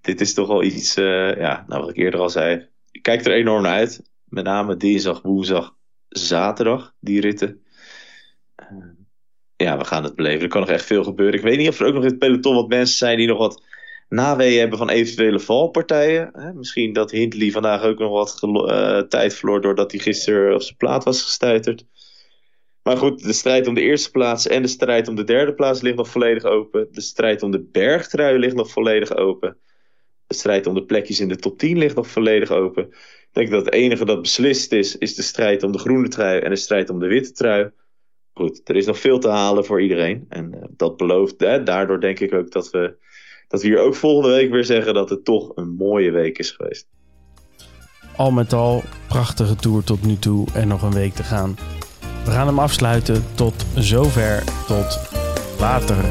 dit 0.00 0.20
is 0.20 0.34
toch 0.34 0.48
wel 0.48 0.62
iets, 0.62 0.94
ja, 0.94 1.64
nou, 1.66 1.80
wat 1.80 1.90
ik 1.90 1.96
eerder 1.96 2.20
al 2.20 2.30
zei. 2.30 2.69
Ik 3.00 3.06
kijk 3.06 3.24
er 3.24 3.32
enorm 3.32 3.62
naar 3.62 3.72
uit. 3.72 4.02
Met 4.24 4.44
name 4.44 4.76
dinsdag, 4.76 5.22
woensdag, 5.22 5.76
zaterdag, 6.08 6.94
die 6.98 7.20
ritten. 7.20 7.64
Eh, 8.54 8.66
ja, 9.56 9.78
we 9.78 9.84
gaan 9.84 10.04
het 10.04 10.14
beleven. 10.14 10.42
Er 10.42 10.48
kan 10.48 10.60
nog 10.60 10.70
echt 10.70 10.84
veel 10.84 11.04
gebeuren. 11.04 11.34
Ik 11.34 11.44
weet 11.44 11.58
niet 11.58 11.68
of 11.68 11.80
er 11.80 11.86
ook 11.86 11.94
nog 11.94 12.02
in 12.02 12.08
het 12.08 12.18
peloton 12.18 12.54
wat 12.54 12.68
mensen 12.68 12.96
zijn 12.96 13.16
die 13.16 13.26
nog 13.26 13.38
wat 13.38 13.62
naweeën 14.08 14.58
hebben 14.58 14.78
van 14.78 14.90
eventuele 14.90 15.40
valpartijen. 15.40 16.52
Misschien 16.54 16.92
dat 16.92 17.10
Hindley 17.10 17.50
vandaag 17.50 17.82
ook 17.82 17.98
nog 17.98 18.10
wat 18.10 18.68
eh, 18.70 18.98
tijd 18.98 19.34
verloor 19.34 19.60
doordat 19.60 19.90
hij 19.90 20.00
gisteren 20.00 20.54
op 20.54 20.62
zijn 20.62 20.76
plaat 20.76 21.04
was 21.04 21.22
gestuiterd. 21.22 21.86
Maar 22.82 22.96
goed, 22.96 23.22
de 23.22 23.32
strijd 23.32 23.66
om 23.66 23.74
de 23.74 23.80
eerste 23.80 24.10
plaats 24.10 24.46
en 24.46 24.62
de 24.62 24.68
strijd 24.68 25.08
om 25.08 25.14
de 25.14 25.24
derde 25.24 25.54
plaats 25.54 25.80
ligt 25.80 25.96
nog 25.96 26.08
volledig 26.08 26.44
open. 26.44 26.88
De 26.90 27.00
strijd 27.00 27.42
om 27.42 27.50
de 27.50 27.60
bergtrui 27.60 28.38
ligt 28.38 28.56
nog 28.56 28.70
volledig 28.70 29.16
open. 29.16 29.56
De 30.30 30.36
strijd 30.36 30.66
om 30.66 30.74
de 30.74 30.84
plekjes 30.84 31.20
in 31.20 31.28
de 31.28 31.36
top 31.36 31.58
10 31.58 31.78
ligt 31.78 31.96
nog 31.96 32.08
volledig 32.08 32.50
open. 32.50 32.84
Ik 32.84 33.28
denk 33.32 33.50
dat 33.50 33.64
het 33.64 33.74
enige 33.74 34.04
dat 34.04 34.22
beslist 34.22 34.72
is, 34.72 34.98
is 34.98 35.14
de 35.14 35.22
strijd 35.22 35.62
om 35.62 35.72
de 35.72 35.78
groene 35.78 36.08
trui 36.08 36.40
en 36.40 36.50
de 36.50 36.56
strijd 36.56 36.90
om 36.90 36.98
de 36.98 37.06
witte 37.06 37.32
trui. 37.32 37.70
Goed, 38.32 38.60
er 38.64 38.76
is 38.76 38.86
nog 38.86 38.98
veel 38.98 39.18
te 39.18 39.28
halen 39.28 39.64
voor 39.64 39.82
iedereen. 39.82 40.24
En 40.28 40.54
eh, 40.54 40.68
dat 40.70 40.96
belooft, 40.96 41.40
hè, 41.40 41.62
daardoor 41.62 42.00
denk 42.00 42.20
ik 42.20 42.34
ook 42.34 42.50
dat 42.50 42.70
we, 42.70 42.96
dat 43.48 43.62
we 43.62 43.68
hier 43.68 43.78
ook 43.78 43.94
volgende 43.94 44.36
week 44.36 44.50
weer 44.50 44.64
zeggen 44.64 44.94
dat 44.94 45.10
het 45.10 45.24
toch 45.24 45.52
een 45.54 45.68
mooie 45.68 46.10
week 46.10 46.38
is 46.38 46.50
geweest. 46.50 46.88
Al 48.16 48.30
met 48.30 48.52
al, 48.52 48.82
prachtige 49.08 49.56
tour 49.56 49.84
tot 49.84 50.02
nu 50.06 50.18
toe 50.18 50.46
en 50.54 50.68
nog 50.68 50.82
een 50.82 50.94
week 50.94 51.14
te 51.14 51.24
gaan. 51.24 51.56
We 52.24 52.30
gaan 52.30 52.46
hem 52.46 52.58
afsluiten. 52.58 53.24
Tot 53.34 53.54
zover. 53.74 54.44
Tot 54.66 54.98
later. 55.58 56.04